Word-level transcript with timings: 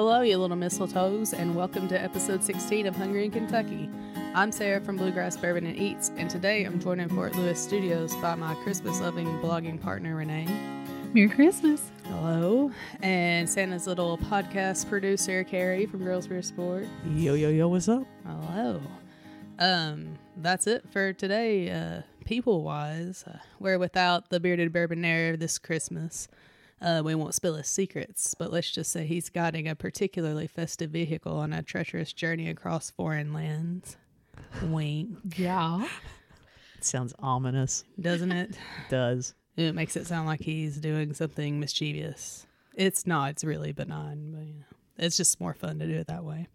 Hello, 0.00 0.20
you 0.20 0.38
little 0.38 0.56
mistletoes, 0.56 1.36
and 1.36 1.56
welcome 1.56 1.88
to 1.88 2.00
episode 2.00 2.44
16 2.44 2.86
of 2.86 2.94
Hungry 2.94 3.24
in 3.24 3.32
Kentucky. 3.32 3.90
I'm 4.32 4.52
Sarah 4.52 4.80
from 4.80 4.96
Bluegrass 4.96 5.36
Bourbon 5.36 5.66
and 5.66 5.76
Eats, 5.76 6.12
and 6.16 6.30
today 6.30 6.62
I'm 6.62 6.78
joined 6.78 7.00
in 7.00 7.08
Fort 7.08 7.34
Lewis 7.34 7.60
studios 7.60 8.14
by 8.22 8.36
my 8.36 8.54
Christmas 8.62 9.00
loving 9.00 9.26
blogging 9.40 9.82
partner, 9.82 10.14
Renee. 10.14 10.46
Merry 11.12 11.28
Christmas. 11.28 11.90
Hello. 12.04 12.70
And 13.02 13.50
Santa's 13.50 13.88
little 13.88 14.18
podcast 14.18 14.88
producer, 14.88 15.42
Carrie 15.42 15.86
from 15.86 16.04
Girls 16.04 16.28
Beer 16.28 16.42
Sport. 16.42 16.86
Yo, 17.04 17.34
yo, 17.34 17.48
yo, 17.48 17.66
what's 17.66 17.88
up? 17.88 18.06
Hello. 18.24 18.80
Um, 19.58 20.16
that's 20.36 20.68
it 20.68 20.88
for 20.92 21.12
today, 21.12 21.70
uh, 21.70 22.02
people 22.24 22.62
wise. 22.62 23.24
Uh, 23.26 23.38
we're 23.58 23.80
without 23.80 24.30
the 24.30 24.38
bearded 24.38 24.72
bourbonaire 24.72 25.36
this 25.36 25.58
Christmas. 25.58 26.28
Uh, 26.80 27.02
we 27.04 27.14
won't 27.14 27.34
spill 27.34 27.54
his 27.56 27.66
secrets, 27.66 28.34
but 28.38 28.52
let's 28.52 28.70
just 28.70 28.92
say 28.92 29.04
he's 29.06 29.28
guiding 29.30 29.66
a 29.68 29.74
particularly 29.74 30.46
festive 30.46 30.90
vehicle 30.90 31.36
on 31.38 31.52
a 31.52 31.62
treacherous 31.62 32.12
journey 32.12 32.48
across 32.48 32.90
foreign 32.90 33.32
lands. 33.32 33.96
Wink, 34.62 35.16
Yeah. 35.36 35.84
It 36.76 36.84
sounds 36.84 37.12
ominous. 37.18 37.84
doesn't 38.00 38.30
it? 38.32 38.50
It 38.50 38.56
does. 38.90 39.34
It 39.56 39.74
makes 39.74 39.96
it 39.96 40.06
sound 40.06 40.26
like 40.28 40.40
he's 40.40 40.76
doing 40.76 41.14
something 41.14 41.58
mischievous. 41.58 42.46
It's 42.74 43.06
not, 43.08 43.30
it's 43.30 43.42
really 43.42 43.72
benign, 43.72 44.30
but 44.32 44.46
you 44.46 44.54
know, 44.60 44.64
it's 44.98 45.16
just 45.16 45.40
more 45.40 45.54
fun 45.54 45.80
to 45.80 45.86
do 45.86 45.94
it 45.94 46.06
that 46.06 46.22
way. 46.24 46.46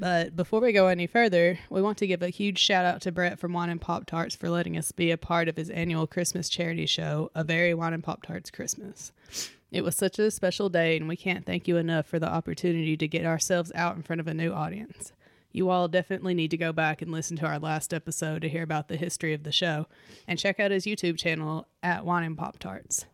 But 0.00 0.36
before 0.36 0.60
we 0.60 0.72
go 0.72 0.86
any 0.86 1.08
further, 1.08 1.58
we 1.70 1.82
want 1.82 1.98
to 1.98 2.06
give 2.06 2.22
a 2.22 2.28
huge 2.28 2.58
shout 2.58 2.84
out 2.84 3.00
to 3.02 3.10
Brett 3.10 3.40
from 3.40 3.52
Wine 3.52 3.68
and 3.68 3.80
Pop 3.80 4.06
Tarts 4.06 4.36
for 4.36 4.48
letting 4.48 4.76
us 4.76 4.92
be 4.92 5.10
a 5.10 5.18
part 5.18 5.48
of 5.48 5.56
his 5.56 5.70
annual 5.70 6.06
Christmas 6.06 6.48
charity 6.48 6.86
show, 6.86 7.32
A 7.34 7.42
Very 7.42 7.74
Wine 7.74 7.92
and 7.92 8.04
Pop 8.04 8.22
Tarts 8.22 8.50
Christmas. 8.50 9.10
It 9.72 9.82
was 9.82 9.96
such 9.96 10.20
a 10.20 10.30
special 10.30 10.68
day, 10.68 10.96
and 10.96 11.08
we 11.08 11.16
can't 11.16 11.44
thank 11.44 11.66
you 11.66 11.76
enough 11.76 12.06
for 12.06 12.20
the 12.20 12.28
opportunity 12.28 12.96
to 12.96 13.08
get 13.08 13.26
ourselves 13.26 13.72
out 13.74 13.96
in 13.96 14.02
front 14.02 14.20
of 14.20 14.28
a 14.28 14.34
new 14.34 14.52
audience. 14.52 15.12
You 15.50 15.68
all 15.68 15.88
definitely 15.88 16.34
need 16.34 16.52
to 16.52 16.56
go 16.56 16.72
back 16.72 17.02
and 17.02 17.10
listen 17.10 17.36
to 17.38 17.46
our 17.46 17.58
last 17.58 17.92
episode 17.92 18.42
to 18.42 18.48
hear 18.48 18.62
about 18.62 18.86
the 18.86 18.96
history 18.96 19.34
of 19.34 19.42
the 19.42 19.50
show, 19.50 19.88
and 20.28 20.38
check 20.38 20.60
out 20.60 20.70
his 20.70 20.84
YouTube 20.84 21.18
channel 21.18 21.66
at 21.82 22.04
Wine 22.04 22.24
and 22.24 22.38
Pop 22.38 22.60
Tarts. 22.60 23.04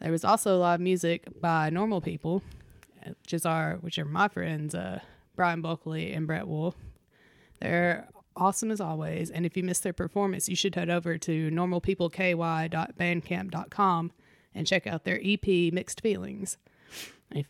There 0.00 0.12
was 0.12 0.24
also 0.24 0.58
live 0.58 0.80
music 0.80 1.40
by 1.40 1.70
normal 1.70 2.00
people, 2.00 2.42
which 3.04 3.34
is 3.34 3.44
our 3.44 3.78
which 3.80 3.98
are 3.98 4.04
my 4.04 4.28
friends, 4.28 4.74
uh, 4.76 5.00
Brian 5.40 5.62
Buckley 5.62 6.12
and 6.12 6.26
Brett 6.26 6.46
Wolf. 6.46 6.74
They're 7.62 8.10
awesome 8.36 8.70
as 8.70 8.78
always, 8.78 9.30
and 9.30 9.46
if 9.46 9.56
you 9.56 9.62
missed 9.62 9.82
their 9.82 9.94
performance, 9.94 10.50
you 10.50 10.54
should 10.54 10.74
head 10.74 10.90
over 10.90 11.16
to 11.16 11.50
normalpeopleky.bandcamp.com 11.50 14.12
and 14.54 14.66
check 14.66 14.86
out 14.86 15.04
their 15.04 15.18
EP 15.24 15.72
Mixed 15.72 16.02
Feelings. 16.02 16.58
If 17.30 17.46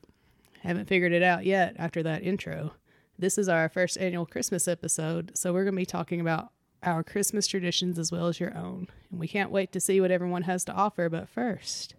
haven't 0.60 0.86
figured 0.86 1.12
it 1.12 1.24
out 1.24 1.44
yet 1.44 1.74
after 1.80 2.00
that 2.05 2.22
intro, 2.22 2.74
this 3.19 3.36
is 3.36 3.48
our 3.48 3.69
first 3.69 3.98
annual 3.98 4.25
Christmas 4.25 4.69
episode, 4.69 5.36
so 5.36 5.52
we're 5.52 5.64
going 5.64 5.75
to 5.75 5.78
be 5.78 5.84
talking 5.84 6.20
about 6.20 6.52
our 6.84 7.02
Christmas 7.02 7.48
traditions 7.48 7.98
as 7.98 8.12
well 8.12 8.28
as 8.28 8.38
your 8.38 8.56
own. 8.56 8.86
And 9.10 9.19
we 9.19 9.27
can't 9.27 9.50
wait 9.50 9.72
to 9.72 9.80
see 9.80 10.00
what 10.00 10.12
everyone 10.12 10.42
has 10.42 10.64
to 10.66 10.72
offer, 10.72 11.08
but 11.08 11.28
first, 11.28 11.97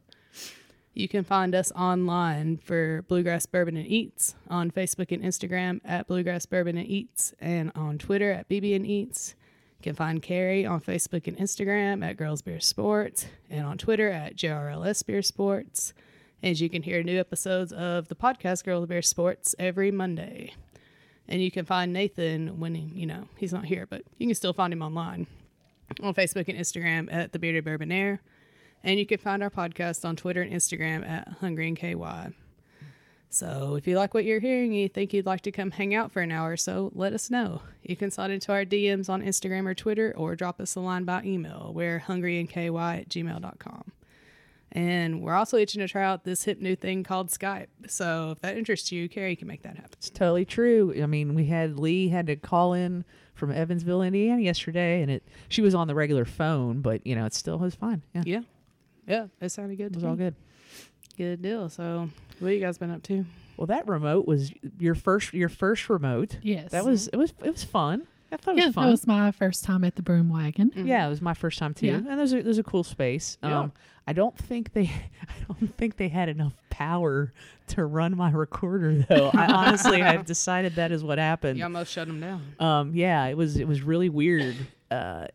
you 0.94 1.08
can 1.08 1.23
find 1.23 1.56
us 1.56 1.72
online 1.72 2.58
for 2.58 3.03
Bluegrass 3.03 3.45
Bourbon 3.45 3.78
and 3.78 3.88
Eats 3.88 4.36
on 4.50 4.72
Facebook 4.72 5.11
and 5.11 5.23
Instagram 5.23 5.80
at 5.86 6.08
Bluegrass 6.08 6.45
Bourbon 6.45 6.78
and 6.78 6.88
Eats 6.88 7.33
and 7.39 7.72
on 7.75 7.98
Twitter 7.98 8.31
at 8.31 8.50
BB 8.50 8.75
and 8.75 8.86
Eats. 8.86 9.36
You 9.80 9.83
can 9.83 9.95
find 9.95 10.22
Carrie 10.22 10.66
on 10.66 10.81
Facebook 10.81 11.28
and 11.28 11.38
Instagram 11.38 12.06
at 12.06 12.17
Girls 12.17 12.42
Beer 12.42 12.59
Sports 12.59 13.25
and 13.50 13.66
on 13.66 13.78
Twitter 13.78 14.09
at 14.09 14.36
JRLS 14.36 15.06
Beer 15.06 15.22
Sports. 15.22 15.94
And 16.44 16.59
you 16.59 16.70
can 16.70 16.83
hear 16.83 17.02
new 17.03 17.20
episodes 17.20 17.72
of 17.72 18.08
the 18.09 18.16
podcast 18.16 18.66
Girls 18.66 18.88
Beer 18.88 19.02
Sports 19.02 19.55
every 19.58 19.92
Monday. 19.92 20.54
And 21.27 21.42
you 21.42 21.52
can 21.52 21.66
find 21.66 21.93
Nathan 21.93 22.60
when, 22.60 22.76
he, 22.76 22.82
you 22.99 23.05
know, 23.05 23.30
he's 23.37 23.54
not 23.54 23.66
here, 23.66 23.86
but 23.86 24.04
you 24.17 24.27
can 24.27 24.36
still 24.36 24.54
find 24.54 24.73
him 24.73 24.82
online 24.82 25.27
on 26.04 26.14
Facebook 26.14 26.49
and 26.49 26.58
Instagram 26.58 27.08
at 27.11 27.32
The 27.32 27.39
Bearded 27.39 27.64
Bourbonaire. 27.64 28.20
And 28.83 28.99
you 28.99 29.05
can 29.05 29.19
find 29.19 29.43
our 29.43 29.49
podcast 29.49 30.05
on 30.05 30.15
Twitter 30.15 30.42
and 30.42 30.52
Instagram 30.52 31.08
at 31.08 31.27
Hungry 31.39 31.67
and 31.67 31.77
KY. 31.77 32.36
So 33.30 33.75
if 33.75 33.87
you 33.87 33.95
like 33.95 34.14
what 34.14 34.25
you're 34.25 34.42
hearing 34.42 34.71
and 34.71 34.80
you 34.81 34.89
think 34.89 35.14
you'd 35.14 35.25
like 35.25 35.42
to 35.42 35.52
come 35.52 35.71
hang 35.71 35.95
out 35.95 36.11
for 36.11 36.21
an 36.21 36.31
hour 36.31 36.52
or 36.52 36.58
so, 36.58 36.92
let 36.93 37.14
us 37.14 37.30
know. 37.30 37.61
You 37.81 37.95
can 37.95 38.11
slide 38.11 38.30
into 38.31 38.52
our 38.52 38.65
DMs 38.65 39.09
on 39.09 39.21
Instagram 39.21 39.67
or 39.67 39.73
Twitter 39.73 40.14
or 40.17 40.36
drop 40.36 40.59
us 40.59 40.75
a 40.75 40.81
line 40.81 41.05
by 41.05 41.23
email. 41.23 41.71
We're 41.73 42.02
hungryandky 42.02 42.99
at 42.99 43.08
gmail.com. 43.08 43.92
And 44.73 45.21
we're 45.21 45.33
also 45.33 45.58
itching 45.58 45.80
to 45.80 45.87
try 45.87 46.03
out 46.03 46.23
this 46.23 46.43
hip 46.43 46.59
new 46.59 46.75
thing 46.75 47.03
called 47.03 47.30
Skype. 47.30 47.67
So 47.87 48.31
if 48.31 48.39
that 48.42 48.58
interests 48.58 48.92
you, 48.92 49.08
Carrie 49.09 49.36
can 49.36 49.48
make 49.48 49.63
that 49.63 49.75
happen. 49.75 49.92
It's 49.93 50.09
totally 50.09 50.45
true. 50.45 50.93
I 51.02 51.05
mean, 51.05 51.33
we 51.36 51.45
had 51.45 51.77
Lee 51.77 52.09
had 52.09 52.27
to 52.27 52.36
call 52.36 52.73
in 52.73 53.03
from 53.33 53.52
Evansville, 53.52 54.02
Indiana 54.02 54.42
yesterday, 54.42 55.02
and 55.02 55.11
it 55.11 55.23
she 55.49 55.61
was 55.61 55.73
on 55.75 55.87
the 55.87 55.95
regular 55.95 56.25
phone, 56.25 56.81
but 56.81 57.05
you 57.05 57.15
know, 57.15 57.25
it 57.25 57.33
still 57.33 57.59
was 57.59 57.75
fine. 57.75 58.02
Yeah, 58.13 58.23
Yeah. 58.25 58.42
Yeah, 59.11 59.27
it 59.42 59.49
sounded 59.49 59.77
good. 59.77 59.88
it 59.88 59.94
to 59.94 59.98
was 59.98 60.04
all 60.05 60.11
me. 60.16 60.17
good. 60.26 60.36
Good 61.17 61.42
deal. 61.42 61.70
So 61.70 62.10
what 62.39 62.49
you 62.49 62.60
guys 62.60 62.77
been 62.77 62.92
up 62.92 63.04
to? 63.04 63.26
Well, 63.58 63.67
that 63.67 63.88
remote 63.88 64.26
was 64.27 64.52
your 64.80 64.95
first 64.95 65.33
your 65.33 65.49
first 65.49 65.89
remote. 65.89 66.38
Yes. 66.42 66.72
That 66.72 66.86
was 66.86 67.08
it 67.10 67.17
was 67.17 67.33
it 67.44 67.52
was 67.52 67.64
fun. 67.64 68.08
I 68.32 68.38
thought 68.38 68.55
it 68.55 68.60
yeah, 68.60 68.67
was 68.67 68.76
fun. 68.76 68.86
that 68.86 68.92
was 68.92 69.08
my 69.08 69.32
first 69.32 69.66
time 69.66 69.83
at 69.83 69.95
the 69.98 70.02
Broomwagon. 70.02 70.72
Yeah, 70.88 71.05
it 71.05 71.10
was 71.10 71.22
my 71.22 71.33
first 71.33 71.60
time 71.60 71.73
too, 71.73 71.88
Yeah. 71.88 71.95
and 71.95 72.08
there's 72.17 72.33
a 72.33 72.42
there's 72.42 72.58
a 72.58 72.64
cool 72.64 72.83
space. 72.86 73.38
Yeah. 73.44 73.60
Um, 73.60 73.73
I 74.08 74.14
don't 74.14 74.36
think 74.38 74.73
they, 74.73 74.83
I 75.22 75.33
don't 75.48 75.78
think 75.78 75.98
they 75.98 76.08
had 76.08 76.28
enough 76.30 76.54
power 76.70 77.33
to 77.67 77.86
run 77.86 78.16
my 78.17 78.32
recorder 78.32 79.05
though. 79.08 79.30
I 79.33 79.45
honestly, 79.52 80.02
I've 80.02 80.26
decided 80.26 80.76
that 80.76 80.92
is 80.93 81.04
what 81.04 81.17
happened. 81.17 81.58
You 81.60 81.66
almost 81.66 81.92
shut 81.92 82.08
them 82.08 82.20
down. 82.22 82.42
Um, 82.60 82.95
yeah, 82.95 83.26
it 83.28 83.36
was 83.36 83.58
it 83.58 83.67
was 83.67 83.82
really 83.82 84.10
weird 84.10 84.55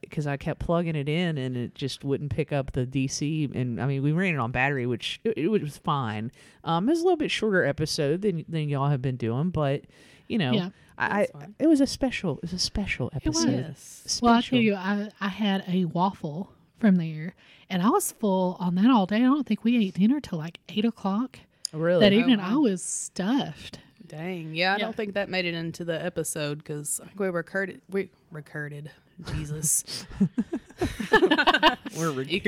because 0.03 0.27
I 0.27 0.37
kept 0.37 0.61
plugging 0.61 0.97
it 0.97 1.09
in 1.09 1.39
and 1.39 1.57
it 1.57 1.75
just 1.75 2.05
wouldn't 2.05 2.31
pick 2.31 2.53
up 2.53 2.73
the 2.73 2.87
DC. 2.87 3.55
And 3.55 3.81
I 3.81 3.87
mean, 3.87 4.03
we 4.03 4.13
ran 4.13 4.35
it 4.35 4.39
on 4.39 4.51
battery, 4.53 4.87
which 4.87 5.21
it, 5.25 5.39
it 5.39 5.49
was 5.49 5.79
fine. 5.79 6.31
Um, 6.65 6.89
it 6.89 6.93
was 6.93 7.01
a 7.01 7.05
little 7.05 7.17
bit 7.17 7.31
shorter 7.31 7.65
episode 7.65 8.23
than 8.23 8.45
than 8.49 8.69
y'all 8.69 8.91
have 8.91 9.01
been 9.03 9.17
doing, 9.17 9.51
but 9.51 9.83
you 10.29 10.39
know, 10.39 10.53
Yeah. 10.53 10.69
I, 10.99 11.29
I 11.35 11.47
it 11.59 11.67
was 11.67 11.81
a 11.81 11.87
special 11.87 12.37
it 12.37 12.43
was 12.43 12.53
a 12.53 12.59
special 12.59 13.11
episode. 13.15 13.51
Yes. 13.51 14.19
Well, 14.23 14.33
I 14.35 14.41
Special. 14.41 14.57
tell 14.59 14.63
you, 14.65 14.75
I, 14.75 15.09
I 15.21 15.29
had 15.29 15.65
a 15.69 15.85
waffle 15.87 16.53
from 16.79 16.97
there, 16.97 17.35
and 17.71 17.83
I 17.83 17.89
was 17.91 18.13
full 18.13 18.57
on 18.61 18.75
that 18.77 18.91
all 18.91 19.07
day. 19.07 19.17
I 19.17 19.21
don't 19.21 19.47
think 19.47 19.63
we 19.65 19.77
ate 19.87 19.95
dinner 19.95 20.21
till 20.21 20.39
like 20.39 20.59
eight 20.69 20.85
o'clock 20.85 21.39
really. 21.73 22.01
that 22.01 22.13
evening. 22.13 22.39
wow. 22.39 22.53
I 22.53 22.57
was 22.57 22.83
stuffed. 22.83 23.79
Dang. 24.07 24.55
Yeah, 24.55 24.75
I 24.75 24.77
Yeah. 24.77 24.85
don't 24.85 24.97
think 24.97 25.15
that 25.15 25.29
made 25.29 25.45
it 25.47 25.55
into 25.55 25.85
the 25.85 26.03
episode 26.05 26.59
because 26.59 27.01
I 27.03 27.07
think 27.07 27.19
we 27.21 27.29
recorded. 27.29 27.81
We 27.91 28.11
recorded. 28.31 28.91
Jesus. 29.35 30.07
We're 31.97 32.11
You 32.23 32.41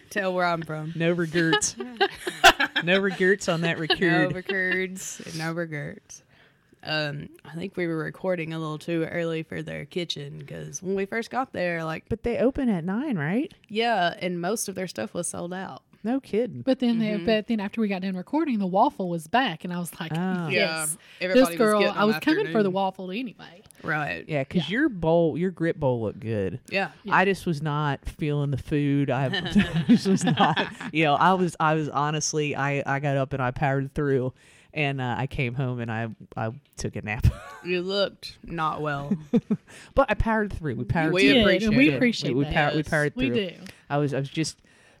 tell 0.10 0.34
where 0.34 0.44
I'm 0.44 0.62
from. 0.62 0.92
no 0.96 1.12
regrets. 1.12 1.76
no 2.84 2.98
regrets 2.98 3.48
on 3.48 3.60
that 3.62 3.76
No 3.76 3.82
record. 3.82 4.34
records 4.34 5.20
and 5.24 5.38
no 5.38 5.52
regrets. 5.52 6.22
Um, 6.84 7.28
I 7.44 7.54
think 7.54 7.76
we 7.76 7.86
were 7.86 7.96
recording 7.98 8.52
a 8.52 8.58
little 8.58 8.78
too 8.78 9.04
early 9.10 9.42
for 9.42 9.62
their 9.62 9.84
kitchen 9.84 10.38
because 10.38 10.80
when 10.82 10.94
we 10.94 11.06
first 11.06 11.30
got 11.30 11.52
there, 11.52 11.82
like, 11.84 12.04
but 12.08 12.22
they 12.22 12.38
open 12.38 12.68
at 12.68 12.84
nine, 12.84 13.18
right? 13.18 13.52
yeah, 13.68 14.14
and 14.20 14.40
most 14.40 14.68
of 14.68 14.74
their 14.74 14.86
stuff 14.86 15.12
was 15.12 15.28
sold 15.28 15.52
out. 15.52 15.82
No 16.08 16.20
kidding. 16.20 16.62
But 16.62 16.78
then, 16.78 16.98
Mm-hmm. 16.98 17.24
they, 17.24 17.36
but 17.36 17.46
then 17.48 17.60
after 17.60 17.80
we 17.80 17.88
got 17.88 18.02
done 18.02 18.16
recording, 18.16 18.58
the 18.58 18.66
waffle 18.66 19.08
was 19.10 19.26
back, 19.28 19.64
and 19.64 19.72
I 19.72 19.78
was 19.78 19.92
like, 20.00 20.12
Oh. 20.16 20.48
yes, 20.48 20.96
everybody 21.20 21.50
this 21.50 21.58
girl. 21.58 21.80
getting 21.80 21.96
I 21.96 22.04
was 22.04 22.14
them 22.14 22.20
coming 22.22 22.50
for 22.52 22.62
the 22.62 22.70
waffle 22.70 23.10
anyway. 23.10 23.62
Right. 23.82 24.24
Yeah, 24.26 24.42
because 24.44 24.68
Yeah. 24.68 24.78
your 24.80 24.88
bowl, 24.88 25.36
your 25.38 25.50
grit 25.50 25.78
bowl 25.78 26.00
looked 26.02 26.20
good. 26.20 26.60
Yeah. 26.70 26.90
I 27.10 27.24
just 27.24 27.44
was 27.46 27.60
not 27.62 28.00
feeling 28.06 28.50
the 28.50 28.56
food. 28.58 29.10
I 29.10 29.28
was 29.88 30.24
not. 30.24 30.58
You 30.92 31.04
know, 31.04 31.14
I 31.14 31.34
was. 31.34 31.54
I 31.60 31.74
was 31.74 31.88
honestly. 31.88 32.56
I 32.56 32.82
I 32.86 32.98
got 33.00 33.16
up 33.16 33.32
and 33.34 33.42
I 33.42 33.50
powered 33.52 33.94
through, 33.94 34.32
and 34.74 35.00
uh, 35.00 35.14
I 35.18 35.26
came 35.28 35.54
home 35.54 35.78
and 35.80 35.92
I 35.92 36.08
I 36.36 36.50
took 36.76 36.96
a 36.96 37.02
nap. 37.02 37.26
You 37.64 37.82
looked 37.82 38.38
not 38.42 38.80
well. 38.80 39.12
but 39.94 40.10
I 40.10 40.14
powered 40.14 40.52
through. 40.52 40.74
We 40.76 40.84
powered. 40.84 41.12
We 41.12 41.22
We 41.22 41.30
through. 41.34 41.40
appreciate 41.42 41.76
we 41.76 41.88
it. 41.90 41.94
appreciate 41.96 42.28
we, 42.30 42.38
we, 42.38 42.44
that. 42.46 42.54
power, 42.54 42.72
we 42.76 42.82
powered 42.82 43.14
through. 43.14 43.30
We 43.30 43.30
do. 43.30 43.52
I 43.90 43.98
was 43.98 44.12
I 44.14 44.18
was 44.18 44.28
just 44.28 44.58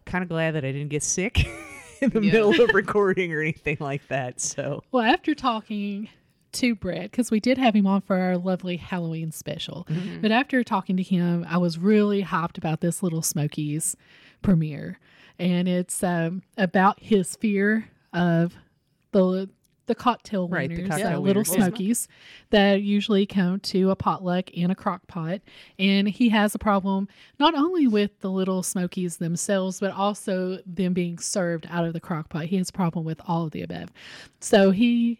kind 0.08 0.22
of 0.22 0.28
glad 0.28 0.52
that 0.56 0.64
I 0.64 0.72
didn't 0.72 0.88
get 0.88 1.02
sick 1.02 1.46
in 2.02 2.10
the 2.10 2.20
Yeah. 2.20 2.32
middle 2.32 2.60
of 2.60 2.70
recording 2.74 3.32
or 3.32 3.40
anything 3.40 3.76
like 3.80 4.06
that. 4.08 4.40
So 4.40 4.82
Well, 4.92 5.04
after 5.04 5.34
talking 5.34 6.08
to 6.52 6.74
Brett, 6.74 7.10
because 7.10 7.30
we 7.30 7.40
did 7.40 7.58
have 7.58 7.74
him 7.74 7.86
on 7.86 8.00
for 8.00 8.16
our 8.16 8.36
lovely 8.38 8.76
Halloween 8.78 9.30
special, 9.32 9.86
Mm-hmm. 9.90 10.20
but 10.22 10.30
after 10.32 10.64
talking 10.64 10.96
to 10.96 11.02
him, 11.02 11.44
I 11.48 11.58
was 11.58 11.78
really 11.78 12.22
hyped 12.24 12.56
about 12.58 12.80
this 12.80 13.02
Little 13.02 13.22
Smokies 13.22 13.96
premiere. 14.42 14.98
And 15.38 15.68
it's 15.68 16.02
um, 16.02 16.42
about 16.56 17.00
his 17.00 17.36
fear 17.36 17.88
of 18.12 18.54
the 19.12 19.48
the 19.88 19.94
cocktail 19.94 20.48
Right, 20.48 20.70
the 20.70 20.86
cocktail 20.86 21.16
uh, 21.16 21.18
Little. 21.18 21.44
Smokies, 21.44 22.06
that 22.50 22.82
usually 22.82 23.26
come 23.26 23.58
to 23.60 23.90
a 23.90 23.96
potluck 23.96 24.50
in 24.50 24.70
a 24.70 24.74
crock 24.74 25.06
pot. 25.08 25.40
And 25.78 26.08
he 26.08 26.28
has 26.28 26.54
a 26.54 26.58
problem 26.58 27.08
not 27.40 27.54
only 27.54 27.88
with 27.88 28.20
the 28.20 28.30
Little 28.30 28.62
Smokies 28.62 29.16
themselves, 29.16 29.80
but 29.80 29.92
also 29.92 30.58
them 30.66 30.92
being 30.92 31.18
served 31.18 31.66
out 31.70 31.84
of 31.84 31.92
the 31.94 32.00
crock 32.00 32.28
pot. 32.28 32.44
He 32.44 32.56
has 32.58 32.68
a 32.68 32.72
problem 32.72 33.04
with 33.04 33.20
all 33.26 33.46
of 33.46 33.50
the 33.50 33.62
above. 33.62 33.90
So 34.40 34.70
he 34.70 35.18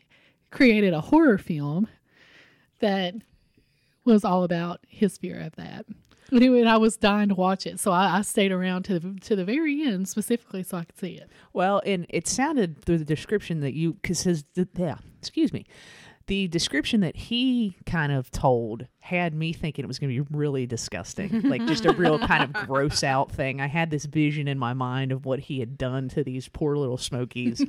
created 0.51 0.95
a 0.95 1.01
horror 1.01 1.39
film 1.39 1.89
that 2.81 3.15
was 4.05 4.25
all 4.25 4.45
about 4.45 4.81
his 4.89 5.19
fear 5.19 5.41
of 5.41 5.57
that. 5.57 5.87
Anyway, 6.33 6.61
and 6.61 6.69
I 6.69 6.77
was 6.77 6.97
dying 6.97 7.31
to 7.31 7.35
watch 7.35 7.67
it, 7.67 7.81
so 7.81 7.91
I, 7.91 8.19
I 8.19 8.23
stayed 8.23 8.53
around 8.53 8.83
to 8.85 8.99
the, 8.99 9.19
to 9.23 9.37
the 9.37 9.45
very 9.45 9.83
end 9.87 10.09
specifically 10.09 10.63
so 10.63 10.77
I 10.77 10.85
could 10.85 10.99
see 10.99 11.15
it. 11.15 11.31
Well, 11.55 11.81
and 11.87 12.05
it 12.11 12.29
sounded 12.29 12.85
through 12.85 12.99
the 12.99 13.05
description 13.05 13.61
that 13.61 13.75
you, 13.75 13.95
because 13.95 14.45
yeah, 14.77 14.99
excuse 15.19 15.53
me, 15.53 15.65
the 16.29 16.47
description 16.49 17.01
that 17.01 17.17
he 17.17 17.77
kind 17.87 18.13
of 18.13 18.31
told 18.31 18.87
had 19.01 19.35
me 19.35 19.53
thinking 19.53 19.83
it 19.83 19.89
was 19.89 19.99
going 19.99 20.15
to 20.15 20.23
be 20.23 20.37
really 20.37 20.67
disgusting, 20.67 21.41
like 21.43 21.67
just 21.67 21.87
a 21.87 21.93
real 21.93 22.19
kind 22.19 22.45
of 22.45 22.53
gross 22.67 23.03
out 23.03 23.33
thing. 23.33 23.61
I 23.61 23.67
had 23.67 23.91
this 23.91 24.05
vision 24.05 24.47
in 24.47 24.59
my 24.59 24.75
mind 24.75 25.11
of 25.11 25.25
what 25.25 25.41
he 25.41 25.59
had 25.59 25.79
done 25.79 26.09
to 26.11 26.23
these 26.23 26.47
poor 26.47 26.77
little 26.77 26.99
Smokies, 26.99 27.65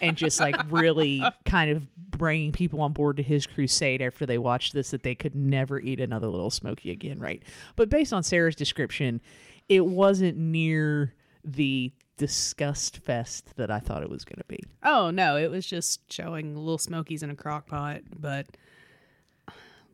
and 0.00 0.16
just 0.16 0.40
like 0.40 0.56
really 0.70 1.22
kind 1.44 1.70
of 1.70 1.82
bringing 1.96 2.52
people 2.52 2.80
on 2.80 2.92
board 2.92 3.16
to 3.16 3.22
his 3.24 3.46
crusade 3.46 4.00
after 4.00 4.24
they 4.24 4.38
watched 4.38 4.72
this 4.72 4.90
that 4.92 5.02
they 5.02 5.16
could 5.16 5.34
never 5.34 5.80
eat 5.80 6.00
another 6.00 6.28
little 6.28 6.50
Smoky 6.50 6.92
again, 6.92 7.18
right? 7.18 7.42
But 7.74 7.90
based 7.90 8.12
on 8.12 8.22
Sarah's 8.22 8.56
description, 8.56 9.20
it 9.68 9.84
wasn't 9.84 10.38
near 10.38 11.12
the 11.46 11.92
disgust 12.18 12.98
fest 12.98 13.54
that 13.56 13.70
I 13.70 13.78
thought 13.78 14.02
it 14.02 14.10
was 14.10 14.24
going 14.24 14.38
to 14.38 14.44
be. 14.48 14.58
Oh 14.82 15.10
no, 15.10 15.36
it 15.36 15.50
was 15.50 15.64
just 15.66 16.00
showing 16.12 16.56
little 16.56 16.78
smokies 16.78 17.22
in 17.22 17.30
a 17.30 17.34
crock 17.36 17.66
pot, 17.68 18.00
but 18.18 18.46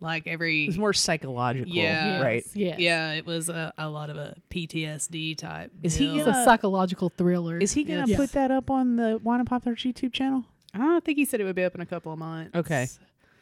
like 0.01 0.27
every 0.27 0.65
It 0.65 0.69
was 0.69 0.79
more 0.79 0.93
psychological, 0.93 1.69
Yeah. 1.73 2.21
right? 2.23 2.43
Yes, 2.47 2.53
yes. 2.55 2.79
yeah, 2.81 3.13
it 3.13 3.25
was 3.27 3.49
a, 3.49 3.73
a 3.79 3.89
lot 3.89 4.11
of 4.11 4.17
a 4.17 4.35
PTSD 4.51 5.37
type. 5.39 5.71
Is 5.83 5.95
he 5.97 6.07
deal. 6.07 6.19
It's 6.19 6.27
a 6.27 6.41
Uh, 6.41 6.45
psychological 6.45 7.09
thriller. 7.11 7.59
Is 7.59 7.73
he 7.73 7.85
going 7.85 8.05
to 8.05 8.11
Yes. 8.11 8.19
put 8.19 8.33
that 8.33 8.51
up 8.51 8.69
on 8.71 8.97
the 8.97 9.21
Wine 9.23 9.41
and 9.41 9.49
Pop 9.49 9.63
Tarts 9.65 9.83
YouTube 9.85 10.13
channel? 10.13 10.45
I 10.75 10.79
don't 10.79 11.05
think 11.05 11.19
he 11.19 11.25
said 11.25 11.41
it 11.41 11.45
would 11.45 11.55
be 11.55 11.63
up 11.65 11.75
in 11.75 11.81
a 11.81 11.87
couple 11.87 12.13
of 12.13 12.19
months. 12.19 12.55
Okay. 12.55 12.89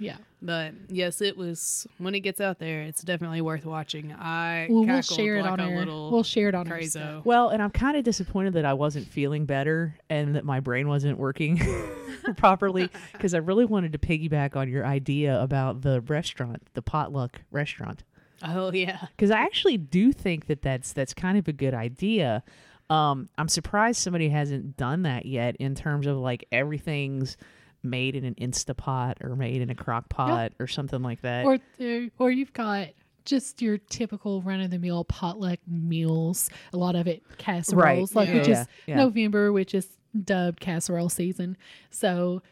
Yeah. 0.01 0.17
But 0.43 0.73
yes, 0.89 1.21
it 1.21 1.37
was 1.37 1.87
when 1.99 2.15
it 2.15 2.21
gets 2.21 2.41
out 2.41 2.59
there, 2.59 2.81
it's 2.83 3.03
definitely 3.03 3.43
worth 3.43 3.67
watching. 3.67 4.13
I 4.13 4.67
Well, 4.71 4.79
we'll 4.81 4.87
cackled 4.87 5.19
share 5.19 5.37
it 5.37 5.43
like 5.43 5.53
on 5.53 5.61
a 5.61 5.69
our. 5.71 5.77
little 5.77 6.11
We'll 6.11 6.23
share 6.23 6.49
it 6.49 6.55
on 6.55 6.73
our 6.73 6.79
crazo. 6.79 6.89
stuff. 6.91 7.25
Well, 7.27 7.51
and 7.51 7.63
I'm 7.63 7.71
kind 7.71 7.97
of 7.97 8.05
disappointed 8.05 8.55
that 8.55 8.65
I 8.65 8.73
wasn't 8.73 9.07
feeling 9.07 9.45
better 9.45 9.97
and 10.09 10.35
that 10.37 10.45
my 10.45 10.59
brain 10.61 10.89
wasn't 10.89 11.19
working 11.19 11.61
properly 12.37 12.89
because 13.13 13.35
I 13.35 13.39
really 13.39 13.67
wanted 13.67 13.93
to 13.93 13.99
piggyback 13.99 14.57
on 14.57 14.69
your 14.69 14.87
idea 14.87 15.41
about 15.41 15.83
the 15.83 16.01
restaurant, 16.01 16.63
the 16.73 16.83
potluck 16.83 17.43
restaurant. 17.51 18.03
Oh 18.43 18.73
yeah. 18.73 19.07
because 19.15 19.31
I 19.31 19.41
actually 19.43 19.77
do 19.77 20.13
think 20.13 20.47
that 20.47 20.63
that's 20.63 20.95
that's 20.95 21.13
kind 21.13 21.37
of 21.37 21.47
a 21.49 21.53
good 21.53 21.75
idea. 21.75 22.43
Um, 22.89 23.29
I'm 23.37 23.49
surprised 23.49 24.01
somebody 24.01 24.31
hasn't 24.31 24.77
done 24.79 25.03
that 25.03 25.27
yet 25.27 25.57
in 25.57 25.75
terms 25.75 26.07
of 26.07 26.17
like 26.17 26.47
everything's 26.51 27.37
made 27.83 28.15
in 28.15 28.25
an 28.25 28.35
Instapot 28.35 29.23
or 29.23 29.37
made 29.37 29.63
in 29.63 29.71
a 29.71 29.75
crock 29.75 30.09
pot 30.09 30.53
or 30.59 30.67
something 30.67 31.03
like 31.03 31.23
that. 31.23 31.45
Or 31.45 31.59
or 32.19 32.31
you've 32.31 32.53
got 32.53 32.89
just 33.25 33.63
your 33.63 33.79
typical 33.79 34.43
run 34.43 34.61
of 34.61 34.71
the 34.71 34.79
mill 34.79 35.05
potluck 35.05 35.59
meals. 35.67 36.51
A 36.73 36.77
lot 36.77 36.97
of 36.97 37.07
it 37.07 37.23
casseroles, 37.39 38.15
like 38.15 38.29
yeah, 38.29 38.35
which 38.35 38.49
is 38.49 38.67
yeah. 38.87 38.97
November, 38.97 39.53
which 39.53 39.75
is 39.75 39.89
dubbed 40.25 40.61
casserole 40.61 41.09
season. 41.09 41.57
So, 41.91 42.43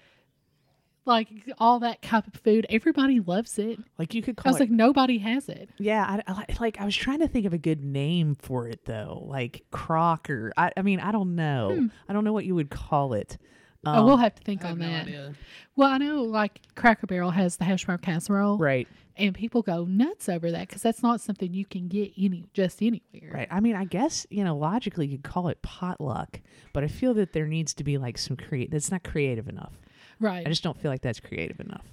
like 1.04 1.28
all 1.58 1.80
that 1.80 2.02
type 2.02 2.26
of 2.26 2.34
food, 2.40 2.66
everybody 2.70 3.20
loves 3.20 3.58
it. 3.58 3.78
like 3.98 4.14
you 4.14 4.22
could 4.22 4.38
I 4.38 4.42
call 4.42 4.52
was 4.52 4.60
it. 4.60 4.64
like, 4.64 4.70
nobody 4.70 5.18
has 5.18 5.48
it. 5.48 5.70
yeah, 5.78 6.20
I, 6.26 6.32
I, 6.32 6.44
like 6.60 6.80
I 6.80 6.84
was 6.84 6.96
trying 6.96 7.20
to 7.20 7.28
think 7.28 7.46
of 7.46 7.52
a 7.52 7.58
good 7.58 7.82
name 7.82 8.34
for 8.34 8.68
it 8.68 8.84
though, 8.84 9.24
like 9.26 9.64
crocker. 9.70 10.52
I, 10.56 10.70
I 10.76 10.82
mean 10.82 11.00
I 11.00 11.12
don't 11.12 11.34
know. 11.34 11.74
Hmm. 11.74 11.86
I 12.08 12.12
don't 12.12 12.24
know 12.24 12.32
what 12.32 12.44
you 12.44 12.54
would 12.54 12.70
call 12.70 13.14
it. 13.14 13.38
Oh, 13.84 13.90
Um, 13.92 14.06
we'll 14.06 14.16
have 14.16 14.34
to 14.34 14.42
think 14.42 14.64
I 14.64 14.68
have 14.68 14.74
on 14.74 14.80
no 14.80 14.86
that. 14.88 15.02
idea. 15.06 15.34
Well, 15.76 15.88
I 15.90 15.98
know 15.98 16.22
like 16.22 16.60
Cracker 16.74 17.06
Barrel 17.06 17.30
has 17.30 17.56
the 17.56 17.64
hash 17.64 17.84
brown 17.84 17.98
casserole, 17.98 18.58
right. 18.58 18.88
and 19.16 19.34
people 19.34 19.62
go 19.62 19.84
nuts 19.84 20.28
over 20.28 20.50
that 20.50 20.68
because 20.68 20.82
that's 20.82 21.02
not 21.02 21.20
something 21.20 21.52
you 21.54 21.64
can 21.64 21.88
get 21.88 22.12
any 22.18 22.44
just 22.52 22.82
anywhere. 22.82 23.30
Right. 23.32 23.48
I 23.50 23.60
mean, 23.60 23.76
I 23.76 23.84
guess, 23.84 24.26
you 24.30 24.42
know, 24.44 24.56
logically 24.56 25.06
you 25.06 25.18
could 25.18 25.30
call 25.30 25.48
it 25.48 25.62
potluck, 25.62 26.40
but 26.72 26.82
I 26.82 26.88
feel 26.88 27.14
that 27.14 27.32
there 27.32 27.46
needs 27.46 27.74
to 27.74 27.84
be 27.84 27.98
like 27.98 28.18
some 28.18 28.36
create 28.36 28.70
that's 28.70 28.90
not 28.90 29.04
creative 29.04 29.48
enough. 29.48 29.72
Right. 30.20 30.44
I 30.44 30.50
just 30.50 30.64
don't 30.64 30.76
feel 30.80 30.90
like 30.90 31.02
that's 31.02 31.20
creative 31.20 31.60
enough. 31.60 31.84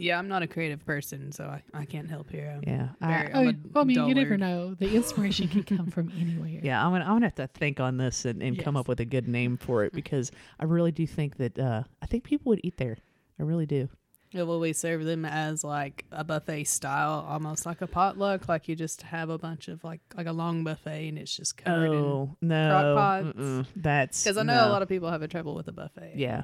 Yeah, 0.00 0.18
I'm 0.18 0.28
not 0.28 0.42
a 0.42 0.46
creative 0.46 0.84
person, 0.84 1.30
so 1.32 1.44
I, 1.44 1.62
I 1.74 1.84
can't 1.84 2.08
help 2.08 2.30
here. 2.30 2.52
I'm 2.56 2.62
Yeah. 2.66 2.88
I, 3.00 3.06
very- 3.08 3.32
Oh, 3.34 3.38
I'm 3.40 3.48
a 3.48 3.54
well, 3.74 3.82
I 3.82 3.84
mean, 3.84 4.08
you 4.08 4.14
never 4.14 4.36
know. 4.38 4.74
The 4.74 4.94
inspiration 4.94 5.48
can 5.48 5.62
come 5.64 5.90
from 5.90 6.10
anywhere. 6.20 6.60
yeah, 6.62 6.84
I'm 6.84 6.92
gonna 6.92 7.04
I'm 7.04 7.12
gonna 7.16 7.26
have 7.26 7.34
to 7.36 7.46
think 7.48 7.80
on 7.80 7.96
this 7.98 8.24
and, 8.24 8.42
and 8.42 8.58
come 8.58 8.76
up 8.76 8.88
with 8.88 9.00
a 9.00 9.04
good 9.04 9.28
name 9.28 9.56
for 9.56 9.84
it 9.84 9.92
because 9.92 10.30
I 10.58 10.64
really 10.64 10.92
do 10.92 11.06
think 11.06 11.36
that 11.36 11.58
uh 11.58 11.82
I 12.02 12.06
think 12.06 12.24
people 12.24 12.50
would 12.50 12.60
eat 12.64 12.76
there. 12.78 12.96
I 13.38 13.42
really 13.42 13.66
do. 13.66 13.88
Yeah, 14.32 14.44
well, 14.44 14.60
we 14.60 14.72
serve 14.72 15.04
them 15.04 15.24
as 15.24 15.64
like 15.64 16.04
a 16.12 16.22
buffet 16.22 16.62
style, 16.64 17.26
almost 17.28 17.66
like 17.66 17.80
a 17.82 17.88
potluck. 17.88 18.48
Like 18.48 18.68
you 18.68 18.76
just 18.76 19.02
have 19.02 19.28
a 19.28 19.38
bunch 19.38 19.66
of 19.66 19.82
like 19.82 20.00
like 20.16 20.28
a 20.28 20.32
long 20.32 20.62
buffet, 20.62 21.08
and 21.08 21.18
it's 21.18 21.34
just 21.36 21.56
covered 21.56 21.86
in. 21.92 21.94
Oh 21.98 22.36
no. 22.40 22.94
pots. 22.96 23.26
Mm-mm. 23.36 23.66
That's 23.74 24.22
Because 24.22 24.36
I 24.36 24.44
know 24.44 24.54
no. 24.54 24.68
a 24.68 24.70
lot 24.70 24.82
of 24.82 24.88
people 24.88 25.10
have 25.10 25.22
a 25.22 25.28
trouble 25.28 25.54
with 25.56 25.66
a 25.66 25.72
buffet. 25.72 26.12
Yeah. 26.16 26.42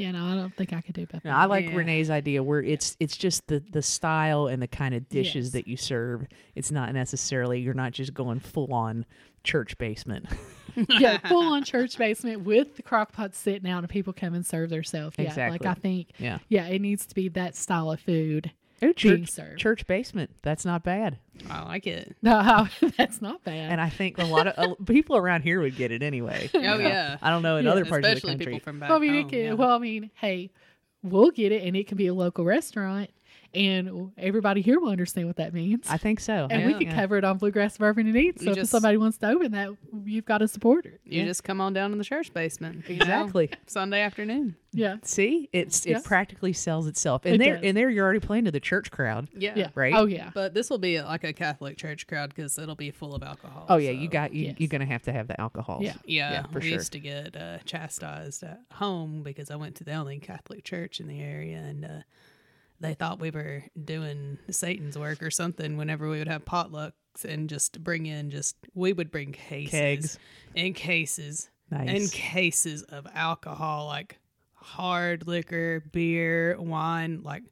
Yeah, 0.00 0.12
no, 0.12 0.24
I 0.24 0.34
don't 0.34 0.54
think 0.56 0.72
I 0.72 0.80
could 0.80 0.94
do 0.94 1.04
buffet. 1.06 1.28
No, 1.28 1.32
I 1.32 1.44
like 1.44 1.66
Yeah. 1.66 1.76
Renee's 1.76 2.08
idea 2.10 2.42
where 2.42 2.62
it's 2.62 2.96
it's 3.00 3.16
just 3.16 3.46
the 3.48 3.62
the 3.70 3.82
style 3.82 4.46
and 4.46 4.62
the 4.62 4.66
kind 4.68 4.94
of 4.94 5.08
dishes 5.08 5.46
Yes. 5.46 5.52
that 5.52 5.68
you 5.68 5.76
serve. 5.76 6.26
It's 6.54 6.70
not 6.70 6.92
necessarily 6.94 7.60
you're 7.60 7.74
not 7.74 7.92
just 7.92 8.14
going 8.14 8.40
full 8.40 8.72
on 8.72 9.04
church 9.44 9.76
basement. 9.78 10.26
yeah, 10.88 11.18
full 11.28 11.52
on 11.52 11.64
church 11.64 11.98
basement 11.98 12.42
with 12.42 12.76
the 12.76 12.82
crock 12.82 13.12
pot 13.12 13.34
sitting 13.34 13.68
out 13.70 13.78
and 13.80 13.88
people 13.88 14.12
come 14.12 14.34
and 14.34 14.46
serve 14.46 14.70
themselves. 14.70 15.16
Yeah, 15.18 15.26
Exactly. 15.26 15.58
like 15.58 15.66
I 15.76 15.78
think, 15.78 16.08
Yeah. 16.18 16.38
yeah, 16.48 16.66
it 16.66 16.80
needs 16.80 17.04
to 17.06 17.14
be 17.14 17.28
that 17.30 17.54
style 17.56 17.90
of 17.90 18.00
food 18.00 18.52
Oh, 18.82 18.92
church, 18.92 19.28
served. 19.30 19.58
church 19.58 19.86
basement. 19.86 20.30
That's 20.42 20.64
not 20.64 20.82
bad. 20.82 21.18
I 21.48 21.62
like 21.64 21.86
it. 21.86 22.16
No, 22.22 22.68
that's 22.98 23.22
not 23.22 23.42
bad. 23.44 23.70
And 23.72 23.80
I 23.80 23.88
think 23.88 24.18
a 24.18 24.24
lot 24.24 24.46
of 24.46 24.54
uh, 24.58 24.74
people 24.86 25.16
around 25.16 25.42
here 25.42 25.60
would 25.60 25.76
get 25.76 25.90
it 25.92 26.02
anyway. 26.02 26.50
Oh 26.52 26.58
you 26.58 26.64
know? 26.64 26.78
yeah, 26.78 27.16
I 27.22 27.30
don't 27.30 27.42
know 27.42 27.56
in 27.56 27.64
Yeah, 27.64 27.72
other 27.72 27.84
parts 27.84 28.06
of 28.06 28.10
the 28.10 28.16
especially 28.16 28.30
country. 28.36 28.52
people 28.54 28.64
from 28.64 28.80
back 28.80 28.88
well, 28.90 28.98
I 28.98 29.00
mean, 29.00 29.14
it 29.14 29.20
home. 29.22 29.30
can, 29.30 29.38
yeah. 29.40 29.52
well, 29.54 29.70
I 29.70 29.78
mean, 29.78 30.10
hey, 30.14 30.50
we'll 31.02 31.30
get 31.30 31.52
it, 31.52 31.62
and 31.62 31.76
it 31.76 31.86
can 31.86 31.96
be 31.96 32.06
a 32.08 32.14
local 32.14 32.44
restaurant, 32.44 33.10
and 33.54 34.12
everybody 34.18 34.60
here 34.62 34.78
will 34.80 34.90
understand 34.90 35.26
what 35.26 35.36
that 35.36 35.52
means. 35.52 35.86
I 35.88 35.96
think 35.96 36.20
so. 36.20 36.46
and 36.50 36.66
we 36.66 36.72
Yeah. 36.72 36.78
can 36.90 36.92
cover 36.94 37.16
it 37.16 37.24
on 37.24 37.38
Bluegrass 37.38 37.78
Bourbon 37.78 38.06
and 38.06 38.16
Eats. 38.16 38.44
So 38.44 38.54
You 38.54 38.62
if 38.62 38.68
somebody 38.68 38.96
wants 38.96 39.18
to 39.18 39.28
open 39.28 39.52
that, 39.52 39.70
you've 40.04 40.24
got 40.24 40.42
a 40.42 40.48
supporter. 40.48 41.00
you 41.04 41.20
Yeah. 41.20 41.24
just 41.26 41.42
come 41.44 41.60
on 41.60 41.72
down 41.72 41.92
in 41.92 41.98
the 41.98 42.04
church 42.04 42.32
basement. 42.32 42.88
you 42.88 42.96
know, 42.96 43.02
Exactly. 43.02 43.50
Sunday 43.66 44.00
afternoon. 44.02 44.56
Yeah. 44.72 44.96
See, 45.02 45.48
it's 45.52 45.84
Yeah. 45.84 45.98
it 45.98 46.04
practically 46.04 46.52
sells 46.52 46.86
itself. 46.86 47.22
And 47.24 47.34
It 47.34 47.38
there 47.38 47.54
does. 47.56 47.64
and 47.64 47.76
there 47.76 47.90
you're 47.90 48.04
already 48.04 48.20
playing 48.20 48.44
to 48.44 48.52
the 48.52 48.60
church 48.60 48.90
crowd. 48.92 49.26
Yeah. 49.36 49.52
Yeah. 49.56 49.70
Right? 49.74 49.94
Oh, 49.96 50.06
yeah. 50.06 50.30
But 50.32 50.54
this 50.54 50.70
will 50.70 50.78
be 50.78 51.00
like 51.02 51.24
a 51.24 51.32
Catholic 51.32 51.76
church 51.76 52.06
crowd 52.06 52.28
because 52.34 52.56
it'll 52.58 52.76
be 52.76 52.90
full 52.92 53.14
of 53.14 53.22
alcohol. 53.24 53.66
Oh 53.68 53.78
yeah, 53.78 53.88
so- 53.90 53.94
you 53.98 54.08
got 54.08 54.32
you 54.32 54.46
Yes. 54.46 54.54
you're 54.58 54.68
gonna 54.68 54.86
have 54.86 55.02
to 55.02 55.12
have 55.12 55.26
the 55.26 55.40
alcohol. 55.40 55.80
Yeah. 55.82 55.94
Yeah, 56.04 56.30
Yeah, 56.32 56.42
for 56.46 56.60
we 56.60 56.68
sure. 56.68 56.78
used 56.78 56.92
to 56.92 57.00
get 57.00 57.36
uh, 57.36 57.58
chastised 57.64 58.42
at 58.44 58.60
home 58.74 59.22
because 59.24 59.50
I 59.50 59.56
went 59.56 59.74
to 59.76 59.84
the 59.84 59.92
only 59.94 60.18
Catholic 60.20 60.62
church 60.62 61.00
in 61.00 61.08
the 61.08 61.20
area, 61.20 61.58
and 61.58 61.84
uh, 61.84 61.88
they 62.80 62.94
thought 62.94 63.20
we 63.20 63.30
were 63.30 63.64
doing 63.84 64.38
Satan's 64.50 64.96
work 64.98 65.22
or 65.22 65.30
something. 65.30 65.76
Whenever 65.76 66.08
we 66.08 66.18
would 66.18 66.28
have 66.28 66.44
potlucks 66.44 66.92
and 67.28 67.48
just 67.48 67.82
bring 67.84 68.06
in, 68.06 68.30
just 68.30 68.56
we 68.74 68.92
would 68.92 69.10
bring 69.10 69.32
cases 69.32 69.70
Kegs. 69.70 70.18
and 70.56 70.74
cases 70.74 71.50
Nice. 71.70 71.88
and 71.88 72.12
cases 72.12 72.82
of 72.84 73.06
alcohol, 73.14 73.86
like 73.86 74.18
hard 74.54 75.26
liquor, 75.26 75.84
beer, 75.92 76.56
wine. 76.58 77.20
Like 77.22 77.42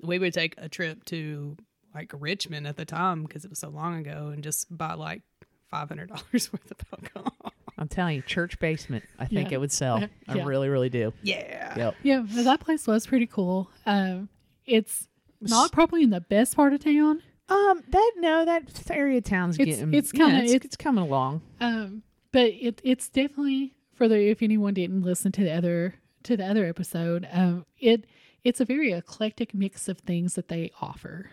we 0.00 0.18
would 0.18 0.34
take 0.34 0.54
a 0.58 0.68
trip 0.68 1.04
to 1.06 1.56
like 1.94 2.12
Richmond 2.18 2.66
at 2.66 2.76
the 2.76 2.84
time 2.84 3.22
because 3.24 3.44
it 3.44 3.50
was 3.50 3.58
so 3.58 3.68
long 3.68 3.98
ago, 3.98 4.28
and 4.32 4.42
just 4.42 4.74
buy 4.76 4.94
like 4.94 5.22
five 5.70 5.88
hundred 5.88 6.08
dollars 6.14 6.52
worth 6.52 6.70
of 6.70 6.78
alcohol. 6.92 7.52
I'm 7.78 7.88
telling 7.88 8.16
you, 8.16 8.22
church 8.22 8.58
basement. 8.60 9.04
I 9.18 9.26
think 9.26 9.50
Yeah. 9.50 9.56
it 9.56 9.60
would 9.60 9.72
sell. 9.72 9.96
I 10.28 10.34
Yeah. 10.34 10.44
really, 10.44 10.68
really 10.68 10.88
do. 10.88 11.12
Yeah. 11.22 11.76
Yep. 11.76 11.94
Yeah, 12.02 12.24
but 12.34 12.44
that 12.44 12.60
place 12.60 12.86
was 12.86 13.06
pretty 13.06 13.26
cool. 13.26 13.70
Um, 13.86 14.28
it's 14.66 15.08
not 15.40 15.72
probably 15.72 16.02
in 16.02 16.10
the 16.10 16.20
best 16.20 16.54
part 16.56 16.72
of 16.72 16.80
town, 16.84 17.22
Um, 17.48 17.82
that 17.88 18.12
no, 18.18 18.44
that 18.44 18.90
area 18.90 19.18
of 19.18 19.24
town's 19.24 19.58
It's- 19.58 19.76
getting. 19.78 19.94
it's 19.94 20.12
yeah, 20.14 20.26
kinda- 20.26 20.42
it's, 20.44 20.52
it's- 20.52 20.64
it's 20.66 20.76
coming 20.76 21.04
along. 21.04 21.42
um, 21.60 22.02
but 22.30 22.46
it 22.52 22.80
it's 22.84 23.08
definitely 23.08 23.74
for 23.94 24.08
the 24.08 24.28
if 24.30 24.42
anyone 24.42 24.74
didn't 24.74 25.02
listen 25.02 25.32
to 25.32 25.42
the 25.44 25.52
other 25.52 25.96
to 26.24 26.36
the 26.36 26.46
other 26.46 26.64
episode, 26.66 27.26
um, 27.32 27.66
it 27.78 28.04
it's 28.44 28.60
a 28.60 28.64
very 28.64 28.92
eclectic 28.92 29.54
mix 29.54 29.88
of 29.88 29.98
things 29.98 30.34
that 30.34 30.48
they 30.48 30.70
offer. 30.80 31.30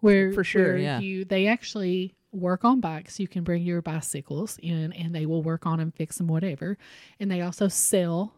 Where 0.00 0.32
For 0.32 0.44
sure, 0.44 0.64
where 0.74 0.78
yeah. 0.78 1.00
you 1.00 1.24
they 1.24 1.46
actually 1.48 2.14
work 2.30 2.64
on 2.64 2.78
bikes. 2.80 3.18
You 3.18 3.26
can 3.26 3.42
bring 3.42 3.62
your 3.64 3.82
bicycles 3.82 4.58
in, 4.62 4.92
and 4.92 5.14
they 5.14 5.26
will 5.26 5.42
work 5.42 5.66
on 5.66 5.78
them, 5.78 5.90
fix 5.92 6.18
them, 6.18 6.28
whatever. 6.28 6.76
And 7.18 7.30
they 7.30 7.40
also 7.40 7.66
sell 7.68 8.34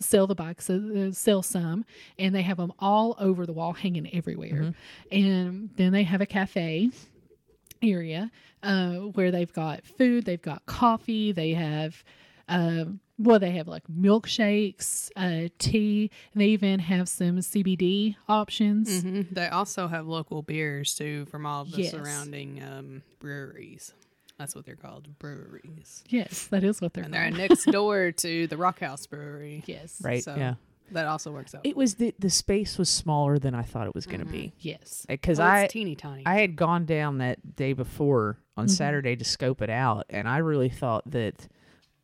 sell 0.00 0.26
the 0.26 0.34
bikes, 0.34 0.68
uh, 0.70 1.12
sell 1.12 1.42
some, 1.42 1.84
and 2.18 2.34
they 2.34 2.42
have 2.42 2.56
them 2.56 2.72
all 2.78 3.14
over 3.18 3.46
the 3.46 3.52
wall, 3.52 3.72
hanging 3.74 4.12
everywhere. 4.14 4.72
And 5.12 5.70
then 5.76 5.92
they 5.92 6.02
have 6.04 6.20
a 6.20 6.26
cafe 6.26 6.90
area 7.82 8.30
uh, 8.62 8.94
where 8.94 9.30
they've 9.30 9.52
got 9.52 9.84
food, 9.84 10.24
they've 10.24 10.40
got 10.42 10.66
coffee, 10.66 11.32
they 11.32 11.52
have 11.54 12.02
Um, 12.48 12.98
well, 13.16 13.38
they 13.38 13.52
have 13.52 13.68
like 13.68 13.84
milkshakes, 13.86 15.10
uh, 15.14 15.48
tea, 15.58 16.10
and 16.32 16.40
they 16.40 16.46
even 16.48 16.80
have 16.80 17.08
some 17.08 17.38
CBD 17.42 18.16
options. 18.28 19.02
hmm 19.02 19.22
They 19.30 19.46
also 19.46 19.86
have 19.86 20.08
local 20.08 20.42
beers 20.42 20.94
too 20.96 21.26
from 21.26 21.46
all 21.46 21.64
the 21.64 21.78
Yes. 21.82 21.92
surrounding 21.92 22.60
um, 22.62 23.02
breweries. 23.20 23.94
That's 24.40 24.54
what 24.56 24.64
they're 24.64 24.74
called, 24.74 25.06
breweries. 25.18 26.02
Yes, 26.08 26.46
that 26.46 26.64
is 26.64 26.80
what 26.80 26.94
they're 26.94 27.04
And 27.04 27.12
they're 27.14 27.28
called. 27.28 27.36
next 27.38 27.64
door 27.70 28.10
to 28.12 28.46
the 28.46 28.56
Rock 28.56 28.80
House 28.80 29.06
Brewery. 29.06 29.62
yes, 29.66 30.00
Right. 30.02 30.24
So 30.24 30.34
yeah. 30.34 30.54
that 30.92 31.06
also 31.06 31.30
works 31.30 31.54
out. 31.54 31.60
It 31.64 31.76
was 31.76 31.96
the 31.96 32.14
the 32.18 32.30
space 32.30 32.78
was 32.78 32.88
smaller 32.88 33.38
than 33.38 33.54
I 33.54 33.62
thought 33.62 33.86
it 33.86 33.94
was 33.94 34.06
going 34.06 34.20
to 34.20 34.26
be 34.26 34.54
Yes. 34.58 35.04
because 35.08 35.38
Well, 35.38 35.46
I 35.48 35.66
teeny 35.66 35.94
tiny. 35.94 36.22
I 36.24 36.36
had 36.40 36.56
gone 36.56 36.86
down 36.86 37.18
that 37.18 37.54
day 37.54 37.74
before 37.74 38.38
on 38.56 38.64
Mm-hmm. 38.64 38.72
Saturday 38.72 39.14
to 39.16 39.24
scope 39.24 39.60
it 39.62 39.70
out, 39.70 40.06
and 40.10 40.26
I 40.28 40.38
really 40.38 40.68
thought 40.70 41.10
that 41.10 41.46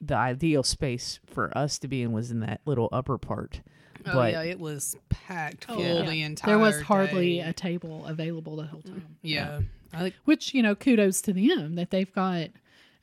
the 0.01 0.15
ideal 0.15 0.63
space 0.63 1.21
for 1.27 1.57
us 1.57 1.79
to 1.79 1.89
be 1.89 2.03
in 2.03 2.13
was 2.13 2.31
in 2.31 2.41
that 2.41 2.61
little 2.67 2.91
upper 2.93 3.17
part. 3.19 3.63
oh 4.07 4.13
but 4.13 4.33
yeah, 4.33 4.43
it 4.43 4.61
was 4.61 4.95
packed 5.09 5.65
Oh, 5.71 5.77
full 5.77 5.83
yeah. 5.85 6.03
the 6.11 6.21
entire. 6.23 6.51
There 6.53 6.59
was 6.59 6.83
hardly 6.83 7.37
day. 7.37 7.41
a 7.41 7.53
table 7.55 8.05
available 8.05 8.57
the 8.57 8.65
whole 8.67 8.83
time. 8.83 9.17
Yeah, 9.23 9.61
I 9.61 9.65
think 9.93 10.15
Which, 10.25 10.55
you 10.55 10.63
know, 10.63 10.75
kudos 10.75 11.21
to 11.23 11.33
them 11.33 11.75
that 11.77 11.91
they've 11.91 12.13
got 12.13 12.49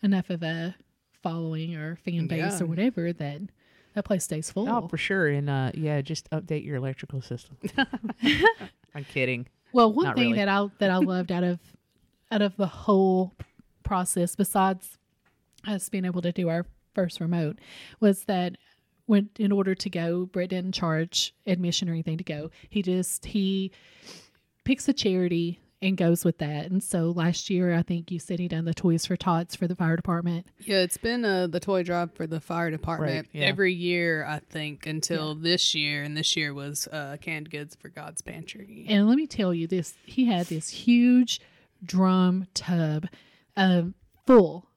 enough 0.02 0.30
of 0.30 0.44
a 0.44 0.76
following 1.22 1.76
or 1.76 1.96
fan 1.98 2.28
base 2.28 2.40
Yeah. 2.60 2.64
or 2.64 2.66
whatever 2.68 3.14
that 3.14 3.42
that 3.96 4.06
place 4.06 4.24
stays 4.24 4.50
full. 4.52 4.68
Oh, 4.68 4.88
for 4.88 4.98
sure, 4.98 5.28
and 5.28 5.50
uh, 5.50 5.72
yeah, 5.76 6.02
just 6.02 6.30
update 6.32 6.66
your 6.66 6.76
electrical 6.78 7.22
system. 7.22 7.58
I'm 8.96 9.04
kidding. 9.06 9.48
Well, 9.72 9.92
one 9.94 10.06
Not 10.06 10.16
thing 10.16 10.32
really. 10.32 10.38
that 10.38 10.48
I 10.50 10.68
that 10.80 10.90
I 10.90 10.98
loved 10.98 11.32
out 11.32 11.44
of 11.44 11.60
out 12.32 12.42
of 12.42 12.56
the 12.58 12.68
whole 12.68 13.34
process, 13.84 14.36
besides 14.36 14.98
us 15.68 15.90
being 15.90 16.06
able 16.06 16.22
to 16.24 16.32
do 16.32 16.50
our 16.50 16.66
first 16.96 17.20
remote, 17.20 17.60
was 18.00 18.24
that 18.26 18.58
when 19.06 19.30
in 19.38 19.52
order 19.52 19.76
to 19.76 19.90
go, 19.90 20.26
Brett 20.26 20.50
didn't 20.50 20.74
charge 20.74 21.34
admission 21.46 21.88
or 21.90 21.92
anything 21.94 22.18
to 22.18 22.24
go. 22.24 22.50
He 22.70 22.82
just 22.82 23.26
he 23.26 23.72
picks 24.64 24.88
a 24.88 24.94
charity 24.94 25.60
and 25.84 25.98
goes 25.98 26.24
with 26.26 26.38
that. 26.40 26.72
And 26.72 26.82
so 26.82 27.12
last 27.12 27.50
year, 27.50 27.76
I 27.76 27.84
think 27.84 28.10
you 28.10 28.18
said 28.20 28.40
he 28.40 28.48
done 28.48 28.66
the 28.66 28.74
Toys 28.74 29.06
for 29.06 29.16
Tots 29.16 29.56
for 29.56 29.68
the 29.68 29.76
fire 29.76 29.96
department. 29.96 30.48
yeah, 30.60 30.78
it's 30.78 30.98
been 30.98 31.24
uh, 31.26 31.48
the 31.48 31.60
toy 31.60 31.84
drive 31.84 32.14
for 32.14 32.26
the 32.26 32.40
fire 32.40 32.72
department 32.72 33.28
Right, 33.34 33.42
yeah. 33.42 33.48
every 33.48 33.74
year. 33.74 34.26
I 34.26 34.40
think 34.40 34.86
until 34.88 35.36
this 35.36 35.76
year, 35.76 36.04
and 36.04 36.16
this 36.18 36.36
year 36.36 36.54
was 36.54 36.88
uh, 36.92 37.18
canned 37.22 37.50
goods 37.52 37.76
for 37.76 37.90
God's 37.90 38.22
Pantry. 38.22 38.86
And 38.90 39.08
let 39.08 39.18
me 39.18 39.28
tell 39.28 39.54
you 39.54 39.68
this 39.68 39.94
he 40.06 40.26
had 40.26 40.48
this 40.48 40.70
huge 40.70 41.40
drum 41.86 42.48
tub 42.54 43.08
um, 43.58 43.94
full 44.26 44.68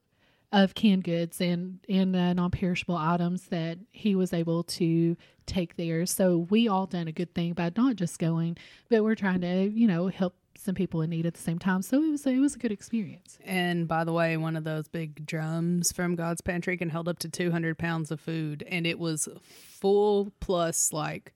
of 0.53 0.75
canned 0.75 1.05
goods 1.05 1.41
and, 1.41 1.81
and 1.89 2.15
uh, 2.17 2.33
non 2.33 2.51
perishable 2.51 2.97
items 2.97 3.45
that 3.49 3.79
he 3.93 4.15
was 4.15 4.33
able 4.33 4.63
to 4.63 5.17
take 5.45 5.77
there. 5.77 6.07
So 6.07 6.39
we 6.51 6.67
all 6.69 6.87
done 6.87 7.09
a 7.09 7.13
good 7.13 7.35
thing 7.35 7.53
by 7.53 7.71
not 7.77 7.97
just 7.97 8.19
going, 8.19 8.57
but 8.89 9.03
we're 9.05 9.15
trying 9.15 9.41
to, 9.43 9.71
you 9.71 9.87
know, 9.87 10.09
help 10.09 10.35
some 10.59 10.75
people 10.75 11.03
in 11.03 11.11
need 11.11 11.27
at 11.27 11.35
the 11.35 11.41
same 11.41 11.59
time. 11.59 11.83
So 11.83 12.03
it 12.03 12.11
was 12.11 12.27
it 12.27 12.39
was 12.39 12.55
a 12.55 12.59
good 12.59 12.73
experience. 12.73 13.39
And 13.45 13.87
by 13.89 14.05
the 14.05 14.13
way, 14.13 14.37
one 14.37 14.57
of 14.57 14.65
those 14.65 14.89
big 14.89 15.27
drums 15.27 15.93
from 15.93 16.15
God's 16.17 16.41
Pantry 16.41 16.77
can 16.77 16.91
hold 16.91 17.09
up 17.09 17.19
to 17.21 17.29
200 17.29 17.79
pounds 17.79 18.11
of 18.11 18.21
food. 18.21 18.65
And 18.69 18.87
it 18.87 18.99
was 18.99 19.29
full 19.43 20.33
plus, 20.41 20.93
like, 20.93 21.33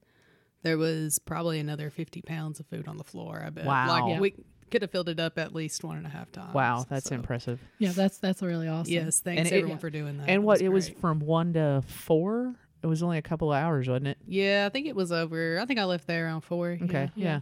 there 0.62 0.76
was 0.78 1.18
probably 1.18 1.58
another 1.58 1.90
50 1.90 2.22
pounds 2.22 2.60
of 2.60 2.66
food 2.66 2.86
on 2.88 2.96
the 2.96 3.04
floor. 3.04 3.42
I 3.44 3.50
bet. 3.50 3.64
Wow. 3.64 3.88
Like, 3.88 4.04
Yeah. 4.14 4.20
we 4.20 4.34
could 4.70 4.82
have 4.82 4.90
filled 4.90 5.08
it 5.08 5.18
up 5.18 5.38
at 5.38 5.54
least 5.54 5.82
one 5.82 5.96
and 5.96 6.06
a 6.06 6.10
half 6.10 6.30
times. 6.32 6.54
Wow, 6.54 6.84
that's 6.88 7.08
So, 7.08 7.14
impressive. 7.16 7.60
Yeah, 7.78 7.90
that's 7.92 8.18
that's 8.18 8.40
really 8.42 8.68
awesome. 8.68 8.92
Yes, 8.92 9.20
thanks 9.20 9.38
And 9.40 9.48
it- 9.48 9.54
everyone 9.58 9.78
for 9.78 9.90
doing 9.90 10.18
that. 10.18 10.28
and 10.28 10.44
what 10.44 10.60
it 10.60 10.68
was 10.68 10.88
from 10.88 11.18
one 11.20 11.54
to 11.54 11.82
four. 11.86 12.54
It 12.82 12.86
was 12.86 13.02
only 13.02 13.18
a 13.18 13.22
couple 13.22 13.52
of 13.52 13.58
hours, 13.62 13.88
wasn't 13.88 14.06
it? 14.08 14.18
Yeah, 14.26 14.64
I 14.66 14.70
think 14.70 14.86
it 14.86 14.96
was 14.96 15.12
over. 15.12 15.58
I 15.60 15.66
think 15.66 15.78
I 15.78 15.84
left 15.84 16.06
there 16.06 16.24
around 16.24 16.42
four. 16.42 16.78
Okay, 16.82 17.10
Yeah. 17.14 17.24
yeah. 17.24 17.40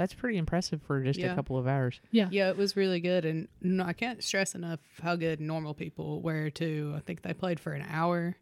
That's 0.00 0.14
pretty 0.14 0.38
impressive 0.38 0.80
for 0.80 1.02
just 1.02 1.18
Yeah. 1.18 1.32
a 1.32 1.34
couple 1.34 1.58
of 1.58 1.66
hours. 1.66 2.00
Yeah. 2.10 2.28
Yeah, 2.30 2.48
it 2.48 2.56
was 2.56 2.74
really 2.74 3.00
good, 3.00 3.26
and 3.26 3.48
no, 3.60 3.84
I 3.84 3.92
can't 3.92 4.24
stress 4.24 4.54
enough 4.54 4.80
how 5.02 5.14
good 5.14 5.42
normal 5.42 5.74
people 5.74 6.22
were 6.22 6.48
too. 6.48 6.94
I 6.96 7.00
think 7.00 7.20
they 7.20 7.34
played 7.34 7.60
for 7.60 7.72
an 7.74 7.84
hour, 7.86 8.36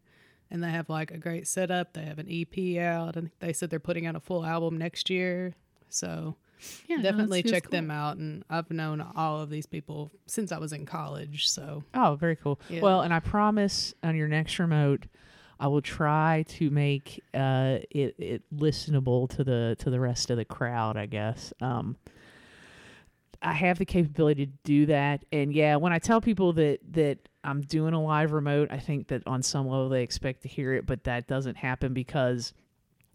and 0.49 0.63
they 0.63 0.69
have 0.69 0.87
like 0.87 1.11
a 1.11 1.17
great 1.17 1.47
setup. 1.49 1.91
They 1.91 2.05
have 2.05 2.17
an 2.17 2.27
EP 2.29 2.77
out, 2.79 3.17
and 3.17 3.29
they 3.41 3.51
said 3.51 3.69
they're 3.71 3.79
putting 3.81 4.05
out 4.05 4.15
a 4.15 4.21
full 4.21 4.45
album 4.45 4.77
next 4.77 5.09
year. 5.09 5.53
So 5.89 6.37
Yeah, 6.87 7.01
definitely 7.01 7.39
it's- 7.39 7.51
it's 7.51 7.61
check 7.63 7.71
them 7.71 7.91
out. 7.91 8.15
And 8.15 8.45
I've 8.49 8.71
known 8.71 9.01
all 9.01 9.41
of 9.41 9.49
these 9.49 9.65
people 9.65 10.11
since 10.27 10.53
I 10.53 10.59
was 10.59 10.71
in 10.71 10.85
college. 10.85 11.49
So 11.49 11.83
Oh, 11.93 12.15
very 12.15 12.37
cool. 12.37 12.57
Yeah. 12.69 12.79
Well, 12.79 13.01
and 13.01 13.13
I 13.13 13.19
promise 13.19 13.93
on 14.01 14.15
your 14.15 14.29
next 14.29 14.59
remote, 14.59 15.07
I 15.59 15.67
will 15.67 15.81
try 15.81 16.45
to 16.49 16.69
make 16.69 17.21
uh, 17.33 17.79
it, 17.91 18.15
it 18.17 18.43
listenable 18.55 19.29
to 19.35 19.43
the 19.43 19.75
to 19.79 19.89
the 19.89 19.99
rest 19.99 20.29
of 20.29 20.37
the 20.37 20.45
crowd. 20.45 20.97
I 20.97 21.05
guess. 21.05 21.53
Um, 21.61 21.97
I 23.41 23.53
have 23.53 23.77
the 23.77 23.85
capability 23.85 24.47
to 24.47 24.51
do 24.63 24.85
that, 24.87 25.23
and 25.31 25.53
yeah, 25.53 25.77
when 25.77 25.93
I 25.93 25.99
tell 25.99 26.21
people 26.21 26.53
that 26.53 26.79
that 26.91 27.19
I'm 27.43 27.61
doing 27.61 27.93
a 27.93 28.01
live 28.01 28.31
remote, 28.31 28.69
I 28.71 28.79
think 28.79 29.07
that 29.07 29.23
on 29.25 29.41
some 29.43 29.67
level 29.67 29.89
they 29.89 30.03
expect 30.03 30.41
to 30.43 30.47
hear 30.49 30.73
it, 30.73 30.85
but 30.85 31.05
that 31.05 31.27
doesn't 31.27 31.55
happen 31.55 31.93
because 31.93 32.53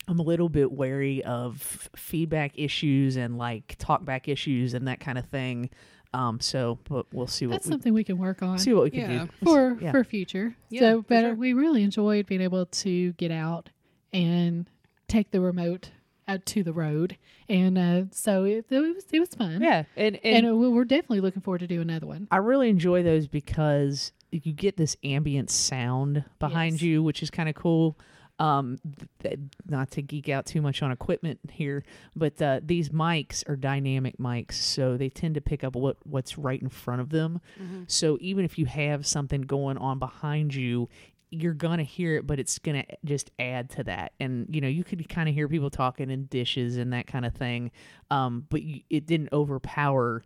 I'm 0.08 0.18
a 0.18 0.22
little 0.22 0.48
bit 0.48 0.72
wary 0.72 1.22
of 1.24 1.88
feedback 1.96 2.52
issues 2.58 3.16
and 3.16 3.38
like 3.38 3.76
talkback 3.78 4.28
issues 4.28 4.74
and 4.74 4.88
that 4.88 5.00
kind 5.00 5.18
of 5.18 5.26
thing. 5.26 5.70
Um, 6.14 6.38
so, 6.40 6.78
but 6.88 7.06
we'll 7.12 7.26
see 7.26 7.47
what 7.47 7.54
That's 7.54 7.66
we 7.66 7.73
something 7.73 7.92
we 7.92 8.04
can 8.04 8.18
work 8.18 8.40
on. 8.42 8.59
see 8.59 8.73
what 8.73 8.85
we 8.85 8.90
can 8.90 9.11
Yeah. 9.11 9.25
do 9.25 9.30
for 9.44 9.76
Yeah. 9.80 9.90
for 9.90 10.04
future. 10.04 10.54
Yeah, 10.71 10.80
so, 10.80 11.04
but 11.09 11.21
sure. 11.21 11.35
we 11.35 11.52
really 11.52 11.83
enjoyed 11.83 12.26
being 12.26 12.40
able 12.40 12.66
to 12.66 13.12
get 13.14 13.30
out 13.33 13.71
and 14.12 14.66
take 15.09 15.33
the 15.33 15.40
remote 15.40 15.90
out 16.28 16.47
to 16.47 16.62
the 16.62 16.73
road, 16.73 17.18
and 17.49 17.76
uh, 17.76 18.04
so 18.12 18.44
it, 18.44 18.66
it 18.71 18.78
was 18.78 19.04
it 19.12 19.18
was 19.21 19.30
fun. 19.35 19.61
Yeah, 19.61 19.85
and 19.97 20.18
and, 20.25 20.47
and, 20.47 20.54
uh, 20.54 20.56
we're 20.56 20.85
definitely 20.85 21.21
looking 21.21 21.42
forward 21.42 21.59
to 21.59 21.66
do 21.66 21.80
another 21.80 22.06
one. 22.06 22.28
I 22.30 22.37
really 22.37 22.68
enjoy 22.71 23.02
those 23.02 23.26
because 23.26 24.12
you 24.30 24.52
get 24.52 24.76
this 24.76 24.97
ambient 25.04 25.50
sound 25.50 26.25
behind 26.38 26.75
Yes. 26.75 26.83
you, 26.83 27.02
which 27.02 27.23
is 27.23 27.30
kind 27.30 27.49
of 27.49 27.54
cool. 27.56 27.99
Um, 28.44 28.78
th- 29.22 29.38
not 29.68 29.90
to 29.92 30.02
geek 30.02 30.28
out 30.28 30.44
too 30.44 30.60
much 30.60 30.82
on 30.82 30.90
equipment 30.90 31.38
here, 31.50 31.82
but 32.14 32.42
uh, 32.42 32.60
these 32.62 32.90
mics 32.90 33.48
are 33.48 33.56
dynamic 33.56 34.18
mics, 34.18 34.54
so 34.54 34.96
they 34.98 35.08
tend 35.08 35.36
to 35.36 35.40
pick 35.40 35.64
up 35.64 35.74
what 35.76 35.96
what's 36.04 36.36
right 36.36 36.60
in 36.60 36.68
front 36.68 37.00
of 37.00 37.08
them. 37.08 37.40
So 37.86 38.18
even 38.20 38.44
if 38.44 38.58
you 38.58 38.66
have 38.66 39.06
something 39.06 39.42
going 39.42 39.78
on 39.78 39.98
behind 39.98 40.54
you, 40.54 40.88
you're 41.30 41.54
gonna 41.54 41.84
hear 41.84 42.16
it, 42.16 42.26
but 42.26 42.38
it's 42.38 42.58
gonna 42.58 42.84
just 43.04 43.30
add 43.38 43.70
to 43.70 43.84
that. 43.84 44.12
And 44.20 44.46
you 44.54 44.60
know, 44.60 44.68
you 44.68 44.84
could 44.84 45.08
kind 45.08 45.28
of 45.28 45.34
hear 45.34 45.48
people 45.48 45.70
talking 45.70 46.10
in 46.10 46.26
dishes 46.26 46.76
and 46.76 46.92
that 46.92 47.06
kind 47.06 47.24
of 47.24 47.34
thing, 47.34 47.70
um, 48.10 48.46
but 48.50 48.62
you, 48.62 48.82
it 48.90 49.06
didn't 49.06 49.30
overpower 49.32 50.22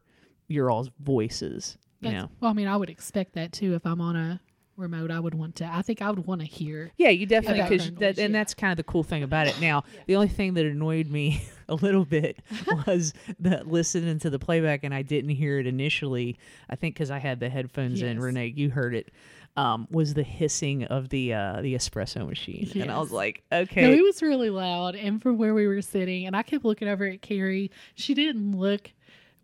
your 0.48 0.70
all's 0.70 0.90
voices. 0.98 1.78
You 2.00 2.10
know. 2.12 2.30
Well, 2.40 2.50
I 2.50 2.54
mean, 2.54 2.68
I 2.68 2.76
would 2.76 2.90
expect 2.90 3.34
that 3.34 3.52
too. 3.52 3.74
If 3.74 3.86
I'm 3.86 4.00
on 4.00 4.16
a 4.16 4.40
remote, 4.78 5.10
I 5.10 5.20
would 5.20 5.34
want 5.34 5.56
to. 5.56 5.66
I 5.66 5.82
think 5.82 6.00
I 6.00 6.10
would 6.10 6.26
want 6.26 6.40
to 6.40 6.46
hear. 6.46 6.92
Yeah, 6.96 7.10
you 7.10 7.26
definitely 7.26 7.62
because 7.62 7.90
that, 7.96 8.18
and 8.18 8.32
noise, 8.32 8.40
that's 8.40 8.54
kind 8.54 8.70
of 8.70 8.76
the 8.76 8.84
cool 8.84 9.02
thing 9.02 9.22
about 9.22 9.46
it. 9.46 9.60
Now, 9.60 9.84
the 10.06 10.16
only 10.16 10.28
thing 10.28 10.54
that 10.54 10.64
annoyed 10.64 11.08
me 11.10 11.42
a 11.68 11.74
little 11.74 12.04
bit 12.04 12.38
was 12.86 13.12
that 13.40 13.66
listening 13.68 14.18
to 14.20 14.30
the 14.30 14.38
playback 14.38 14.84
and 14.84 14.94
I 14.94 15.02
didn't 15.02 15.30
hear 15.30 15.58
it 15.58 15.66
initially. 15.66 16.38
I 16.70 16.76
think 16.76 16.94
because 16.94 17.10
I 17.10 17.18
had 17.18 17.40
the 17.40 17.48
headphones 17.48 18.00
in. 18.02 18.16
Yes. 18.16 18.22
Renee, 18.22 18.52
you 18.56 18.70
heard 18.70 18.94
it. 18.94 19.10
Um, 19.56 19.88
was 19.90 20.14
the 20.14 20.22
hissing 20.22 20.84
of 20.84 21.08
the 21.08 21.34
uh, 21.34 21.60
the 21.62 21.74
espresso 21.74 22.24
machine, 22.28 22.70
and 22.80 22.92
I 22.92 22.98
was 22.98 23.08
Yes. 23.08 23.12
like, 23.14 23.42
No, 23.50 23.58
okay, 23.62 23.98
it 23.98 24.02
was 24.02 24.22
really 24.22 24.50
loud, 24.50 24.94
and 24.94 25.20
from 25.20 25.36
where 25.36 25.52
we 25.52 25.66
were 25.66 25.82
sitting, 25.82 26.26
and 26.26 26.36
I 26.36 26.44
kept 26.44 26.64
looking 26.64 26.86
over 26.86 27.04
at 27.04 27.22
Carrie. 27.22 27.72
She 27.96 28.14
didn't 28.14 28.56
look 28.56 28.92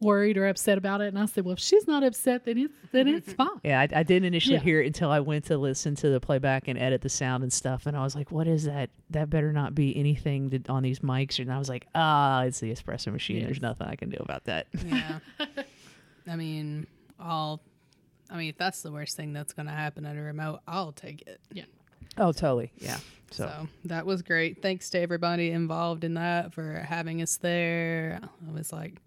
worried 0.01 0.37
or 0.37 0.47
upset 0.49 0.77
about 0.79 1.01
it, 1.01 1.09
and 1.09 1.19
I 1.19 1.27
said, 1.27 1.45
"Well, 1.45 1.55
if 1.55 1.59
she's 1.59 1.87
not 1.87 2.03
upset, 2.03 2.45
then 2.45 2.59
it's 2.59 2.75
then 2.93 3.09
it's 3.09 3.33
fine." 3.35 3.49
Yeah, 3.63 3.81
I, 3.81 3.89
I 3.95 4.03
didn't 4.03 4.25
initially 4.27 4.57
Yeah. 4.57 4.61
hear 4.63 4.81
it 4.83 4.87
until 4.87 5.11
I 5.11 5.21
went 5.21 5.45
to 5.47 5.57
listen 5.59 5.95
to 5.97 6.11
the 6.11 6.21
playback 6.21 6.69
and 6.69 6.79
edit 6.79 7.01
the 7.03 7.09
sound 7.09 7.43
and 7.43 7.53
stuff, 7.53 7.87
and 7.87 7.97
I 7.97 8.03
was 8.03 8.15
like, 8.15 8.31
"What 8.31 8.47
is 8.47 8.65
that? 8.65 8.91
That 9.11 9.31
better 9.31 9.53
not 9.53 9.75
be 9.75 9.97
anything 9.97 10.51
that, 10.51 10.69
on 10.69 10.83
these 10.83 11.01
mics." 11.01 11.39
And 11.39 11.53
I 11.53 11.59
was 11.59 11.69
like, 11.69 11.87
"Ah, 11.95 12.43
it's 12.43 12.61
the 12.61 12.71
espresso 12.73 13.13
machine. 13.13 13.43
There's 13.45 13.63
nothing 13.63 13.87
I 13.87 13.97
can 13.97 14.11
do 14.11 14.19
about 14.21 14.45
that." 14.45 14.67
yeah, 14.87 15.19
I 16.29 16.37
mean, 16.37 16.87
I'll. 17.19 17.61
I 18.31 18.39
mean, 18.39 18.49
if 18.49 18.57
that's 18.59 18.83
the 18.83 18.91
worst 18.91 19.17
thing 19.17 19.33
that's 19.33 19.53
going 19.53 19.67
to 19.67 19.73
happen 19.73 20.05
at 20.07 20.17
a 20.17 20.21
remote, 20.21 20.61
I'll 20.67 20.93
take 20.93 21.23
it. 21.27 21.41
Yeah. 21.53 21.65
Oh, 22.17 22.33
totally. 22.33 22.73
Yeah. 22.79 22.97
So. 23.31 23.47
So, 23.47 23.69
that 23.87 24.07
was 24.07 24.23
great. 24.23 24.63
Thanks 24.63 24.91
to 24.91 24.99
everybody 25.01 25.51
involved 25.51 26.05
in 26.05 26.15
that 26.15 26.55
for 26.55 26.73
having 26.89 27.21
us 27.21 27.37
there. 27.37 28.21
I 28.23 28.53
was 28.53 28.73
like, 28.73 29.01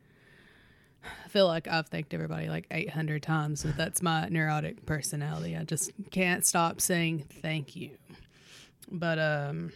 I 1.25 1.29
feel 1.29 1.47
like 1.47 1.67
I've 1.67 1.87
thanked 1.87 2.13
everybody 2.13 2.47
like 2.47 2.67
800 2.71 3.21
times, 3.21 3.63
but 3.63 3.77
that's 3.77 4.01
my 4.01 4.27
neurotic 4.29 4.85
personality. 4.85 5.55
I 5.55 5.63
just 5.63 5.91
can't 6.11 6.45
stop 6.45 6.81
saying 6.81 7.25
thank 7.41 7.75
you. 7.75 7.91
But, 8.89 9.19
um, 9.19 9.71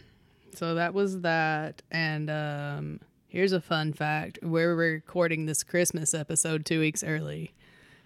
so 0.54 0.74
that 0.76 0.94
was 0.94 1.20
that. 1.20 1.82
And, 1.90 2.30
um, 2.30 3.00
here's 3.28 3.52
a 3.52 3.60
fun 3.60 3.92
fact 3.92 4.38
we're 4.42 4.74
recording 4.74 5.46
this 5.46 5.62
Christmas 5.62 6.14
episode 6.14 6.66
two 6.66 6.80
weeks 6.80 7.02
early. 7.02 7.52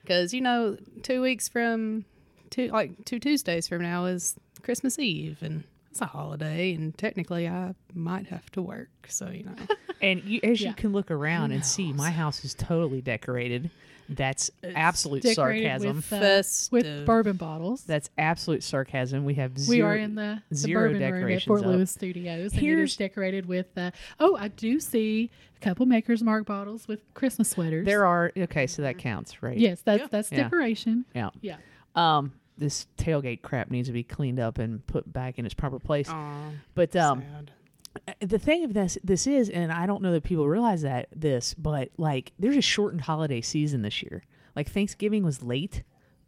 Because, 0.03 0.33
you 0.33 0.41
know, 0.41 0.77
two 1.03 1.21
weeks 1.21 1.49
from 1.49 2.05
two, 2.51 2.69
like 2.69 3.05
two 3.05 3.19
Tuesdays 3.19 3.67
from 3.67 3.83
now 3.83 4.05
is 4.05 4.37
Christmas 4.63 4.99
Eve, 4.99 5.39
and 5.43 5.65
it's 5.97 6.03
a 6.03 6.07
holiday, 6.07 6.75
and 6.75 6.97
technically 6.97 7.49
I 7.49 7.75
might 7.95 8.27
have 8.29 8.51
to 8.53 8.63
work. 8.63 8.89
So 9.09 9.29
you 9.31 9.45
know, 9.45 9.55
And 10.03 10.23
you, 10.25 10.41
as 10.43 10.61
you 10.61 10.75
can 10.75 10.93
look 10.93 11.11
around 11.11 11.53
and 11.53 11.65
see, 11.65 11.93
my 11.93 12.11
house 12.11 12.45
is 12.45 12.55
totally 12.55 13.01
decorated. 13.01 13.71
That's 14.09 14.53
absolute 14.63 15.25
sarcasm. 15.25 15.97
with, 15.97 16.13
uh, 16.13 16.43
with 16.71 17.07
bourbon 17.07 17.37
bottles. 17.37 17.83
That's 17.83 18.09
absolute 18.17 18.63
sarcasm. 18.63 19.25
We 19.25 19.35
have 19.35 19.53
we 19.69 19.81
are 19.81 19.97
in 19.97 20.15
the, 20.15 20.43
the 20.49 20.55
zero 20.55 20.83
bourbon 20.93 21.01
room 21.01 21.03
at 21.03 21.15
decorations 21.17 21.45
Fort 21.47 21.61
up. 21.63 21.67
Lewis 21.67 21.91
Studios, 21.91 22.53
and 22.53 22.61
it 22.61 22.65
Here's- 22.65 22.91
is 22.91 22.97
decorated 22.97 23.47
with. 23.47 23.67
Uh, 23.77 23.91
oh, 24.21 24.37
I 24.37 24.49
do 24.49 24.79
see 24.79 25.31
a 25.57 25.61
couple 25.61 25.87
Maker's 25.87 26.23
Mark 26.23 26.45
bottles 26.47 26.87
with 26.87 27.03
Christmas 27.15 27.49
sweaters. 27.51 27.85
There 27.87 28.07
are 28.07 28.31
okay, 28.37 28.67
so 28.69 28.83
that 28.83 28.99
counts, 28.99 29.43
right? 29.43 29.57
Yes, 29.59 29.81
that's 29.81 30.03
Yeah. 30.03 30.09
that's 30.11 30.31
Yeah. 30.31 30.43
decoration. 30.45 31.05
Yeah. 31.15 31.31
Yeah. 31.41 31.57
Um, 31.97 32.33
this 32.59 32.87
tailgate 32.99 33.43
crap 33.43 33.71
needs 33.71 33.89
to 33.89 33.93
be 33.93 34.03
cleaned 34.03 34.41
up 34.41 34.59
and 34.59 34.87
put 34.87 35.13
back 35.13 35.39
in 35.39 35.45
its 35.45 35.55
proper 35.55 35.79
place. 35.79 36.09
Aw, 36.09 36.51
But 36.75 36.95
um, 36.97 37.23
sad. 37.23 38.29
the 38.29 38.39
thing 38.39 38.65
of 38.65 38.75
this 38.75 38.99
this 39.05 39.27
is, 39.27 39.51
and 39.51 39.73
I 39.73 39.87
don't 39.87 40.03
know 40.03 40.13
that 40.13 40.23
people 40.25 40.49
realize 40.49 40.83
that 40.83 41.09
this, 41.15 41.55
but 41.55 41.91
like 41.97 42.33
there's 42.39 42.57
a 42.57 42.63
shortened 42.63 43.03
holiday 43.03 43.41
season 43.41 43.83
this 43.83 44.03
year. 44.03 44.23
Like 44.55 44.71
Thanksgiving 44.71 45.23
was 45.25 45.43
late, 45.43 45.83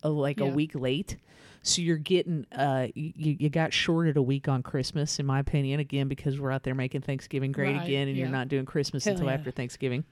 uh, 0.04 0.10
like 0.10 0.40
a 0.40 0.46
week 0.46 0.74
late. 0.74 1.16
So 1.62 1.82
you're 1.82 1.96
getting 1.96 2.46
uh 2.52 2.86
you, 2.94 3.12
you 3.38 3.50
got 3.50 3.72
shorted 3.72 4.16
a 4.16 4.22
week 4.22 4.48
on 4.48 4.62
Christmas 4.62 5.18
in 5.18 5.26
my 5.26 5.40
opinion 5.40 5.80
again 5.80 6.08
because 6.08 6.38
we're 6.38 6.52
out 6.52 6.62
there 6.62 6.74
making 6.74 7.00
Thanksgiving 7.02 7.52
great 7.52 7.76
Right, 7.76 7.84
again 7.84 8.08
and 8.08 8.16
you're 8.16 8.28
not 8.28 8.48
doing 8.48 8.64
Christmas 8.64 9.04
Hell 9.04 9.14
until 9.14 9.26
yeah. 9.26 9.34
after 9.34 9.50
Thanksgiving. 9.50 10.04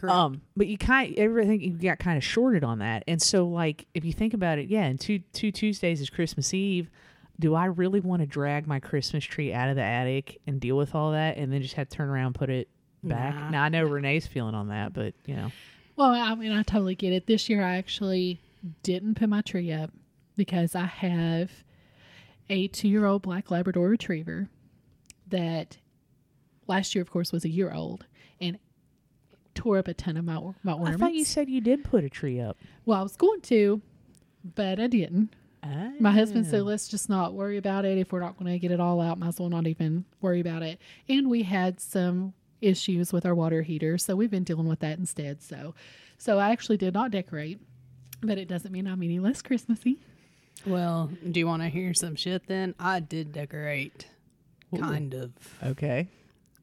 Correct. 0.00 0.16
Um, 0.16 0.40
but 0.56 0.66
you 0.66 0.78
kind 0.78 1.14
everything 1.18 1.60
you 1.60 1.72
got 1.72 1.98
kind 1.98 2.16
of 2.16 2.24
shorted 2.24 2.64
on 2.64 2.78
that, 2.78 3.04
and 3.06 3.20
so 3.20 3.46
like 3.46 3.86
if 3.92 4.02
you 4.02 4.14
think 4.14 4.32
about 4.32 4.58
it, 4.58 4.70
yeah, 4.70 4.84
and 4.84 4.98
two 4.98 5.18
two 5.34 5.52
Tuesdays 5.52 6.00
is 6.00 6.08
Christmas 6.08 6.54
Eve. 6.54 6.88
Do 7.38 7.54
I 7.54 7.66
really 7.66 8.00
want 8.00 8.20
to 8.20 8.26
drag 8.26 8.66
my 8.66 8.80
Christmas 8.80 9.24
tree 9.24 9.52
out 9.52 9.68
of 9.68 9.76
the 9.76 9.82
attic 9.82 10.40
and 10.46 10.58
deal 10.58 10.78
with 10.78 10.94
all 10.94 11.12
that, 11.12 11.36
and 11.36 11.52
then 11.52 11.60
just 11.60 11.74
have 11.74 11.90
to 11.90 11.96
turn 11.98 12.08
around 12.08 12.26
and 12.26 12.34
put 12.34 12.48
it 12.48 12.68
back? 13.02 13.34
Nah. 13.34 13.50
Now 13.50 13.62
I 13.64 13.68
know 13.68 13.84
Renee's 13.84 14.26
feeling 14.26 14.54
on 14.54 14.68
that, 14.68 14.94
but 14.94 15.12
you 15.26 15.36
know, 15.36 15.52
Well, 15.96 16.12
I 16.12 16.34
mean, 16.34 16.52
I 16.52 16.62
totally 16.62 16.94
get 16.94 17.12
it. 17.12 17.26
This 17.26 17.50
year, 17.50 17.62
I 17.62 17.76
actually 17.76 18.40
didn't 18.82 19.16
put 19.16 19.28
my 19.28 19.42
tree 19.42 19.70
up 19.70 19.90
because 20.34 20.74
I 20.74 20.86
have 20.86 21.50
a 22.48 22.68
two-year-old 22.68 23.20
black 23.20 23.50
Labrador 23.50 23.90
Retriever 23.90 24.48
that 25.28 25.76
last 26.66 26.94
year, 26.94 27.02
of 27.02 27.10
course, 27.10 27.32
was 27.32 27.44
a 27.44 27.50
year 27.50 27.70
old 27.70 28.06
and 28.06 28.09
tore 29.54 29.78
up 29.78 29.88
a 29.88 29.94
ton 29.94 30.16
of 30.16 30.24
my 30.24 30.40
my 30.62 30.74
I 30.92 30.96
thought 30.96 31.12
you 31.14 31.24
said 31.24 31.48
you 31.50 31.60
did 31.60 31.84
put 31.84 32.04
a 32.04 32.08
tree 32.08 32.40
up. 32.40 32.56
well, 32.86 32.98
I 33.00 33.02
was 33.02 33.16
going 33.16 33.40
to, 33.42 33.80
but 34.54 34.78
I 34.80 34.86
didn't. 34.86 35.34
My 36.00 36.12
husband 36.12 36.46
Ah. 36.48 36.50
said, 36.52 36.62
let's 36.62 36.88
just 36.88 37.10
not 37.10 37.34
worry 37.34 37.58
about 37.58 37.84
it. 37.84 37.98
If 37.98 38.12
we're 38.12 38.20
not 38.20 38.38
going 38.38 38.50
to 38.50 38.58
get 38.58 38.70
it 38.70 38.80
all 38.80 39.00
out, 39.00 39.18
might 39.18 39.28
as 39.28 39.38
well 39.40 39.50
not 39.50 39.66
even 39.66 40.06
worry 40.22 40.40
about 40.40 40.62
it. 40.62 40.80
And 41.08 41.28
we 41.28 41.42
had 41.42 41.80
some 41.80 42.32
issues 42.62 43.12
with 43.12 43.26
our 43.26 43.34
water 43.34 43.60
heater, 43.62 43.98
so 43.98 44.16
we've 44.16 44.30
been 44.30 44.44
dealing 44.44 44.66
with 44.68 44.80
that 44.80 44.98
instead. 44.98 45.42
So, 45.42 45.74
so 46.16 46.38
I 46.38 46.50
actually 46.50 46.78
did 46.78 46.94
not 46.94 47.10
decorate, 47.10 47.60
but 48.22 48.38
it 48.38 48.48
doesn't 48.48 48.72
mean 48.72 48.86
I'm 48.86 49.02
any 49.02 49.18
less 49.18 49.42
Christmassy. 49.42 49.98
well, 50.66 51.10
do 51.30 51.38
you 51.40 51.46
want 51.46 51.62
to 51.62 51.68
hear 51.68 51.92
some 51.92 52.16
shit? 52.16 52.46
Then 52.46 52.74
I 52.78 53.00
did 53.00 53.32
decorate, 53.32 54.06
kind 54.74 55.12
of. 55.14 55.32
Okay. 55.62 56.08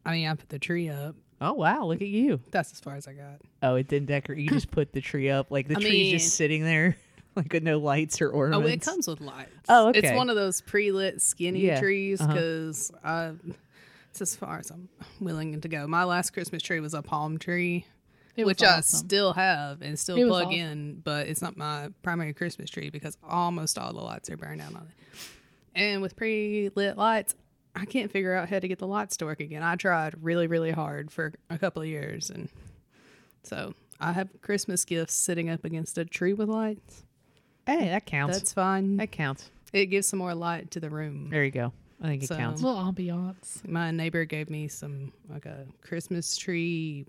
I 0.06 0.12
mean, 0.14 0.28
I 0.28 0.34
put 0.34 0.50
the 0.50 0.60
tree 0.60 0.90
up. 0.90 1.16
Oh 1.40 1.54
wow, 1.54 1.86
look 1.86 2.02
at 2.02 2.08
you. 2.08 2.40
That's 2.52 2.72
as 2.72 2.80
far 2.80 2.96
as 2.96 3.08
I 3.08 3.14
got. 3.14 3.42
Oh, 3.62 3.76
it 3.76 3.88
didn't 3.88 4.08
decorate. 4.08 4.40
You 4.40 4.50
just 4.50 4.72
put 4.72 4.92
the 4.92 5.02
tree 5.02 5.30
up, 5.30 5.52
like 5.52 5.68
the 5.68 5.76
I 5.78 5.80
tree's 5.80 5.92
mean- 5.92 6.18
just 6.20 6.36
sitting 6.36 6.64
there, 6.64 6.98
like 7.36 7.54
with 7.54 7.64
no 7.64 7.78
lights 7.78 8.22
or 8.22 8.30
ornaments. 8.30 8.68
Oh, 8.68 8.74
it 8.74 8.82
comes 8.94 9.08
with 9.08 9.22
lights. 9.22 9.52
Oh, 9.70 9.90
okay. 9.90 10.00
It's 10.00 10.12
one 10.18 10.30
of 10.30 10.36
those 10.36 10.62
pre-lit 10.62 11.22
skinny 11.22 11.60
Yeah, 11.62 11.80
trees 11.80 12.20
uh-huh. 12.22 12.34
because 12.34 12.92
It's 14.12 14.22
as 14.22 14.36
far 14.36 14.58
as 14.60 14.72
I'm 14.72 14.90
willing 15.20 15.62
to 15.62 15.68
go. 15.68 15.86
My 15.88 16.04
last 16.06 16.32
Christmas 16.32 16.64
tree 16.64 16.80
was 16.80 16.96
a 16.96 17.04
palm 17.04 17.38
tree, 17.38 17.86
It 18.36 18.46
was 18.46 18.54
which 18.54 18.64
I 18.64 18.82
still 18.82 19.34
have 19.34 19.84
and 19.84 20.00
still 20.00 20.18
It 20.18 20.28
plug 20.28 20.48
awesome. 20.48 20.60
in, 20.60 21.02
but 21.04 21.28
it's 21.28 21.44
not 21.44 21.56
my 21.56 21.90
primary 22.02 22.34
Christmas 22.34 22.72
tree 22.72 22.90
because 22.90 23.16
almost 23.24 23.78
all 23.78 23.94
the 23.94 24.02
lights 24.02 24.32
are 24.32 24.38
burned 24.38 24.62
out 24.62 24.74
on 24.74 24.88
it. 24.90 25.20
And 25.76 26.02
with 26.02 26.16
pre-lit 26.16 26.98
lights, 26.98 27.36
I 27.80 27.86
can't 27.86 28.12
figure 28.12 28.34
out 28.34 28.50
how 28.50 28.60
to 28.60 28.68
get 28.68 28.80
the 28.80 28.88
lights 28.88 29.18
to 29.18 29.26
work 29.26 29.40
again. 29.40 29.64
I 29.64 29.76
tried 29.76 30.16
really, 30.24 30.48
really 30.48 30.72
hard 30.72 31.12
for 31.12 31.34
a 31.50 31.58
couple 31.58 31.82
of 31.82 31.88
years, 31.88 32.30
and 32.30 32.50
so 33.44 33.74
I 34.00 34.14
have 34.14 34.30
Christmas 34.42 34.84
gifts 34.86 35.14
sitting 35.14 35.50
up 35.50 35.64
against 35.64 35.98
a 35.98 36.06
tree 36.06 36.34
with 36.34 36.50
lights. 36.50 37.04
Hey, 37.66 37.90
that 37.90 38.06
counts. 38.06 38.38
That's 38.38 38.54
fine. 38.54 38.98
that 38.98 39.12
counts. 39.12 39.50
It 39.74 39.88
gives 39.88 40.08
some 40.08 40.20
more 40.20 40.34
light 40.34 40.72
to 40.72 40.80
the 40.80 40.90
room. 40.90 41.30
There 41.30 41.44
you 41.44 41.52
go. 41.52 41.74
I 42.02 42.08
think 42.08 42.24
it 42.24 42.28
So- 42.28 42.38
counts. 42.38 42.62
little 42.62 42.80
ambiance. 42.82 43.68
My 43.68 43.92
neighbor 43.92 44.24
gave 44.26 44.50
me 44.50 44.68
some 44.68 45.12
like 45.30 45.46
a 45.46 45.66
Christmas 45.82 46.38
tree 46.38 47.06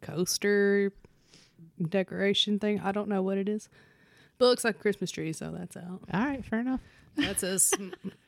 coaster 0.00 0.92
decoration 1.88 2.58
thing. 2.58 2.80
I 2.80 2.92
don't 2.92 3.08
know 3.08 3.22
what 3.22 3.38
it 3.38 3.48
is, 3.48 3.68
but 4.38 4.46
it 4.46 4.48
looks 4.48 4.64
like 4.64 4.76
a 4.76 4.78
Christmas 4.78 5.10
tree, 5.10 5.32
so 5.32 5.50
that's 5.50 5.76
out. 5.76 6.00
All 6.12 6.24
right, 6.24 6.44
fair 6.44 6.60
enough. 6.60 6.80
That's 7.16 7.44
as 7.44 7.72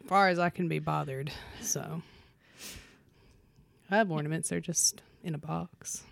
far 0.06 0.28
as 0.28 0.38
I 0.38 0.50
can 0.50 0.68
be 0.68 0.78
bothered. 0.78 1.32
So 1.60 2.02
I 3.90 3.96
have 3.96 4.10
ornaments; 4.10 4.48
they're 4.48 4.60
just 4.60 5.02
in 5.24 5.34
a 5.34 5.38
box. 5.38 6.02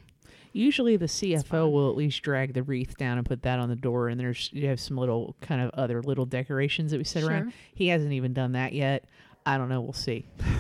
Usually 0.53 0.97
the 0.97 1.07
CFO 1.07 1.71
will 1.73 1.91
at 1.91 1.97
least 1.97 2.23
drag 2.23 2.55
the 2.55 2.63
wreath 2.63 2.97
down 2.97 3.19
and 3.19 3.27
put 3.27 3.43
that 3.43 3.59
on 3.59 3.69
the 3.69 3.77
door, 3.77 4.09
and 4.09 4.21
there's 4.21 4.51
you 4.53 4.69
have 4.69 4.79
some 4.79 4.97
little 4.97 5.35
kind 5.41 5.61
of 5.61 5.71
other 5.71 6.01
little 6.03 6.27
decorations 6.27 6.93
that 6.93 6.99
we 6.99 7.05
set 7.05 7.25
around. 7.25 7.53
He 7.75 7.89
hasn't 7.89 8.13
even 8.13 8.33
done 8.33 8.53
that 8.53 8.73
yet. 8.73 9.05
I 9.45 9.59
don't 9.59 9.69
know. 9.69 9.81
We'll 9.81 9.93
see. 9.93 10.27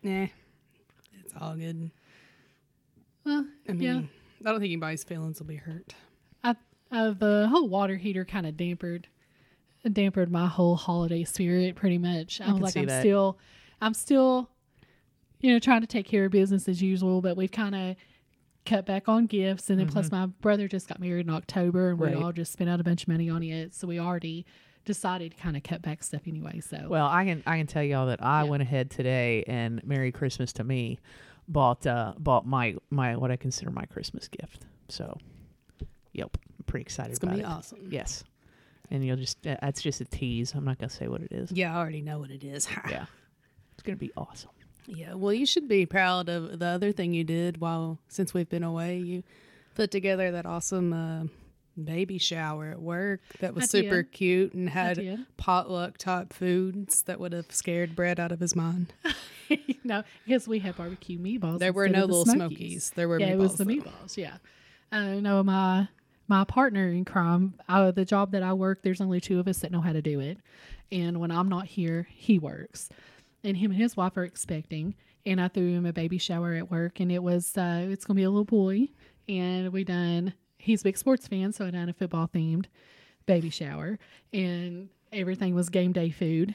Nah, 0.00 0.28
it's 1.24 1.34
all 1.40 1.56
good. 1.56 1.90
Well, 3.26 3.44
I 3.68 3.72
mean, 3.72 3.82
yeah. 3.82 4.00
I 4.48 4.52
don't 4.52 4.60
think 4.60 4.70
anybody's 4.70 5.02
feelings 5.02 5.40
will 5.40 5.48
be 5.48 5.56
hurt. 5.56 5.92
I, 6.44 6.54
uh, 6.92 7.10
the 7.10 7.48
whole 7.50 7.68
water 7.68 7.96
heater 7.96 8.24
kind 8.24 8.46
of 8.46 8.54
dampered 8.54 9.06
dampered 9.86 10.30
my 10.30 10.46
whole 10.46 10.76
holiday 10.76 11.24
spirit 11.24 11.74
pretty 11.76 11.98
much. 11.98 12.40
I, 12.40 12.52
was 12.52 12.60
like 12.60 12.76
I'm 12.76 12.86
that. 12.86 13.00
still 13.00 13.38
I'm 13.80 13.94
still 13.94 14.50
you 15.40 15.52
know 15.52 15.58
trying 15.58 15.80
to 15.82 15.86
take 15.86 16.06
care 16.06 16.24
of 16.24 16.32
business 16.32 16.68
as 16.68 16.82
usual, 16.82 17.20
but 17.20 17.36
we've 17.36 17.52
kind 17.52 17.74
of 17.74 17.96
cut 18.66 18.84
back 18.84 19.08
on 19.08 19.26
gifts 19.26 19.70
and 19.70 19.80
then 19.80 19.86
plus 19.88 20.10
my 20.10 20.26
brother 20.26 20.68
just 20.68 20.88
got 20.88 21.00
married 21.00 21.26
in 21.26 21.32
October 21.32 21.90
and 21.90 21.98
Mm-hmm. 21.98 22.04
Right. 22.08 22.16
we 22.18 22.22
all 22.22 22.32
just 22.32 22.52
spent 22.52 22.68
out 22.68 22.80
a 22.80 22.84
bunch 22.84 23.02
of 23.02 23.08
money 23.08 23.30
on 23.30 23.42
it. 23.42 23.74
So 23.74 23.86
we 23.86 23.98
already 23.98 24.44
decided 24.84 25.32
to 25.32 25.36
kind 25.42 25.56
of 25.56 25.62
cut 25.62 25.80
back 25.80 26.02
stuff 26.02 26.22
anyway. 26.26 26.60
So 26.60 26.86
Well, 26.88 27.06
I 27.06 27.24
can 27.24 27.42
I 27.46 27.56
can 27.58 27.66
tell 27.66 27.82
y'all 27.82 28.06
that 28.08 28.22
I 28.22 28.42
Yeah. 28.42 28.50
went 28.50 28.62
ahead 28.62 28.90
today 28.90 29.44
and 29.46 29.82
Merry 29.84 30.12
Christmas 30.12 30.52
to 30.54 30.64
me, 30.64 30.98
bought 31.46 31.86
uh 31.86 32.12
bought 32.18 32.46
my 32.46 32.74
my 32.90 33.16
what 33.16 33.30
I 33.30 33.36
consider 33.36 33.70
my 33.70 33.84
Christmas 33.86 34.28
gift. 34.28 34.66
So, 34.90 35.16
yep, 36.12 36.36
I'm 36.58 36.64
pretty 36.66 36.82
excited 36.82 37.10
It's 37.10 37.18
gonna 37.18 37.34
about 37.34 37.46
be 37.46 37.50
it. 37.52 37.56
awesome. 37.56 37.88
Yes, 37.90 38.24
and 38.90 39.04
you'll 39.04 39.16
just 39.16 39.46
uh, 39.46 39.56
that's 39.60 39.80
just 39.82 40.00
a 40.00 40.04
tease. 40.04 40.52
I'm 40.54 40.64
not 40.64 40.78
gonna 40.78 40.90
say 40.90 41.08
what 41.08 41.20
it 41.22 41.32
is. 41.32 41.52
Yeah, 41.52 41.74
I 41.74 41.78
already 41.78 42.02
know 42.02 42.18
what 42.18 42.30
it 42.30 42.44
is. 42.44 42.66
Yeah, 42.88 43.06
it's 43.74 43.82
gonna 43.82 43.96
be 43.96 44.12
awesome. 44.16 44.50
Yeah, 44.86 45.14
well, 45.14 45.34
you 45.34 45.44
should 45.44 45.68
be 45.68 45.84
proud 45.84 46.28
of 46.30 46.58
the 46.58 46.66
other 46.66 46.92
thing 46.92 47.12
you 47.12 47.22
did 47.24 47.60
while 47.60 47.98
since 48.08 48.32
we've 48.32 48.48
been 48.48 48.64
away. 48.64 48.96
You 48.98 49.22
put 49.74 49.90
together 49.90 50.30
that 50.30 50.46
awesome 50.46 50.92
uh, 50.94 51.24
baby 51.82 52.18
shower 52.18 52.70
at 52.70 52.80
work 52.80 53.20
that 53.40 53.54
was 53.54 53.64
I 53.64 53.66
super 53.66 54.02
did. 54.02 54.12
cute 54.12 54.54
and 54.54 54.68
had 54.70 55.26
potluck 55.36 55.98
type 55.98 56.32
foods 56.32 57.02
that 57.02 57.20
would 57.20 57.32
have 57.32 57.52
scared 57.52 57.94
Brett 57.94 58.18
out 58.18 58.32
of 58.32 58.40
his 58.40 58.56
mind. 58.56 58.92
no, 59.84 60.02
because 60.24 60.48
we 60.48 60.58
had 60.58 60.76
barbecue 60.76 61.18
meatballs. 61.18 61.58
There 61.58 61.72
were 61.72 61.88
no 61.88 62.00
the 62.00 62.06
little 62.06 62.24
Smokies. 62.24 62.36
smokies. 62.58 62.90
There 62.96 63.08
were 63.08 63.20
yeah, 63.20 63.28
meatballs. 63.28 63.34
it 63.34 63.36
was 63.36 63.54
the 63.56 63.64
though. 63.64 63.70
meatballs. 63.72 64.16
Yeah, 64.16 64.36
I 64.90 65.20
know 65.20 65.42
my 65.42 65.88
my 66.28 66.44
partner 66.44 66.88
in 66.88 67.04
crime. 67.04 67.54
Uh, 67.68 67.90
the 67.90 68.04
job 68.04 68.32
that 68.32 68.42
I 68.42 68.52
work, 68.52 68.82
there's 68.82 69.00
only 69.00 69.20
two 69.20 69.40
of 69.40 69.48
us 69.48 69.58
that 69.58 69.72
know 69.72 69.80
how 69.80 69.92
to 69.92 70.02
do 70.02 70.20
it, 70.20 70.38
and 70.92 71.18
when 71.18 71.30
I'm 71.30 71.48
not 71.48 71.66
here, 71.66 72.06
he 72.10 72.38
works, 72.38 72.88
and 73.42 73.56
him 73.56 73.70
and 73.72 73.80
his 73.80 73.96
wife 73.96 74.16
are 74.16 74.24
expecting, 74.24 74.94
and 75.26 75.40
I 75.40 75.48
threw 75.48 75.72
him 75.72 75.86
a 75.86 75.92
baby 75.92 76.18
shower 76.18 76.54
at 76.54 76.70
work, 76.70 77.00
and 77.00 77.10
it 77.10 77.22
was 77.22 77.56
uh, 77.56 77.86
it's 77.88 78.04
gonna 78.04 78.16
be 78.16 78.24
a 78.24 78.30
little 78.30 78.44
boy, 78.44 78.88
and 79.28 79.72
we 79.72 79.84
done. 79.84 80.34
He's 80.60 80.82
a 80.82 80.84
big 80.84 80.98
sports 80.98 81.26
fan, 81.26 81.52
so 81.52 81.66
I 81.66 81.70
done 81.70 81.88
a 81.88 81.92
football 81.92 82.28
themed 82.28 82.66
baby 83.26 83.50
shower, 83.50 83.98
and 84.32 84.88
everything 85.12 85.54
was 85.54 85.68
game 85.68 85.92
day 85.92 86.10
food. 86.10 86.54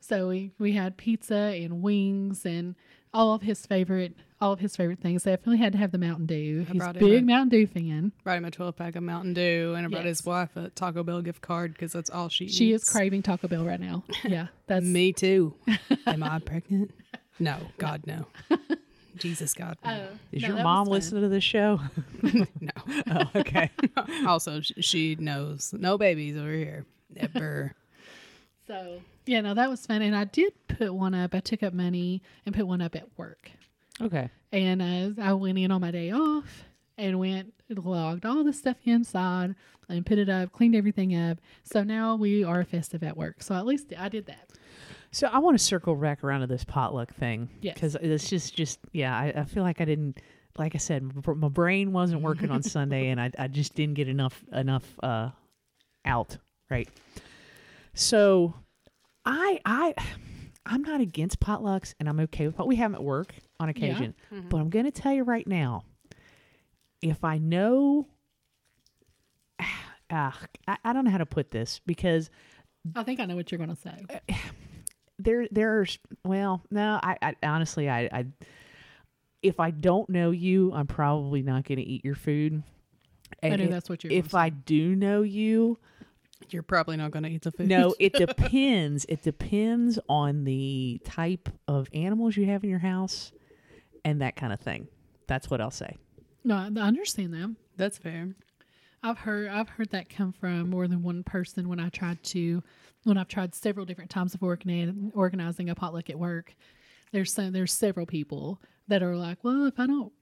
So 0.00 0.28
we, 0.28 0.52
we 0.58 0.72
had 0.72 0.96
pizza 0.96 1.34
and 1.34 1.82
wings 1.82 2.46
and 2.46 2.74
all 3.18 3.34
of 3.34 3.42
his 3.42 3.66
favorite 3.66 4.14
all 4.40 4.52
of 4.52 4.60
his 4.60 4.76
favorite 4.76 5.00
things. 5.00 5.24
Definitely 5.24 5.58
had 5.58 5.72
to 5.72 5.78
have 5.78 5.90
the 5.90 5.98
Mountain 5.98 6.26
Dew. 6.26 6.64
He's 6.70 6.80
a 6.80 6.92
big 6.92 7.22
a- 7.24 7.26
Mountain 7.26 7.48
Dew 7.48 7.66
fan. 7.66 8.12
Brought 8.22 8.38
him 8.38 8.44
a 8.44 8.52
12 8.52 8.76
pack 8.76 8.94
of 8.94 9.02
Mountain 9.02 9.34
Dew 9.34 9.74
and 9.76 9.84
I 9.84 9.88
brought 9.90 10.04
his 10.04 10.24
wife 10.24 10.56
a 10.56 10.70
Taco 10.70 11.02
Bell 11.02 11.20
gift 11.22 11.40
card 11.42 11.72
because 11.72 11.92
that's 11.92 12.08
all 12.08 12.28
she 12.28 12.48
She 12.48 12.72
is 12.72 12.88
craving 12.88 13.22
Taco 13.22 13.48
Bell 13.48 13.64
right 13.64 13.80
now. 13.80 14.04
Yeah, 14.24 14.46
that's 14.68 14.84
Me 14.86 15.12
too. 15.12 15.54
Am 16.06 16.22
I 16.22 16.38
pregnant? 16.38 16.92
No, 17.40 17.56
God, 17.78 18.02
no. 18.06 18.26
Jesus, 19.16 19.54
God. 19.54 19.76
No. 19.84 20.08
Oh, 20.12 20.18
Is 20.30 20.42
no, 20.42 20.48
your 20.48 20.62
mom 20.62 20.86
listening 20.86 21.22
to 21.22 21.28
this 21.28 21.42
show? 21.42 21.80
no. 22.22 22.44
oh, 23.10 23.30
okay. 23.34 23.70
also, 24.26 24.60
she 24.60 25.16
knows 25.16 25.74
no 25.76 25.98
babies 25.98 26.36
over 26.36 26.52
here. 26.52 26.84
Ever. 27.16 27.74
So 28.68 29.00
yeah, 29.26 29.40
no, 29.40 29.54
that 29.54 29.68
was 29.68 29.84
fun, 29.86 30.02
and 30.02 30.14
I 30.14 30.24
did 30.24 30.52
put 30.68 30.94
one 30.94 31.14
up. 31.14 31.34
I 31.34 31.40
took 31.40 31.62
up 31.62 31.72
money 31.74 32.22
and 32.46 32.54
put 32.54 32.66
one 32.66 32.80
up 32.80 32.94
at 32.94 33.06
work, 33.18 33.50
Okay. 34.00 34.30
and 34.52 34.80
uh, 34.82 35.22
I 35.22 35.32
went 35.32 35.58
in 35.58 35.70
on 35.72 35.80
my 35.80 35.90
day 35.90 36.12
off 36.12 36.64
and 36.96 37.18
went 37.18 37.52
logged 37.70 38.24
all 38.26 38.44
the 38.44 38.52
stuff 38.52 38.76
inside 38.84 39.54
and 39.88 40.04
put 40.06 40.18
it 40.18 40.28
up, 40.28 40.52
cleaned 40.52 40.74
everything 40.76 41.14
up. 41.16 41.38
So 41.64 41.82
now 41.82 42.14
we 42.16 42.44
are 42.44 42.62
festive 42.64 43.02
at 43.02 43.16
work. 43.16 43.42
So 43.42 43.54
at 43.54 43.64
least 43.66 43.92
I 43.98 44.08
did 44.08 44.26
that. 44.26 44.50
So 45.12 45.28
I 45.28 45.38
want 45.38 45.58
to 45.58 45.64
circle 45.64 45.94
back 45.94 46.22
around 46.24 46.40
to 46.40 46.46
this 46.46 46.64
potluck 46.64 47.14
thing. 47.14 47.48
Yes. 47.62 47.74
Because 47.74 47.94
it's 47.96 48.28
just, 48.28 48.54
just 48.54 48.78
yeah, 48.92 49.16
I, 49.16 49.32
I 49.36 49.44
feel 49.44 49.62
like 49.62 49.80
I 49.80 49.84
didn't, 49.86 50.18
like 50.58 50.74
I 50.74 50.78
said, 50.78 51.02
m- 51.02 51.38
my 51.40 51.48
brain 51.48 51.92
wasn't 51.92 52.20
working 52.22 52.50
on 52.50 52.62
Sunday, 52.62 53.08
and 53.10 53.20
I, 53.20 53.30
I 53.38 53.48
just 53.48 53.74
didn't 53.74 53.94
get 53.94 54.08
enough 54.08 54.42
enough 54.52 54.84
uh, 55.02 55.30
out 56.04 56.36
right. 56.70 56.88
So, 57.98 58.54
I 59.24 59.60
I 59.64 59.94
I'm 60.64 60.82
not 60.82 61.00
against 61.00 61.40
potlucks, 61.40 61.94
and 61.98 62.08
I'm 62.08 62.20
okay 62.20 62.46
with 62.46 62.56
what 62.58 62.68
we 62.68 62.76
have 62.76 62.94
at 62.94 63.02
work 63.02 63.34
on 63.58 63.68
occasion. 63.68 64.14
But 64.48 64.58
I'm 64.58 64.70
going 64.70 64.84
to 64.84 64.90
tell 64.90 65.12
you 65.12 65.24
right 65.24 65.46
now, 65.46 65.82
if 67.02 67.24
I 67.24 67.38
know, 67.38 68.06
ah, 70.10 70.38
I, 70.68 70.76
I 70.84 70.92
don't 70.92 71.04
know 71.04 71.10
how 71.10 71.18
to 71.18 71.26
put 71.26 71.50
this 71.50 71.80
because 71.86 72.30
I 72.94 73.02
think 73.02 73.18
I 73.20 73.24
know 73.24 73.34
what 73.36 73.50
you're 73.50 73.58
going 73.58 73.74
to 73.74 73.76
say. 73.76 74.06
there 75.18 75.48
there's 75.50 75.98
well 76.24 76.62
no 76.70 77.00
I, 77.02 77.16
I 77.20 77.34
honestly 77.42 77.90
I, 77.90 78.02
I 78.12 78.26
if 79.42 79.58
i 79.58 79.72
don't 79.72 80.08
know 80.08 80.30
you 80.30 80.72
i'm 80.72 80.86
probably 80.86 81.42
not 81.42 81.64
going 81.64 81.78
to 81.78 81.84
eat 81.84 82.04
your 82.04 82.14
food 82.14 82.62
I 83.42 83.48
know 83.48 83.64
if- 83.64 83.70
that's 83.70 83.88
what 83.88 84.04
you're. 84.04 84.12
if 84.12 84.32
i 84.36 84.48
do 84.48 84.94
know 84.94 85.22
you 85.22 85.76
You're 86.50 86.62
probably 86.62 86.96
not 86.96 87.10
going 87.10 87.24
to 87.24 87.28
eat 87.28 87.42
the 87.42 87.50
food. 87.52 87.68
no 87.68 87.94
it 87.98 88.12
depends 88.26 89.04
it 89.08 89.22
depends 89.22 89.98
on 90.08 90.44
the 90.44 91.00
type 91.04 91.48
of 91.66 91.88
animals 91.92 92.36
you 92.36 92.46
have 92.46 92.64
in 92.64 92.70
your 92.70 92.78
house 92.78 93.32
and 94.04 94.22
that 94.22 94.36
kind 94.36 94.52
of 94.52 94.60
thing 94.60 94.88
that's 95.26 95.50
what 95.50 95.60
i'll 95.60 95.70
say 95.70 95.86
say. 95.86 95.96
no, 96.44 96.54
I 96.56 96.66
I 96.76 96.86
understand 96.86 97.34
that. 97.34 97.54
That's 97.76 97.98
fair. 97.98 98.34
I've 99.02 99.18
heard 99.18 99.48
I've 99.48 99.68
heard 99.68 99.90
that 99.90 100.08
come 100.08 100.32
from 100.32 100.70
more 100.70 100.88
than 100.88 101.02
one 101.02 101.22
person 101.22 101.68
when 101.68 101.78
I 101.78 101.88
tried 101.90 102.22
to 102.24 102.62
when 103.04 103.16
I've 103.18 103.28
tried 103.28 103.54
several 103.54 103.86
different 103.86 104.10
times 104.10 104.34
of 104.34 104.40
organi- 104.40 105.12
organizing 105.14 105.68
a 105.70 105.74
potluck 105.74 106.10
at 106.10 106.18
work. 106.18 106.54
There's 107.12 107.32
some, 107.32 107.52
there's 107.52 107.72
several 107.72 108.06
people 108.06 108.60
that 108.88 109.02
are 109.02 109.16
like, 109.16 109.38
well, 109.44 109.66
if 109.66 109.78
I 109.78 109.86
don't 109.86 110.12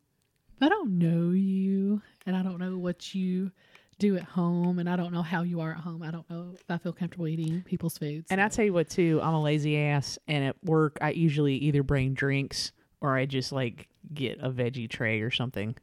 if 0.56 0.62
I 0.62 0.68
don't 0.68 0.98
know 0.98 1.30
you 1.30 2.02
and 2.26 2.36
I 2.36 2.42
don't 2.42 2.58
know 2.58 2.76
what 2.76 3.14
you 3.14 3.50
do 3.98 4.16
at 4.16 4.24
home 4.24 4.78
and 4.78 4.88
I 4.88 4.96
don't 4.96 5.12
know 5.12 5.22
how 5.22 5.42
you 5.42 5.60
are 5.60 5.72
at 5.72 5.78
home, 5.78 6.02
I 6.02 6.10
don't 6.10 6.28
know 6.28 6.50
if 6.54 6.62
I 6.68 6.78
feel 6.78 6.92
comfortable 6.92 7.26
eating 7.28 7.62
people's 7.62 7.96
foods. 7.98 8.26
and 8.30 8.40
i 8.40 8.48
tell 8.48 8.64
you 8.64 8.72
what 8.72 8.88
too 8.90 9.20
i'm 9.22 9.34
a 9.34 9.42
lazy 9.42 9.78
ass 9.78 10.18
and 10.28 10.44
at 10.44 10.56
work 10.64 10.98
i 11.00 11.10
usually 11.10 11.54
either 11.56 11.82
bring 11.82 12.12
drinks 12.14 12.72
or 13.00 13.16
i 13.16 13.24
just 13.26 13.52
like 13.52 13.88
get 14.12 14.38
a 14.40 14.50
veggie 14.50 14.88
tray 14.88 15.20
or 15.22 15.30
something 15.30 15.74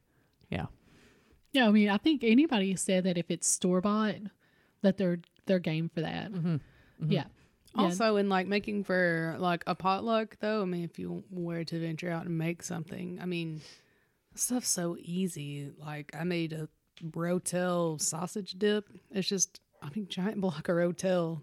yeah 0.50 0.66
yeah, 1.54 1.68
I 1.68 1.72
mean, 1.72 1.88
I 1.88 1.98
think 1.98 2.24
anybody 2.24 2.76
said 2.76 3.04
that 3.04 3.16
if 3.16 3.30
it's 3.30 3.48
store 3.48 3.80
bought, 3.80 4.16
that 4.82 4.98
they're 4.98 5.20
they're 5.46 5.60
game 5.60 5.88
for 5.94 6.02
that. 6.02 6.32
Mm-hmm. 6.32 6.56
Yeah. 7.12 7.26
Yeah. 7.76 7.84
Also, 7.84 8.16
in 8.16 8.28
like 8.28 8.48
making 8.48 8.86
for 8.86 9.36
like 9.38 9.64
a 9.68 9.76
potluck, 9.76 10.38
though, 10.40 10.64
I 10.64 10.66
mean, 10.66 10.84
if 10.84 10.98
you 10.98 11.24
were 11.30 11.64
to 11.64 11.80
venture 11.80 12.10
out 12.10 12.26
and 12.26 12.38
make 12.40 12.64
something, 12.64 13.20
I 13.22 13.26
mean, 13.26 13.62
stuff's 14.34 14.68
so 14.68 14.98
easy. 15.00 15.70
Like 15.78 16.12
I 16.20 16.24
made 16.24 16.54
a 16.54 16.68
Rotel 17.12 18.00
sausage 18.02 18.52
dip. 18.58 18.86
It's 19.12 19.28
just 19.28 19.60
I 19.82 19.90
mean, 19.96 20.08
giant 20.08 20.40
block 20.42 20.70
of 20.70 20.76
Rotel 20.76 21.42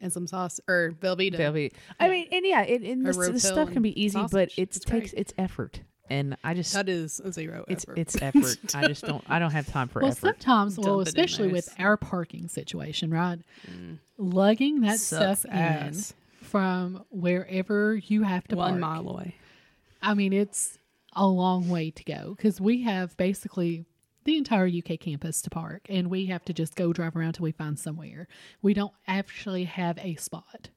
and 0.00 0.12
some 0.12 0.26
sauce 0.26 0.60
or 0.68 0.92
Velveeta. 1.00 1.36
Velvet. 1.36 1.74
I 2.00 2.08
mean, 2.08 2.26
and 2.32 2.44
yeah, 2.46 2.62
it, 2.62 2.82
and 2.82 3.04
this, 3.06 3.16
this 3.16 3.42
stuff 3.46 3.70
can 3.72 3.82
be 3.82 4.00
easy, 4.02 4.20
but 4.30 4.50
it 4.56 4.72
takes 4.72 4.84
great. 4.86 5.14
it's 5.16 5.32
effort, 5.38 5.80
and 6.10 6.36
I 6.42 6.54
just 6.54 6.72
That 6.72 6.88
is 6.88 7.20
a 7.20 7.30
zero 7.32 7.64
it's 7.68 7.84
effort. 7.84 7.98
it's 7.98 8.20
effort. 8.22 8.74
I 8.74 8.88
just 8.88 9.04
don't 9.04 9.22
I 9.28 9.38
don't 9.38 9.52
have 9.52 9.66
time 9.66 9.88
for 9.88 10.00
Well, 10.00 10.10
effort. 10.10 10.20
sometimes, 10.42 10.78
well, 10.78 10.96
Dump 10.96 11.02
it 11.02 11.08
especially 11.08 11.48
with 11.52 11.68
our 11.78 11.96
parking 11.96 12.48
situation, 12.48 13.10
right? 13.10 13.38
Mm. 13.70 13.98
Lugging 14.18 14.80
that 14.80 14.98
Sucks 14.98 15.40
stuff 15.40 15.52
ass. 15.52 16.10
in 16.40 16.46
from 16.46 17.04
wherever 17.10 17.94
you 17.96 18.22
have 18.24 18.46
to 18.48 18.56
one 18.56 18.80
park. 18.80 18.80
mile 18.80 19.08
away. 19.08 19.36
I 20.02 20.14
mean, 20.14 20.32
it's 20.32 20.78
a 21.14 21.26
long 21.26 21.68
way 21.68 21.90
to 21.90 22.04
go 22.04 22.34
because 22.36 22.60
we 22.60 22.82
have 22.82 23.16
basically 23.16 23.84
the 24.24 24.36
entire 24.36 24.66
UK 24.66 24.98
campus 24.98 25.42
to 25.42 25.50
park, 25.50 25.86
and 25.88 26.10
we 26.10 26.26
have 26.26 26.44
to 26.46 26.52
just 26.52 26.76
go 26.76 26.92
drive 26.92 27.16
around 27.16 27.34
till 27.34 27.44
we 27.44 27.52
find 27.52 27.78
somewhere. 27.78 28.28
We 28.60 28.74
don't 28.74 28.94
actually 29.06 29.64
have 29.64 29.98
a 29.98 30.14
spot. 30.16 30.68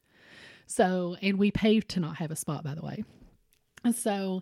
So, 0.67 1.15
and 1.21 1.37
we 1.37 1.51
paved 1.51 1.89
to 1.89 1.99
not 1.99 2.17
have 2.17 2.31
a 2.31 2.35
spot, 2.35 2.63
by 2.63 2.75
the 2.75 2.81
way. 2.81 3.03
So, 3.93 4.41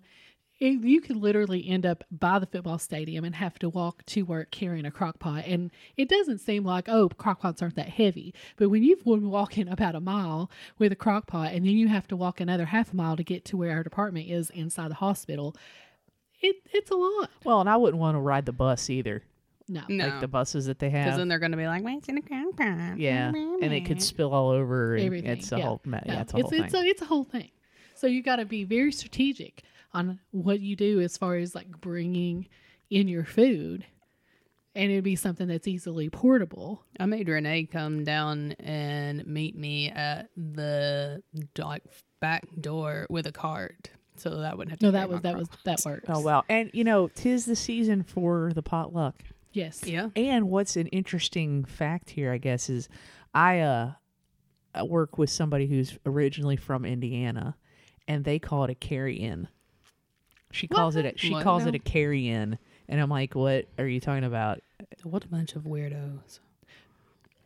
it, 0.60 0.82
you 0.82 1.02
could 1.02 1.18
literally 1.18 1.68
end 1.68 1.86
up 1.86 2.04
by 2.10 2.40
the 2.40 2.46
football 2.46 2.78
stadium 2.78 3.26
and 3.26 3.36
have 3.36 3.60
to 3.60 3.70
walk 3.70 4.06
to 4.06 4.22
work 4.22 4.52
carrying 4.52 4.86
a 4.86 4.92
crock 4.92 5.20
pot. 5.20 5.44
And 5.46 5.72
it 5.98 6.08
doesn't 6.08 6.40
seem 6.40 6.64
like, 6.64 6.88
oh, 6.88 7.10
crock 7.10 7.42
pots 7.42 7.62
aren't 7.62 7.76
that 7.76 7.90
heavy. 7.90 8.34
But 8.56 8.70
when 8.70 8.84
you've 8.84 9.04
been 9.04 9.30
walking 9.30 9.68
about 9.68 9.96
a 9.96 10.00
mile 10.00 10.50
with 10.78 10.92
a 10.92 10.96
crock 10.96 11.28
pot 11.28 11.52
and 11.52 11.66
then 11.66 11.74
you 11.74 11.90
have 11.90 12.08
to 12.08 12.16
walk 12.16 12.40
another 12.40 12.66
half 12.66 12.94
a 12.94 12.96
mile 12.96 13.18
to 13.18 13.24
get 13.24 13.44
to 13.46 13.58
where 13.58 13.76
our 13.76 13.84
department 13.84 14.30
is 14.30 14.50
inside 14.52 14.92
the 14.92 14.96
hospital, 14.96 15.56
it, 16.44 16.58
it's 16.74 16.92
a 16.92 16.96
lot. 16.96 17.30
well, 17.44 17.60
and 17.62 17.70
I 17.70 17.78
wouldn't 17.78 18.00
want 18.00 18.16
to 18.16 18.20
ride 18.20 18.46
the 18.46 18.52
bus 18.52 18.90
either, 18.90 19.24
No. 19.68 19.82
No, 19.90 20.08
like 20.08 20.20
the 20.22 20.28
buses 20.28 20.66
that 20.68 20.78
they 20.80 20.90
have. 20.92 21.06
because 21.06 21.18
then 21.18 21.28
they're 21.30 21.40
going 21.40 21.52
to 21.52 21.58
be 21.58 21.66
like, 21.68 21.84
"Wait, 21.84 21.98
it's 21.98 22.10
in 22.10 22.18
a 22.18 22.22
crock 22.22 22.54
yeah, 22.98 23.30
and 23.30 23.74
it 23.74 23.86
could 23.86 24.02
spill 24.02 24.34
all 24.34 24.50
over. 24.50 24.96
And 24.96 25.06
Everything. 25.06 25.32
It's 25.32 25.52
a 25.52 25.58
yeah. 25.58 25.64
whole. 25.66 25.82
ma- 25.86 25.98
No, 26.06 26.14
Yeah, 26.14 26.22
it's 26.22 26.34
a 26.34 26.38
it's, 26.38 26.50
whole 26.50 26.62
it's 26.62 26.72
thing. 26.74 26.84
a, 26.86 26.88
it's 26.88 27.02
a 27.02 27.06
whole 27.06 27.24
thing. 27.24 27.50
So 27.96 28.08
you 28.08 28.22
got 28.22 28.36
to 28.38 28.46
be 28.46 28.64
very 28.66 28.92
strategic 28.92 29.64
on 29.94 30.20
what 30.32 30.60
you 30.60 30.76
do 30.76 31.00
as 31.02 31.18
far 31.18 31.36
as 31.36 31.56
like 31.56 31.70
bringing 31.82 32.48
in 32.90 33.08
your 33.08 33.24
food. 33.26 33.86
And 34.76 34.92
it'd 34.92 35.04
be 35.04 35.16
something 35.16 35.48
that's 35.48 35.68
easily 35.68 36.10
portable. 36.10 36.84
I 37.00 37.06
made 37.06 37.30
Renee 37.30 37.66
come 37.66 38.04
down 38.04 38.54
and 38.54 39.24
meet 39.28 39.56
me 39.56 39.92
at 39.92 40.30
the 40.36 41.22
like 41.58 41.84
back 42.20 42.44
door 42.60 43.06
with 43.12 43.28
a 43.28 43.32
cart, 43.32 43.92
so 44.16 44.30
that 44.42 44.58
wouldn't 44.58 44.72
have 44.72 44.80
to. 44.80 44.86
No, 44.86 44.92
that 44.92 45.10
was 45.10 45.22
that 45.22 45.38
was 45.38 45.48
that 45.64 45.78
pots. 45.78 45.86
works. 45.86 46.06
oh 46.10 46.22
well, 46.22 46.46
and 46.50 46.70
you 46.74 46.84
know, 46.84 47.08
tis 47.10 47.46
the 47.46 47.56
season 47.56 48.04
for 48.04 48.52
the 48.54 48.62
potluck. 48.64 49.16
Yes. 49.52 49.82
Yeah, 49.86 50.10
And 50.16 50.50
what's 50.50 50.76
an 50.78 50.88
interesting 50.88 51.64
fact 51.64 52.10
here, 52.10 52.32
I 52.32 52.40
guess, 52.40 52.70
is 52.72 52.90
I 53.36 53.60
uh 53.60 53.92
I 54.74 54.82
work 54.84 55.20
with 55.20 55.30
somebody 55.30 55.68
who's 55.68 55.98
originally 56.08 56.56
from 56.58 56.86
Indiana, 56.86 57.56
and 58.08 58.24
they 58.26 58.40
call 58.40 58.64
it 58.64 58.72
a 58.72 58.76
carry-in. 58.76 59.48
She 60.52 60.68
calls 60.68 60.96
it 60.96 61.06
a, 61.06 61.14
she 61.18 61.32
What 61.32 61.44
calls 61.44 61.64
now? 61.64 61.70
it 61.70 61.76
a 61.76 61.80
carry-in, 61.80 62.58
and 62.90 63.00
I'm 63.02 63.10
like, 63.12 63.36
what 63.36 63.68
are 63.78 63.86
you 63.88 64.00
talking 64.00 64.24
about? 64.24 64.62
what 65.04 65.24
a 65.24 65.28
bunch 65.28 65.56
of 65.56 65.64
weirdos. 65.64 66.40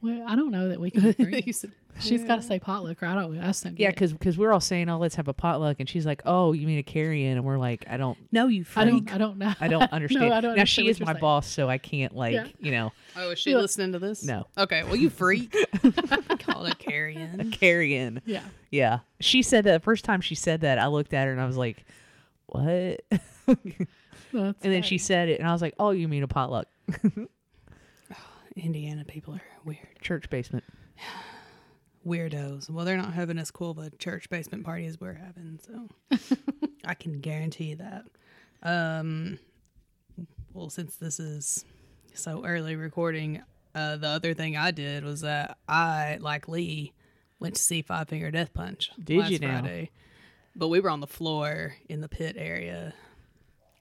Well, 0.01 0.23
I 0.27 0.35
don't 0.37 0.51
know 0.51 0.69
that 0.69 0.79
we 0.79 0.89
can 0.91 1.07
agree. 1.07 1.43
You 1.45 1.53
said- 1.53 1.71
She's 1.99 2.23
got 2.23 2.35
to 2.37 2.41
say 2.41 2.59
potluck, 2.59 3.01
or 3.01 3.05
I 3.07 3.15
don't. 3.15 3.39
I 3.39 3.47
just 3.47 3.63
don't 3.63 3.73
get 3.75 3.83
Yeah, 3.83 3.89
it. 4.05 4.11
because 4.13 4.37
we're 4.37 4.51
all 4.53 4.59
saying, 4.59 4.87
oh, 4.89 4.97
let's 4.99 5.15
have 5.15 5.27
a 5.27 5.33
potluck, 5.33 5.77
and 5.79 5.87
she's 5.89 6.05
like, 6.05 6.21
oh, 6.25 6.53
you 6.53 6.67
mean 6.67 6.77
a 6.79 6.83
carry-in, 6.83 7.37
and 7.37 7.43
we're 7.45 7.57
like, 7.57 7.85
I 7.89 7.97
don't. 7.97 8.17
no, 8.31 8.47
you 8.47 8.61
I 8.61 8.85
freak. 8.85 9.05
don't. 9.05 9.13
I 9.13 9.17
don't 9.17 9.37
know. 9.37 9.53
I 9.59 9.67
don't 9.67 9.81
understand. 9.91 10.33
I 10.33 10.41
don't 10.41 10.55
now 10.55 10.63
she 10.65 10.81
understand 10.81 10.85
what 10.85 10.91
is 10.91 10.99
you're 10.99 11.05
my 11.07 11.13
saying. 11.13 11.21
boss, 11.21 11.47
so 11.47 11.69
I 11.69 11.77
can't 11.77 12.15
like 12.15 12.33
Yeah. 12.33 12.47
you 12.59 12.71
know 12.71 12.91
Oh, 13.15 13.31
is 13.31 13.39
she 13.39 13.53
Look. 13.53 13.63
listening 13.63 13.91
to 13.93 13.99
this? 13.99 14.23
No. 14.23 14.45
Okay, 14.57 14.83
well, 14.83 14.95
you 14.95 15.09
freak. 15.09 15.55
Called 15.81 15.95
Call 16.39 16.65
it 16.65 16.77
carrying. 16.77 17.51
carry 17.51 17.95
in. 17.95 18.21
Yeah. 18.25 18.43
Yeah, 18.69 18.99
she 19.19 19.41
said 19.41 19.63
that 19.63 19.71
the 19.73 19.79
first 19.79 20.05
time 20.05 20.21
she 20.21 20.35
said 20.35 20.61
that. 20.61 20.77
I 20.79 20.87
looked 20.87 21.13
at 21.13 21.25
her 21.25 21.31
and 21.31 21.41
I 21.41 21.45
was 21.45 21.57
like, 21.57 21.85
what? 22.47 23.01
That's 23.47 23.55
And 24.33 24.73
then 24.73 24.83
she 24.83 24.97
said 24.97 25.29
it, 25.29 25.39
and 25.39 25.47
I 25.47 25.53
was 25.53 25.61
like, 25.61 25.73
"Oh, 25.79 25.91
you 25.91 26.07
mean 26.09 26.21
a 26.21 26.27
potluck, 26.27 26.67
Indiana 28.55 29.05
people 29.05 29.33
are 29.35 29.41
weird. 29.65 29.87
church 30.01 30.29
basement?" 30.29 30.63
Weirdos. 32.07 32.69
Well, 32.69 32.85
they're 32.85 32.97
not 32.97 33.13
having 33.13 33.37
as 33.37 33.51
cool 33.51 33.71
of 33.71 33.77
a 33.79 33.89
church 33.89 34.29
basement 34.29 34.63
party 34.63 34.85
as 34.85 34.99
we're 34.99 35.13
having, 35.13 35.59
so 35.61 36.37
I 36.85 36.93
can 36.93 37.19
guarantee 37.19 37.73
that. 37.75 38.05
Um, 38.63 39.39
well, 40.53 40.69
since 40.69 40.95
this 40.95 41.19
is 41.19 41.65
so 42.13 42.45
early 42.45 42.75
recording, 42.75 43.43
uh, 43.75 43.97
the 43.97 44.07
other 44.07 44.33
thing 44.33 44.55
I 44.57 44.71
did 44.71 45.03
was 45.03 45.21
that 45.21 45.57
I, 45.67 46.17
like 46.21 46.47
Lee, 46.47 46.93
went 47.39 47.55
to 47.55 47.61
see 47.61 47.81
Five 47.81 48.09
Finger 48.09 48.31
Death 48.31 48.53
Punch. 48.53 48.91
Did 49.03 49.19
last 49.19 49.31
you 49.31 49.39
now? 49.39 49.59
Friday. 49.59 49.91
But 50.55 50.69
we 50.69 50.79
were 50.79 50.89
on 50.89 51.01
the 51.01 51.07
floor 51.07 51.75
in 51.87 52.01
the 52.01 52.09
pit 52.09 52.35
area, 52.39 52.93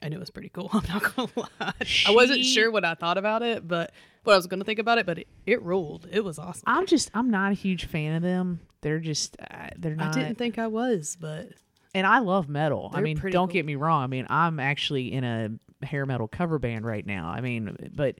and 0.02 0.14
it 0.14 0.20
was 0.20 0.30
pretty 0.30 0.48
cool. 0.48 0.70
I'm 0.72 0.84
not 0.88 1.14
gonna 1.14 1.30
lie. 1.36 1.72
I 2.06 2.10
wasn't 2.10 2.44
sure 2.44 2.70
what 2.70 2.84
I 2.84 2.94
thought 2.94 3.18
about 3.18 3.42
it, 3.42 3.66
but 3.66 3.92
what 4.24 4.34
I 4.34 4.36
was 4.36 4.46
gonna 4.46 4.64
think 4.64 4.78
about 4.78 4.98
it, 4.98 5.06
but 5.06 5.18
it, 5.18 5.28
it 5.46 5.62
ruled. 5.62 6.08
It 6.10 6.24
was 6.24 6.38
awesome. 6.38 6.64
I'm 6.66 6.86
just, 6.86 7.10
I'm 7.14 7.30
not 7.30 7.52
a 7.52 7.54
huge 7.54 7.86
fan 7.86 8.14
of 8.14 8.22
them. 8.22 8.60
They're 8.80 9.00
just, 9.00 9.36
uh, 9.40 9.68
they're 9.76 9.96
not. 9.96 10.16
I 10.16 10.20
didn't 10.20 10.38
think 10.38 10.58
I 10.58 10.66
was, 10.66 11.16
but 11.20 11.48
and 11.94 12.06
I 12.06 12.18
love 12.18 12.48
metal. 12.48 12.90
I 12.92 13.00
mean, 13.00 13.16
don't 13.16 13.32
cool. 13.32 13.46
get 13.46 13.64
me 13.64 13.74
wrong. 13.74 14.02
I 14.02 14.06
mean, 14.06 14.26
I'm 14.28 14.60
actually 14.60 15.12
in 15.12 15.24
a 15.24 15.50
hair 15.84 16.04
metal 16.04 16.28
cover 16.28 16.58
band 16.58 16.84
right 16.84 17.06
now. 17.06 17.28
I 17.28 17.40
mean, 17.40 17.90
but 17.94 18.16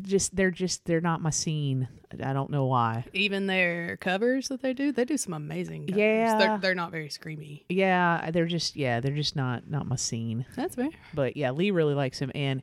just 0.00 0.34
they're 0.36 0.50
just 0.50 0.84
they're 0.84 1.00
not 1.00 1.20
my 1.20 1.30
scene. 1.30 1.88
I 2.22 2.32
don't 2.32 2.50
know 2.50 2.66
why. 2.66 3.04
Even 3.12 3.46
their 3.46 3.96
covers 3.96 4.48
that 4.48 4.62
they 4.62 4.72
do, 4.72 4.92
they 4.92 5.04
do 5.04 5.16
some 5.16 5.32
amazing 5.32 5.86
covers. 5.86 6.00
Yeah. 6.00 6.38
They're, 6.38 6.58
they're 6.58 6.74
not 6.74 6.90
very 6.90 7.08
screamy. 7.08 7.64
Yeah, 7.68 8.30
they're 8.30 8.46
just 8.46 8.76
yeah, 8.76 9.00
they're 9.00 9.14
just 9.14 9.36
not 9.36 9.68
not 9.70 9.86
my 9.86 9.96
scene. 9.96 10.46
That's 10.56 10.74
fair. 10.74 10.90
But 11.14 11.36
yeah, 11.36 11.50
Lee 11.50 11.70
really 11.70 11.94
likes 11.94 12.18
him, 12.18 12.30
and 12.34 12.62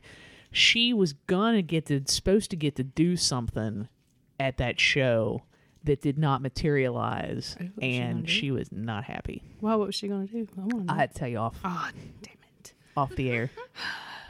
she 0.51 0.93
was 0.93 1.13
gonna 1.13 1.62
get 1.62 1.88
to 1.88 2.01
supposed 2.07 2.49
to 2.51 2.55
get 2.55 2.75
to 2.77 2.83
do 2.83 3.15
something 3.15 3.88
at 4.39 4.57
that 4.57 4.79
show 4.79 5.43
that 5.83 6.01
did 6.01 6.17
not 6.17 6.41
materialize, 6.41 7.55
was 7.59 7.69
she 7.81 7.97
and 7.97 8.29
she 8.29 8.51
was 8.51 8.71
not 8.71 9.03
happy. 9.03 9.43
Well, 9.62 9.79
what 9.79 9.88
was 9.88 9.95
she 9.95 10.07
going 10.07 10.27
to 10.27 10.33
do? 10.33 10.47
I 10.57 10.62
want 10.62 10.88
to. 10.88 10.93
I 10.93 10.97
had 10.97 11.13
to 11.13 11.19
tell 11.19 11.27
you 11.27 11.38
off 11.38 11.59
oh, 11.63 11.89
damn 12.21 12.36
it. 12.59 12.73
off 12.95 13.15
the 13.15 13.29
air. 13.29 13.51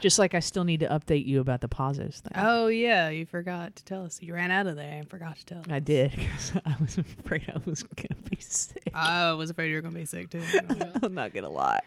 Just 0.04 0.18
like 0.18 0.34
I 0.34 0.40
still 0.40 0.64
need 0.64 0.80
to 0.80 0.86
update 0.88 1.24
you 1.24 1.40
about 1.40 1.62
the 1.62 1.68
positives 1.68 2.20
thing. 2.20 2.32
Oh, 2.36 2.66
yeah. 2.66 3.08
You 3.08 3.24
forgot 3.24 3.74
to 3.76 3.84
tell 3.86 4.04
us. 4.04 4.20
You 4.20 4.34
ran 4.34 4.50
out 4.50 4.66
of 4.66 4.76
there 4.76 4.98
and 4.98 5.08
forgot 5.08 5.38
to 5.38 5.46
tell 5.46 5.60
us. 5.60 5.64
I 5.70 5.78
did 5.78 6.10
because 6.10 6.52
I 6.66 6.76
was 6.78 6.98
afraid 6.98 7.44
I 7.48 7.58
was 7.64 7.84
gonna 7.84 8.20
be 8.28 8.36
sick. 8.38 8.90
I 8.92 9.32
was 9.32 9.48
afraid 9.48 9.70
you 9.70 9.76
were 9.76 9.80
going 9.80 9.94
to 9.94 10.00
be 10.00 10.04
sick, 10.04 10.28
too. 10.28 10.42
I'm 11.02 11.14
not 11.14 11.32
gonna 11.32 11.48
lie. 11.48 11.80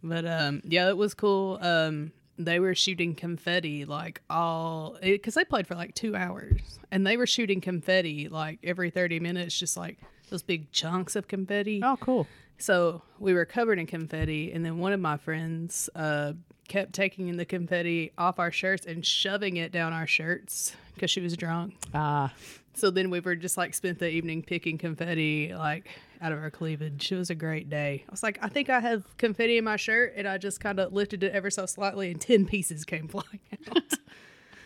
But 0.00 0.24
um, 0.26 0.62
yeah, 0.64 0.88
it 0.90 0.96
was 0.96 1.12
cool. 1.12 1.58
Um, 1.60 2.12
they 2.38 2.60
were 2.60 2.76
shooting 2.76 3.16
confetti 3.16 3.84
like 3.84 4.22
all 4.30 4.96
because 5.02 5.34
they 5.34 5.44
played 5.44 5.66
for 5.66 5.74
like 5.74 5.96
two 5.96 6.14
hours, 6.14 6.78
and 6.92 7.04
they 7.04 7.16
were 7.16 7.26
shooting 7.26 7.60
confetti 7.60 8.28
like 8.28 8.60
every 8.62 8.90
thirty 8.90 9.18
minutes, 9.18 9.58
just 9.58 9.76
like 9.76 9.98
those 10.30 10.44
big 10.44 10.70
chunks 10.70 11.16
of 11.16 11.26
confetti. 11.26 11.80
Oh, 11.82 11.96
cool. 11.98 12.28
So 12.58 13.02
we 13.18 13.34
were 13.34 13.44
covered 13.44 13.80
in 13.80 13.86
confetti, 13.86 14.52
and 14.52 14.64
then 14.64 14.78
one 14.78 14.92
of 14.92 15.00
my 15.00 15.16
friends 15.16 15.90
uh, 15.96 16.34
kept 16.68 16.92
taking 16.92 17.36
the 17.36 17.44
confetti 17.44 18.12
off 18.18 18.38
our 18.38 18.50
shirts 18.52 18.86
and 18.86 19.04
shoving 19.04 19.56
it 19.56 19.72
down 19.72 19.92
our 19.92 20.06
shirts 20.06 20.74
because 20.94 21.10
she 21.10 21.20
was 21.20 21.36
drunk. 21.36 21.74
Ah, 21.94 22.32
So 22.74 22.90
then 22.90 23.10
we 23.10 23.20
were 23.20 23.36
just 23.36 23.56
like 23.56 23.74
spent 23.74 23.98
the 23.98 24.08
evening 24.10 24.42
picking 24.42 24.78
confetti 24.78 25.52
like 25.54 25.88
out 26.20 26.32
of 26.32 26.38
our 26.38 26.50
cleavage. 26.50 27.10
It 27.12 27.16
was 27.16 27.30
a 27.30 27.34
great 27.34 27.68
day. 27.70 28.04
I 28.08 28.10
was 28.10 28.22
like, 28.22 28.38
I 28.42 28.48
think 28.48 28.70
I 28.70 28.80
have 28.80 29.04
confetti 29.18 29.58
in 29.58 29.64
my 29.64 29.76
shirt, 29.76 30.14
and 30.16 30.26
I 30.26 30.38
just 30.38 30.60
kind 30.60 30.78
of 30.80 30.92
lifted 30.92 31.22
it 31.22 31.32
ever 31.32 31.50
so 31.50 31.66
slightly, 31.66 32.10
and 32.10 32.20
ten 32.20 32.46
pieces 32.46 32.84
came 32.84 33.08
flying 33.14 33.40
out. 33.68 33.82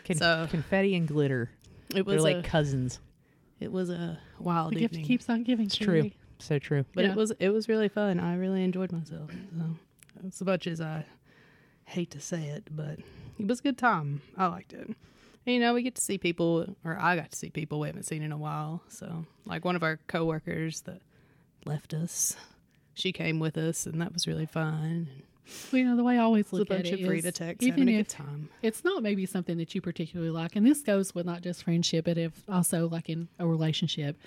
Con- 0.04 0.16
So- 0.16 0.46
confetti 0.50 0.94
and 0.94 1.06
glitter. 1.08 1.50
It 1.90 1.94
They're 1.94 2.04
was 2.04 2.22
like 2.22 2.36
a, 2.36 2.42
cousins. 2.42 3.00
it 3.58 3.72
was 3.72 3.90
a 3.90 4.18
wild 4.38 4.72
The 4.74 4.80
gift 4.80 4.94
evening, 4.94 5.06
keeps 5.06 5.28
on 5.28 5.42
giving. 5.42 5.66
It's 5.66 5.76
true. 5.76 5.86
Carrie. 6.02 6.16
So 6.38 6.58
true. 6.58 6.84
but 6.94 7.04
Yeah. 7.04 7.10
it 7.10 7.16
was 7.16 7.32
it 7.40 7.48
was 7.50 7.68
really 7.68 7.88
fun. 7.88 8.18
I 8.20 8.36
really 8.36 8.62
enjoyed 8.64 8.92
myself. 8.92 9.30
So 9.58 9.76
as 10.26 10.40
much 10.42 10.66
as 10.68 10.80
I 10.80 11.04
hate 11.90 12.10
to 12.12 12.20
say 12.20 12.46
it, 12.46 12.68
but 12.70 12.98
it 13.38 13.46
was 13.46 13.60
a 13.60 13.62
good 13.62 13.78
time. 13.78 14.22
I 14.36 14.46
liked 14.46 14.72
it. 14.72 14.86
And, 15.46 15.54
you 15.54 15.60
know, 15.60 15.74
we 15.74 15.82
get 15.82 15.94
to 15.94 16.02
see 16.02 16.18
people, 16.18 16.76
or 16.84 16.98
I 17.00 17.16
got 17.16 17.30
to 17.30 17.36
see 17.36 17.50
people 17.50 17.80
we 17.80 17.88
haven't 17.88 18.04
seen 18.04 18.22
in 18.22 18.32
a 18.32 18.36
while. 18.36 18.82
So, 18.88 19.24
like 19.46 19.64
one 19.64 19.76
of 19.76 19.82
our 19.82 19.98
coworkers 20.06 20.82
that 20.82 21.00
left 21.64 21.94
us, 21.94 22.36
she 22.94 23.12
came 23.12 23.38
with 23.38 23.56
us, 23.56 23.86
and 23.86 24.00
that 24.00 24.12
was 24.12 24.26
really 24.26 24.46
fun. 24.46 25.08
Well, 25.72 25.80
you 25.80 25.84
know, 25.84 25.96
the 25.96 26.04
way 26.04 26.16
I 26.16 26.22
always 26.22 26.46
It 26.46 26.52
was 26.52 26.58
a 26.58 26.62
look 26.62 26.70
at 26.70 26.76
bunch 26.76 26.88
it 26.88 26.92
of 26.94 27.12
is 27.12 27.66
even 27.66 27.88
a 27.88 27.92
if 27.92 28.08
good 28.08 28.08
time. 28.08 28.48
it's 28.62 28.84
not 28.84 29.02
maybe 29.02 29.26
something 29.26 29.58
that 29.58 29.74
you 29.74 29.80
particularly 29.80 30.30
like, 30.30 30.56
and 30.56 30.66
this 30.66 30.82
goes 30.82 31.14
with 31.14 31.26
not 31.26 31.42
just 31.42 31.64
friendship, 31.64 32.04
but 32.04 32.18
if 32.18 32.42
also 32.48 32.88
like 32.88 33.08
in 33.08 33.28
a 33.38 33.46
relationship. 33.46 34.18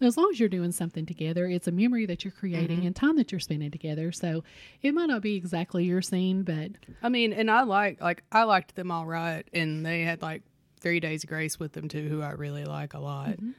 As 0.00 0.16
long 0.16 0.28
as 0.30 0.38
you're 0.38 0.48
doing 0.48 0.70
something 0.70 1.06
together, 1.06 1.46
it's 1.46 1.66
a 1.66 1.72
memory 1.72 2.06
that 2.06 2.24
you're 2.24 2.30
creating 2.32 2.78
mm-hmm. 2.78 2.86
and 2.86 2.94
time 2.94 3.16
that 3.16 3.32
you're 3.32 3.40
spending 3.40 3.72
together. 3.72 4.12
So 4.12 4.44
it 4.80 4.94
might 4.94 5.06
not 5.06 5.22
be 5.22 5.34
exactly 5.34 5.84
your 5.84 6.02
scene, 6.02 6.44
but 6.44 6.70
I 7.02 7.08
mean, 7.08 7.32
and 7.32 7.50
I 7.50 7.64
like 7.64 8.00
like 8.00 8.22
I 8.30 8.44
liked 8.44 8.76
them 8.76 8.92
all 8.92 9.06
right, 9.06 9.44
and 9.52 9.84
they 9.84 10.02
had 10.02 10.22
like 10.22 10.42
three 10.78 11.00
days 11.00 11.24
grace 11.24 11.58
with 11.58 11.72
them 11.72 11.88
too, 11.88 12.08
who 12.08 12.22
I 12.22 12.30
really 12.30 12.64
like 12.64 12.94
a 12.94 13.00
lot. 13.00 13.30
Mm-hmm. 13.30 13.50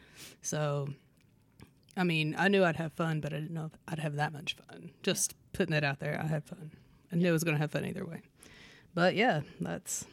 So, 0.42 0.88
I 1.98 2.06
mean, 2.06 2.36
I 2.38 2.48
knew 2.48 2.64
I'd 2.64 2.78
have 2.78 2.94
fun, 2.94 3.20
but 3.20 3.34
I 3.34 3.38
didn't 3.38 3.54
know 3.54 3.72
I'd 3.88 4.00
have 4.00 4.16
that 4.16 4.32
much 4.32 4.56
fun. 4.56 4.92
Just 5.04 5.36
putting 5.52 5.74
that 5.74 5.84
out 5.84 6.00
there, 6.00 6.20
I 6.24 6.28
had 6.28 6.46
fun. 6.46 6.72
I 7.12 7.16
knew 7.16 7.30
I 7.30 7.32
was 7.32 7.44
going 7.44 7.56
to 7.56 7.62
have 7.62 7.72
fun 7.72 7.86
either 7.86 8.06
way. 8.06 8.22
But 8.94 9.16
yeah, 9.16 9.42
that's, 9.62 10.06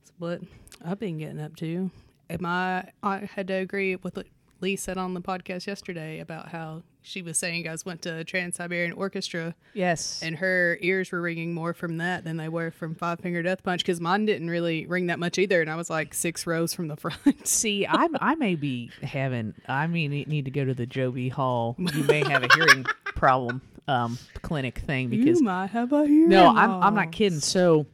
that's 0.00 0.12
what 0.18 0.40
I've 0.84 0.98
been 0.98 1.18
getting 1.18 1.40
up 1.40 1.56
to. 1.56 1.90
Am 2.30 2.44
I? 2.46 2.90
I 3.02 3.28
had 3.34 3.48
to 3.48 3.54
agree 3.54 3.96
with 3.96 4.16
what 4.16 4.26
Lee 4.60 4.76
said 4.76 4.96
on 4.96 5.14
the 5.14 5.20
podcast 5.20 5.66
yesterday 5.66 6.20
about 6.20 6.48
how 6.48 6.82
she 7.04 7.20
was 7.20 7.36
saying 7.36 7.56
you 7.56 7.64
guys 7.64 7.84
went 7.84 8.00
to 8.02 8.22
Trans 8.24 8.54
Siberian 8.56 8.92
Orchestra 8.92 9.56
Yes. 9.74 10.20
and 10.22 10.36
her 10.36 10.78
ears 10.80 11.10
were 11.10 11.20
ringing 11.20 11.52
more 11.52 11.74
from 11.74 11.98
that 11.98 12.22
than 12.22 12.36
they 12.36 12.48
were 12.48 12.70
from 12.70 12.94
Five 12.94 13.18
Finger 13.20 13.42
Death 13.42 13.64
Punch 13.64 13.82
because 13.84 14.00
mine 14.00 14.24
didn't 14.24 14.48
really 14.48 14.86
ring 14.86 15.08
that 15.08 15.18
much 15.18 15.36
either, 15.36 15.60
and 15.60 15.68
I 15.68 15.74
was 15.76 15.90
like 15.90 16.14
six 16.14 16.46
rows 16.46 16.72
from 16.72 16.86
the 16.88 16.96
front. 16.96 17.46
See, 17.46 17.86
I 17.86 18.06
I 18.20 18.34
may 18.36 18.54
be 18.54 18.90
having. 19.02 19.54
I 19.68 19.86
mean, 19.88 20.12
need 20.12 20.44
to 20.44 20.50
go 20.52 20.64
to 20.64 20.74
the 20.74 20.86
Joby 20.86 21.28
Hall. 21.28 21.74
You 21.78 22.04
may 22.04 22.20
have 22.24 22.44
a 22.44 22.54
hearing 22.54 22.84
problem 23.16 23.62
um 23.88 24.18
clinic 24.42 24.78
thing 24.78 25.08
because 25.08 25.40
you 25.40 25.44
might 25.44 25.68
have 25.70 25.92
a 25.92 26.06
hearing 26.06 26.28
no, 26.28 26.48
I'm 26.48 26.70
I'm 26.82 26.94
not 26.94 27.12
kidding. 27.12 27.40
So, 27.40 27.86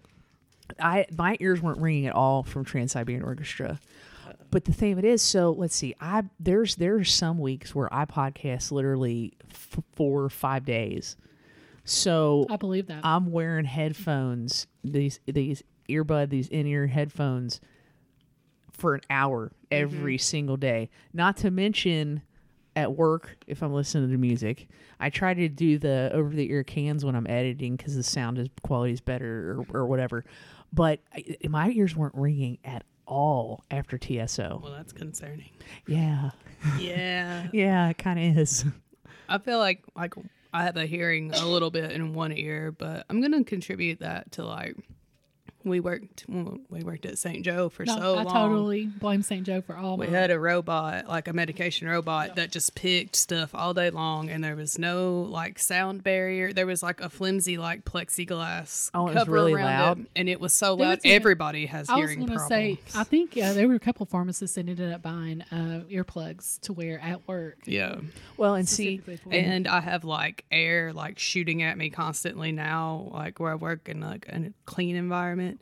I 0.78 1.06
my 1.16 1.36
ears 1.40 1.60
weren't 1.62 1.80
ringing 1.80 2.06
at 2.06 2.14
all 2.14 2.42
from 2.42 2.64
Trans 2.64 2.92
Siberian 2.92 3.24
Orchestra. 3.24 3.80
But 4.50 4.64
the 4.64 4.72
thing 4.72 4.92
of 4.92 4.98
it 4.98 5.04
is, 5.04 5.20
so 5.20 5.50
let's 5.50 5.76
see. 5.76 5.94
I 6.00 6.24
there's 6.40 6.76
there's 6.76 7.12
some 7.12 7.38
weeks 7.38 7.74
where 7.74 7.92
I 7.92 8.06
podcast 8.06 8.72
literally 8.72 9.34
f- 9.50 9.78
four 9.94 10.22
or 10.24 10.30
five 10.30 10.64
days. 10.64 11.16
So 11.84 12.46
I 12.48 12.56
believe 12.56 12.86
that. 12.86 13.00
I'm 13.04 13.30
wearing 13.30 13.64
headphones, 13.66 14.66
these 14.82 15.20
these 15.26 15.62
earbud, 15.88 16.30
these 16.30 16.48
in 16.48 16.66
ear 16.66 16.86
headphones 16.86 17.60
for 18.72 18.94
an 18.94 19.00
hour 19.10 19.52
every 19.70 20.18
single 20.18 20.56
day. 20.56 20.88
Not 21.12 21.36
to 21.38 21.50
mention 21.50 22.22
at 22.78 22.96
work 22.96 23.36
if 23.48 23.62
I'm 23.62 23.72
listening 23.72 24.10
to 24.10 24.16
music. 24.16 24.68
I 25.00 25.10
try 25.10 25.34
to 25.34 25.48
do 25.48 25.78
the 25.78 26.10
over 26.12 26.34
the 26.34 26.48
ear 26.50 26.62
cans 26.62 27.04
when 27.04 27.16
I'm 27.16 27.26
editing 27.26 27.76
because 27.76 27.96
the 27.96 28.02
sound 28.04 28.38
is 28.38 28.48
quality 28.62 28.92
is 28.92 29.00
better 29.00 29.64
or, 29.72 29.80
or 29.80 29.86
whatever. 29.86 30.24
But 30.72 31.00
I, 31.12 31.36
my 31.48 31.70
ears 31.70 31.96
weren't 31.96 32.14
ringing 32.14 32.58
at 32.64 32.84
all 33.06 33.64
after 33.70 33.98
TSO. 33.98 34.60
Well, 34.62 34.72
that's 34.72 34.92
concerning. 34.92 35.50
Yeah, 35.86 36.30
Yeah, 36.78 37.48
yeah, 37.52 37.88
it 37.88 37.98
kind 37.98 38.18
of 38.18 38.38
is. 38.38 38.64
I 39.28 39.38
feel 39.38 39.58
like 39.58 39.82
like 39.96 40.14
I 40.52 40.62
have 40.64 40.76
a 40.76 40.86
hearing 40.86 41.34
a 41.34 41.46
little 41.46 41.70
bit 41.70 41.90
in 41.90 42.14
one 42.14 42.32
ear, 42.32 42.70
but 42.70 43.06
I'm 43.10 43.20
gonna 43.20 43.42
contribute 43.44 44.00
that 44.00 44.32
to 44.32 44.44
like 44.44 44.76
we 45.68 45.80
worked 45.80 46.24
we 46.28 46.82
worked 46.82 47.06
at 47.06 47.18
St. 47.18 47.44
Joe 47.44 47.68
for 47.68 47.84
no, 47.84 47.96
so 47.96 48.14
I 48.18 48.22
long. 48.22 48.26
I 48.28 48.32
totally 48.32 48.86
blame 48.86 49.22
St. 49.22 49.44
Joe 49.46 49.60
for 49.60 49.76
all 49.76 49.96
We 49.96 50.06
my 50.06 50.12
had 50.18 50.30
a 50.30 50.38
robot, 50.38 51.06
like 51.08 51.28
a 51.28 51.32
medication 51.32 51.88
robot, 51.88 52.36
that 52.36 52.50
just 52.50 52.74
picked 52.74 53.16
stuff 53.16 53.54
all 53.54 53.74
day 53.74 53.90
long, 53.90 54.28
and 54.30 54.42
there 54.42 54.56
was 54.56 54.78
no 54.78 55.22
like 55.28 55.58
sound 55.58 56.02
barrier. 56.02 56.52
There 56.52 56.66
was 56.66 56.82
like 56.82 57.00
a 57.00 57.08
flimsy 57.08 57.56
like 57.58 57.84
plexiglass 57.84 58.90
Oh, 58.94 59.02
it 59.02 59.04
was 59.06 59.14
cover 59.14 59.32
really 59.32 59.54
around 59.54 59.66
loud? 59.66 59.98
it, 60.00 60.06
and 60.16 60.28
it 60.28 60.40
was 60.40 60.52
so 60.54 60.76
There 60.76 60.86
loud. 60.86 60.96
was 60.98 61.04
even- 61.04 61.16
Everybody 61.16 61.66
has 61.66 61.88
I 61.88 61.94
was 61.96 62.10
hearing 62.10 62.18
going 62.26 62.30
to 62.30 62.36
problems. 62.36 62.78
say, 62.92 62.98
I 62.98 63.04
think 63.04 63.36
uh, 63.36 63.52
there 63.52 63.68
were 63.68 63.74
a 63.74 63.80
couple 63.80 64.06
pharmacists 64.06 64.54
that 64.56 64.68
ended 64.68 64.92
up 64.92 65.02
buying 65.02 65.42
uh, 65.52 65.82
earplugs 65.90 66.60
to 66.60 66.72
wear 66.72 66.98
at 67.00 67.26
work. 67.28 67.58
yeah, 67.64 67.96
Well, 68.36 68.54
and 68.54 68.68
see, 68.68 68.98
specifically 68.98 69.16
for 69.16 69.28
them. 69.30 69.50
and 69.50 69.68
I 69.68 69.80
have 69.80 70.04
like 70.04 70.44
air 70.50 70.92
like 70.92 71.18
shooting 71.18 71.62
at 71.62 71.76
me 71.78 71.90
constantly 71.90 72.52
now, 72.52 73.10
like 73.12 73.40
where 73.40 73.52
I 73.52 73.56
work 73.56 73.88
in 73.88 74.00
like 74.00 74.26
a 74.28 74.52
clean 74.66 74.96
environment. 74.96 75.57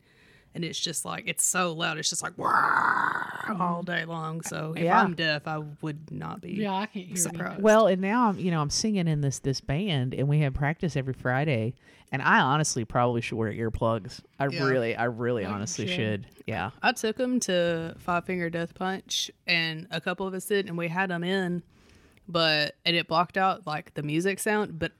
And 0.57 0.65
it's 0.65 0.79
just 0.79 1.05
like 1.05 1.25
it's 1.27 1.45
so 1.45 1.71
loud. 1.73 1.99
It's 1.99 2.09
just 2.09 2.23
like 2.23 2.33
all 2.39 2.45
mm-hmm. 2.47 3.81
day 3.81 4.05
long. 4.05 4.41
So 4.41 4.73
if 4.75 4.81
Yeah. 4.85 4.99
I'm 4.99 5.13
deaf, 5.13 5.47
I 5.47 5.59
would 5.81 6.09
not 6.11 6.41
be. 6.41 6.53
Yeah, 6.53 6.73
I 6.73 6.87
can't 6.87 7.05
hear 7.05 7.15
Surprised. 7.15 7.61
Well, 7.61 7.85
and 7.85 8.01
now 8.01 8.29
I'm, 8.29 8.39
you 8.39 8.49
know, 8.49 8.59
I'm 8.59 8.71
singing 8.71 9.07
in 9.07 9.21
this 9.21 9.37
this 9.37 9.61
band, 9.61 10.15
and 10.15 10.27
we 10.27 10.39
have 10.39 10.55
practice 10.55 10.95
every 10.95 11.13
Friday. 11.13 11.75
And 12.11 12.23
I 12.23 12.39
honestly 12.39 12.85
probably 12.85 13.21
should 13.21 13.37
wear 13.37 13.53
earplugs. 13.53 14.19
I 14.39 14.47
Yeah. 14.47 14.63
really, 14.63 14.95
I 14.95 15.03
really 15.03 15.45
honestly 15.45 15.85
should. 15.85 16.25
should. 16.25 16.43
Yeah. 16.47 16.71
I 16.81 16.91
took 16.93 17.17
them 17.17 17.39
to 17.41 17.93
Five 17.99 18.25
Finger 18.25 18.49
Death 18.49 18.73
Punch, 18.73 19.29
and 19.45 19.85
a 19.91 20.01
couple 20.01 20.25
of 20.25 20.33
us 20.33 20.45
did, 20.45 20.65
and 20.65 20.75
we 20.75 20.87
had 20.87 21.11
them 21.11 21.23
in, 21.23 21.61
but 22.27 22.77
and 22.83 22.95
it 22.95 23.07
blocked 23.07 23.37
out 23.37 23.67
like 23.67 23.93
the 23.93 24.01
music 24.01 24.39
sound, 24.39 24.79
but 24.79 24.93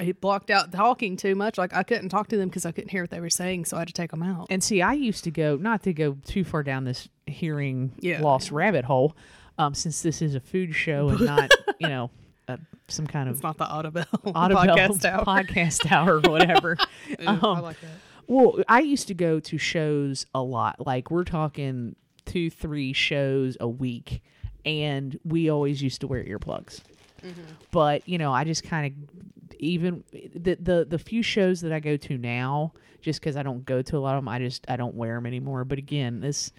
it 0.00 0.20
blocked 0.20 0.50
out 0.50 0.72
talking 0.72 1.16
too 1.16 1.34
much. 1.34 1.58
Like 1.58 1.74
I 1.74 1.82
couldn't 1.82 2.08
talk 2.08 2.28
to 2.28 2.36
them 2.36 2.48
because 2.48 2.64
I 2.66 2.72
couldn't 2.72 2.90
hear 2.90 3.02
what 3.02 3.10
they 3.10 3.20
were 3.20 3.30
saying, 3.30 3.66
so 3.66 3.76
I 3.76 3.80
had 3.80 3.88
to 3.88 3.94
take 3.94 4.10
them 4.10 4.22
out. 4.22 4.46
And 4.50 4.62
see, 4.64 4.82
I 4.82 4.92
used 4.94 5.24
to 5.24 5.30
go 5.30 5.56
not 5.56 5.82
to 5.84 5.92
go 5.92 6.16
too 6.24 6.44
far 6.44 6.62
down 6.62 6.84
this 6.84 7.08
hearing 7.26 7.92
Yeah. 8.00 8.20
loss 8.22 8.50
rabbit 8.50 8.84
hole, 8.86 9.16
um, 9.58 9.74
since 9.74 10.02
this 10.02 10.20
is 10.22 10.34
a 10.34 10.40
food 10.40 10.74
show 10.74 11.08
and 11.10 11.20
not, 11.20 11.50
you 11.78 11.88
know, 11.88 12.10
uh, 12.48 12.56
some 12.88 13.06
kind 13.06 13.28
of 13.28 13.34
It's 13.36 13.42
not 13.42 13.58
the 13.58 13.66
Audible, 13.66 14.04
Audible 14.34 14.60
podcast 14.62 15.04
hour. 15.10 15.24
podcast 15.24 15.92
hour 15.92 16.16
or 16.16 16.30
whatever. 16.30 16.76
Ooh, 17.10 17.14
I 17.26 17.36
Um, 17.36 17.62
like 17.62 17.80
that. 17.80 17.90
Well, 18.26 18.58
I 18.68 18.80
used 18.80 19.08
to 19.08 19.14
go 19.14 19.40
to 19.40 19.58
shows 19.58 20.24
a 20.34 20.42
lot. 20.42 20.86
Like 20.86 21.10
we're 21.10 21.24
talking 21.24 21.96
two, 22.26 22.48
three 22.50 22.92
shows 22.92 23.56
a 23.60 23.68
week, 23.68 24.22
and 24.64 25.18
we 25.24 25.50
always 25.50 25.82
used 25.82 26.00
to 26.02 26.06
wear 26.06 26.22
earplugs. 26.24 26.80
Mm-hmm. 27.22 27.40
But 27.70 28.08
you 28.08 28.18
know, 28.18 28.32
I 28.32 28.44
just 28.44 28.64
kind 28.64 28.86
of 28.86 29.54
even 29.58 30.04
the 30.34 30.56
the 30.56 30.86
the 30.88 30.98
few 30.98 31.22
shows 31.22 31.60
that 31.60 31.72
I 31.72 31.80
go 31.80 31.96
to 31.96 32.18
now, 32.18 32.72
just 33.00 33.20
because 33.20 33.36
I 33.36 33.42
don't 33.42 33.64
go 33.64 33.82
to 33.82 33.96
a 33.96 34.00
lot 34.00 34.16
of 34.16 34.22
them, 34.22 34.28
I 34.28 34.38
just 34.38 34.64
I 34.68 34.76
don't 34.76 34.94
wear 34.94 35.14
them 35.14 35.26
anymore. 35.26 35.64
But 35.64 35.78
again, 35.78 36.20
this 36.20 36.52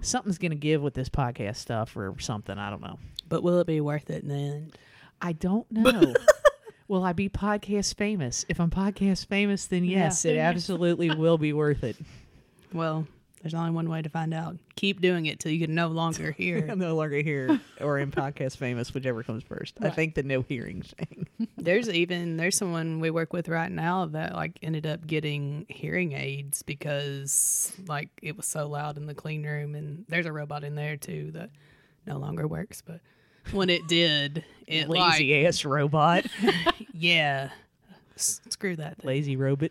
something's 0.00 0.38
gonna 0.38 0.54
give 0.54 0.82
with 0.82 0.94
this 0.94 1.08
podcast 1.08 1.56
stuff 1.56 1.96
or 1.96 2.14
something. 2.18 2.56
I 2.58 2.70
don't 2.70 2.82
know. 2.82 2.98
But 3.28 3.42
will 3.42 3.60
it 3.60 3.66
be 3.66 3.80
worth 3.80 4.10
it 4.10 4.22
in 4.22 4.28
the 4.28 4.34
end? 4.34 4.78
I 5.22 5.32
don't 5.32 5.70
know. 5.70 6.14
will 6.88 7.04
I 7.04 7.12
be 7.12 7.28
podcast 7.28 7.94
famous? 7.94 8.44
If 8.48 8.60
I'm 8.60 8.70
podcast 8.70 9.26
famous, 9.26 9.66
then 9.66 9.84
yes, 9.84 10.24
it 10.24 10.36
absolutely 10.36 11.14
will 11.14 11.38
be 11.38 11.52
worth 11.52 11.84
it. 11.84 11.96
Well, 12.72 13.06
there's 13.40 13.54
only 13.54 13.70
one 13.70 13.88
way 13.88 14.02
to 14.02 14.08
find 14.08 14.34
out. 14.34 14.56
Keep 14.76 15.00
doing 15.00 15.26
it 15.26 15.40
till 15.40 15.50
you 15.50 15.66
can 15.66 15.74
no 15.74 15.88
longer 15.88 16.30
hear. 16.36 16.66
I'm 16.70 16.78
no 16.78 16.94
longer 16.94 17.16
here 17.22 17.60
or 17.80 17.98
in 17.98 18.10
podcast 18.10 18.56
famous, 18.58 18.92
whichever 18.92 19.22
comes 19.22 19.42
first. 19.42 19.76
I 19.80 19.90
think 19.90 20.14
the 20.14 20.22
no 20.22 20.42
hearing 20.42 20.82
thing. 20.82 21.26
there's 21.56 21.88
even 21.88 22.36
there's 22.36 22.56
someone 22.56 23.00
we 23.00 23.10
work 23.10 23.32
with 23.32 23.48
right 23.48 23.70
now 23.70 24.06
that 24.06 24.34
like 24.34 24.58
ended 24.62 24.86
up 24.86 25.06
getting 25.06 25.64
hearing 25.68 26.12
aids 26.12 26.62
because 26.62 27.72
like 27.86 28.10
it 28.22 28.36
was 28.36 28.46
so 28.46 28.68
loud 28.68 28.96
in 28.98 29.06
the 29.06 29.14
clean 29.14 29.44
room 29.46 29.74
and 29.74 30.04
there's 30.08 30.26
a 30.26 30.32
robot 30.32 30.64
in 30.64 30.74
there 30.74 30.96
too 30.98 31.30
that 31.32 31.48
no 32.06 32.18
longer 32.18 32.46
works 32.46 32.82
but 32.86 33.00
when 33.52 33.70
it 33.70 33.86
did 33.88 34.44
it 34.66 34.88
like 34.90 35.12
Lazy 35.12 35.46
ass 35.46 35.64
robot. 35.64 36.26
yeah 36.92 37.48
S- 38.16 38.40
screw 38.50 38.76
that 38.76 38.98
thing. 38.98 39.06
Lazy 39.06 39.36
robot. 39.36 39.70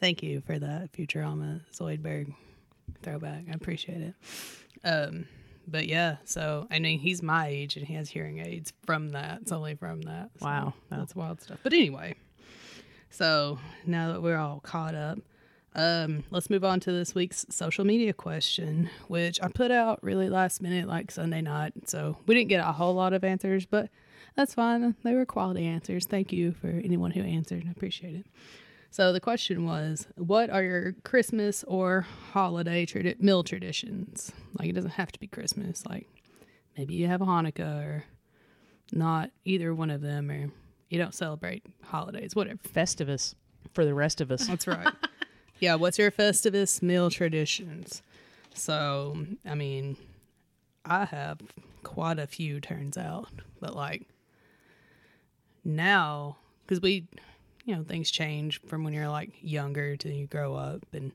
Thank 0.00 0.22
you 0.22 0.40
for 0.46 0.58
that 0.58 0.92
futurama 0.92 1.60
zoidberg 1.72 2.34
throwback. 3.02 3.44
I 3.50 3.52
appreciate 3.54 4.00
it. 4.02 4.14
Um 4.84 5.26
but 5.68 5.86
yeah 5.86 6.16
so 6.24 6.66
i 6.70 6.78
mean 6.80 6.98
he's 6.98 7.22
my 7.22 7.46
age 7.46 7.76
and 7.76 7.86
he 7.86 7.94
has 7.94 8.08
hearing 8.08 8.38
aids 8.38 8.72
from 8.86 9.10
that. 9.10 9.40
It's 9.42 9.52
only 9.52 9.74
from 9.76 10.02
that. 10.02 10.30
So 10.40 10.46
Wow. 10.46 10.74
that's 10.90 11.14
wild 11.14 11.40
stuff. 11.40 11.58
But 11.62 11.72
anyway 11.72 12.14
so 13.10 13.58
now 13.86 14.12
that 14.12 14.22
we're 14.22 14.36
all 14.38 14.60
caught 14.60 14.94
up 14.94 15.18
um 15.76 16.24
let's 16.30 16.50
move 16.50 16.64
on 16.64 16.80
to 16.80 16.90
this 16.92 17.14
week's 17.14 17.44
social 17.50 17.84
media 17.84 18.12
question 18.12 18.90
which 19.08 19.40
i 19.42 19.46
put 19.48 19.70
out 19.70 20.02
really 20.02 20.28
last 20.28 20.60
minute 20.62 20.88
like 20.88 21.10
sunday 21.10 21.40
night. 21.42 21.72
So 21.88 22.16
we 22.26 22.34
didn't 22.34 22.48
get 22.48 22.60
a 22.66 22.72
whole 22.72 22.94
lot 22.94 23.12
of 23.12 23.22
answers 23.24 23.66
but 23.66 23.88
that's 24.36 24.54
fine. 24.54 24.94
They 25.02 25.14
were 25.14 25.26
quality 25.26 25.66
answers. 25.66 26.06
Thank 26.06 26.32
you 26.32 26.52
for 26.52 26.68
anyone 26.68 27.10
who 27.10 27.20
answered. 27.20 27.64
I 27.66 27.70
appreciate 27.70 28.14
it 28.14 28.26
so 28.90 29.12
the 29.12 29.20
question 29.20 29.64
was, 29.64 30.08
what 30.16 30.50
are 30.50 30.62
your 30.62 30.92
Christmas 31.04 31.64
or 31.68 32.06
holiday 32.32 32.86
meal 33.20 33.44
traditions? 33.44 34.32
Like 34.58 34.68
it 34.68 34.72
doesn't 34.72 34.92
have 34.92 35.12
to 35.12 35.20
be 35.20 35.28
Christmas. 35.28 35.86
Like 35.86 36.08
maybe 36.76 36.94
you 36.94 37.06
have 37.06 37.22
a 37.22 37.26
Hanukkah 37.26 37.86
or 37.86 38.04
not 38.92 39.30
either 39.44 39.72
one 39.72 39.90
of 39.90 40.00
them, 40.00 40.28
or 40.30 40.50
you 40.88 40.98
don't 40.98 41.14
celebrate 41.14 41.64
holidays. 41.84 42.34
Whatever. 42.34 42.58
Festivus 42.58 43.34
for 43.72 43.84
the 43.84 43.94
rest 43.94 44.20
of 44.20 44.32
us. 44.32 44.48
That's 44.48 44.66
right. 44.66 44.92
yeah. 45.60 45.76
What's 45.76 45.98
your 45.98 46.10
Festivus 46.10 46.82
meal 46.82 47.10
traditions? 47.10 48.02
So 48.54 49.24
I 49.46 49.54
mean, 49.54 49.96
I 50.84 51.04
have 51.04 51.38
quite 51.84 52.18
a 52.18 52.26
few. 52.26 52.60
Turns 52.60 52.98
out, 52.98 53.28
but 53.60 53.76
like 53.76 54.08
now, 55.64 56.38
because 56.66 56.80
we 56.80 57.06
you 57.70 57.76
know 57.76 57.84
things 57.84 58.10
change 58.10 58.60
from 58.66 58.82
when 58.82 58.92
you're 58.92 59.08
like 59.08 59.30
younger 59.40 59.96
to 59.96 60.12
you 60.12 60.26
grow 60.26 60.54
up 60.56 60.84
and 60.92 61.12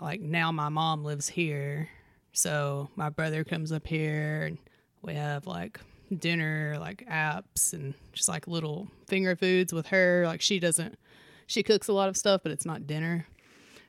like 0.00 0.20
now 0.20 0.52
my 0.52 0.68
mom 0.68 1.02
lives 1.02 1.28
here 1.28 1.88
so 2.36 2.90
my 2.96 3.08
brother 3.08 3.44
comes 3.44 3.72
up 3.72 3.86
here 3.86 4.42
and 4.42 4.58
we 5.00 5.14
have 5.14 5.46
like 5.46 5.80
dinner 6.18 6.76
like 6.78 7.02
apps 7.10 7.72
and 7.72 7.94
just 8.12 8.28
like 8.28 8.46
little 8.46 8.88
finger 9.06 9.34
foods 9.34 9.72
with 9.72 9.86
her. 9.86 10.24
Like 10.26 10.42
she 10.42 10.60
doesn't 10.60 10.98
she 11.46 11.62
cooks 11.62 11.88
a 11.88 11.94
lot 11.94 12.10
of 12.10 12.16
stuff 12.16 12.42
but 12.42 12.52
it's 12.52 12.66
not 12.66 12.86
dinner. 12.86 13.26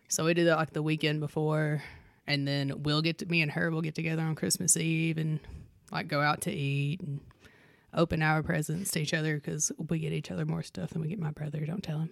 So 0.08 0.24
we 0.24 0.34
do 0.34 0.46
that 0.46 0.56
like 0.56 0.72
the 0.72 0.82
weekend 0.82 1.20
before 1.20 1.84
and 2.26 2.48
then 2.48 2.84
we'll 2.84 3.02
get 3.02 3.18
to 3.18 3.26
me 3.26 3.42
and 3.42 3.52
her 3.52 3.70
we'll 3.70 3.82
get 3.82 3.96
together 3.96 4.22
on 4.22 4.36
christmas 4.36 4.76
eve 4.78 5.18
and 5.18 5.40
like 5.92 6.08
go 6.08 6.22
out 6.22 6.42
to 6.42 6.52
eat 6.52 7.00
and 7.02 7.20
open 7.94 8.22
our 8.22 8.44
presents 8.44 8.92
to 8.92 9.02
each 9.02 9.14
other 9.14 9.36
because 9.36 9.72
we 9.90 10.00
get 10.00 10.14
each 10.14 10.32
other 10.32 10.46
more 10.46 10.64
stuff 10.64 10.92
than 10.92 11.02
we 11.02 11.08
get 11.08 11.20
my 11.20 11.32
brother. 11.32 11.66
Don't 11.66 11.84
tell 11.84 12.00
him. 12.00 12.10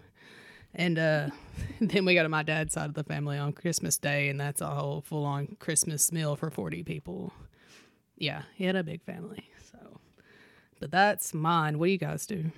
And 0.74 1.00
uh, 1.00 1.30
then 1.82 2.06
we 2.06 2.16
go 2.16 2.24
to 2.24 2.30
my 2.30 2.44
dad's 2.44 2.74
side 2.74 2.90
of 2.90 2.96
the 2.96 3.04
family 3.04 3.38
on 3.38 3.54
Christmas 3.54 3.98
Day, 3.98 4.30
and 4.30 4.40
that's 4.40 4.62
a 4.62 4.68
whole 4.68 5.02
full 5.02 5.26
on 5.26 5.56
Christmas 5.60 6.12
meal 6.12 6.36
for 6.36 6.50
40 6.50 6.84
people. 6.84 7.34
Yeah, 8.18 8.44
he 8.56 8.66
had 8.66 8.76
a 8.76 8.84
big 8.84 9.04
family. 9.04 9.50
So, 9.72 10.00
but 10.80 10.92
that's 10.92 11.34
mine. 11.34 11.80
What 11.80 11.88
do 11.88 11.92
you 11.92 11.98
guys 11.98 12.26
do? 12.26 12.52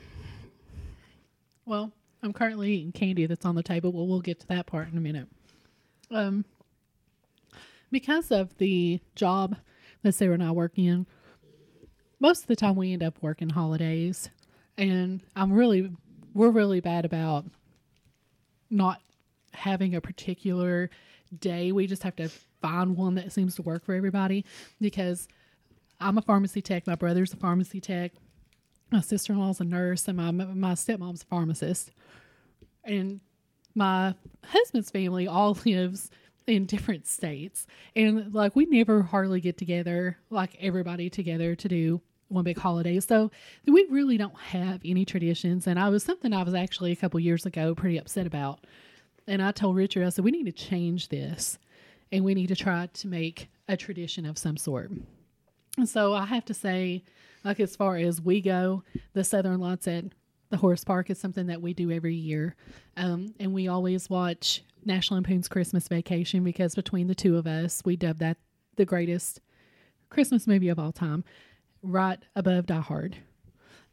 Well, 1.66 1.92
I'm 2.24 2.34
currently 2.34 2.74
eating 2.74 2.92
candy 2.92 3.26
that's 3.26 3.46
on 3.46 3.56
the 3.56 3.64
table, 3.64 3.92
but 3.92 4.04
we'll 4.04 4.22
get 4.22 4.40
to 4.42 4.48
that 4.48 4.66
part 4.66 4.92
in 4.92 4.98
a 4.98 5.02
minute. 5.02 5.28
Um, 6.10 6.46
because 7.92 8.32
of 8.32 8.58
the 8.58 9.00
job 9.16 9.58
that 10.04 10.14
Sarah 10.14 10.34
and 10.34 10.44
I 10.44 10.52
work 10.52 10.74
in, 10.78 11.06
most 12.20 12.42
of 12.42 12.48
the 12.48 12.56
time 12.56 12.76
we 12.76 12.94
end 12.94 13.04
up 13.04 13.18
working 13.22 13.50
holidays, 13.50 14.30
and 14.78 15.22
I'm 15.36 15.54
really, 15.54 15.92
we're 16.34 16.50
really 16.50 16.80
bad 16.80 17.06
about 17.06 17.46
not 18.70 19.02
having 19.54 19.96
a 19.96 20.02
particular 20.02 20.90
day. 21.38 21.72
We 21.72 21.88
just 21.88 22.04
have 22.04 22.16
to 22.18 22.30
find 22.62 22.98
one 22.98 23.16
that 23.16 23.32
seems 23.32 23.56
to 23.56 23.62
work 23.62 23.86
for 23.86 23.94
everybody 23.94 24.46
because 24.80 25.28
I'm 26.00 26.18
a 26.18 26.22
pharmacy 26.22 26.62
tech. 26.62 26.88
My 26.88 26.96
brother's 26.96 27.34
a 27.34 27.38
pharmacy 27.38 27.82
tech. 27.82 28.12
My 28.92 29.02
sister 29.02 29.34
in 29.34 29.40
law's 29.40 29.60
a 29.60 29.66
nurse, 29.66 30.08
and 30.08 30.18
my 30.18 30.32
my 30.32 30.74
stepmom's 30.74 31.24
a 31.24 31.26
pharmacist. 31.26 31.92
And 32.84 33.20
my 33.76 34.16
husband's 34.46 34.90
family 34.90 35.28
all 35.28 35.58
lives 35.66 36.10
in 36.46 36.66
different 36.66 37.06
states, 37.06 37.68
and 37.96 38.34
like 38.34 38.56
we 38.56 38.66
never 38.66 39.02
hardly 39.02 39.42
get 39.42 39.58
together, 39.58 40.18
like 40.30 40.56
everybody 40.62 41.10
together 41.10 41.56
to 41.56 41.68
do 41.68 42.02
one 42.30 42.44
big 42.44 42.58
holiday. 42.58 43.00
So 43.00 43.32
we 43.66 43.86
really 43.90 44.18
don't 44.18 44.38
have 44.38 44.82
any 44.84 45.06
traditions. 45.06 45.68
And 45.68 45.80
I 45.80 45.90
was 45.90 46.04
something 46.04 46.34
I 46.34 46.44
was 46.44 46.54
actually 46.54 46.92
a 46.92 46.96
couple 46.96 47.20
years 47.20 47.46
ago 47.46 47.76
pretty 47.76 47.98
upset 47.98 48.28
about. 48.28 48.66
And 49.28 49.42
I 49.42 49.52
told 49.52 49.76
Richard, 49.76 50.06
I 50.06 50.10
said, 50.10 50.26
we 50.26 50.32
need 50.32 50.46
to 50.46 50.52
change 50.52 51.10
this 51.10 51.58
and 52.12 52.24
we 52.24 52.34
need 52.34 52.48
to 52.48 52.56
try 52.56 52.88
to 52.88 53.08
make 53.08 53.50
a 53.68 53.76
tradition 53.76 54.26
of 54.26 54.38
some 54.38 54.58
sort. 54.58 54.92
And 55.78 55.88
so 55.88 56.14
I 56.14 56.26
have 56.26 56.46
to 56.46 56.54
say, 56.54 57.04
like 57.44 57.60
as 57.60 57.76
far 57.76 57.98
as 57.98 58.22
we 58.22 58.42
go, 58.42 58.84
the 59.14 59.24
Southern 59.24 59.60
Lights 59.60 59.88
at 59.88 60.06
the 60.50 60.58
Horse 60.58 60.84
Park 60.84 61.10
is 61.10 61.20
something 61.20 61.48
that 61.48 61.62
we 61.62 61.74
do 61.74 61.92
every 61.92 62.16
year. 62.16 62.56
Um, 62.96 63.34
and 63.40 63.54
we 63.54 63.68
always 63.68 64.10
watch 64.10 64.64
National 64.86 65.18
Lampoon's 65.18 65.48
Christmas 65.48 65.88
Vacation 65.88 66.44
because 66.44 66.74
between 66.74 67.08
the 67.08 67.16
two 67.16 67.38
of 67.38 67.46
us, 67.46 67.82
we 67.86 67.98
dub 67.98 68.20
that 68.20 68.38
the 68.78 68.86
greatest 68.86 69.42
Christmas 70.10 70.48
movie 70.48 70.70
of 70.70 70.80
all 70.80 70.94
time, 70.94 71.24
right 71.82 72.20
above 72.36 72.66
Die 72.66 72.80
Hard. 72.80 73.18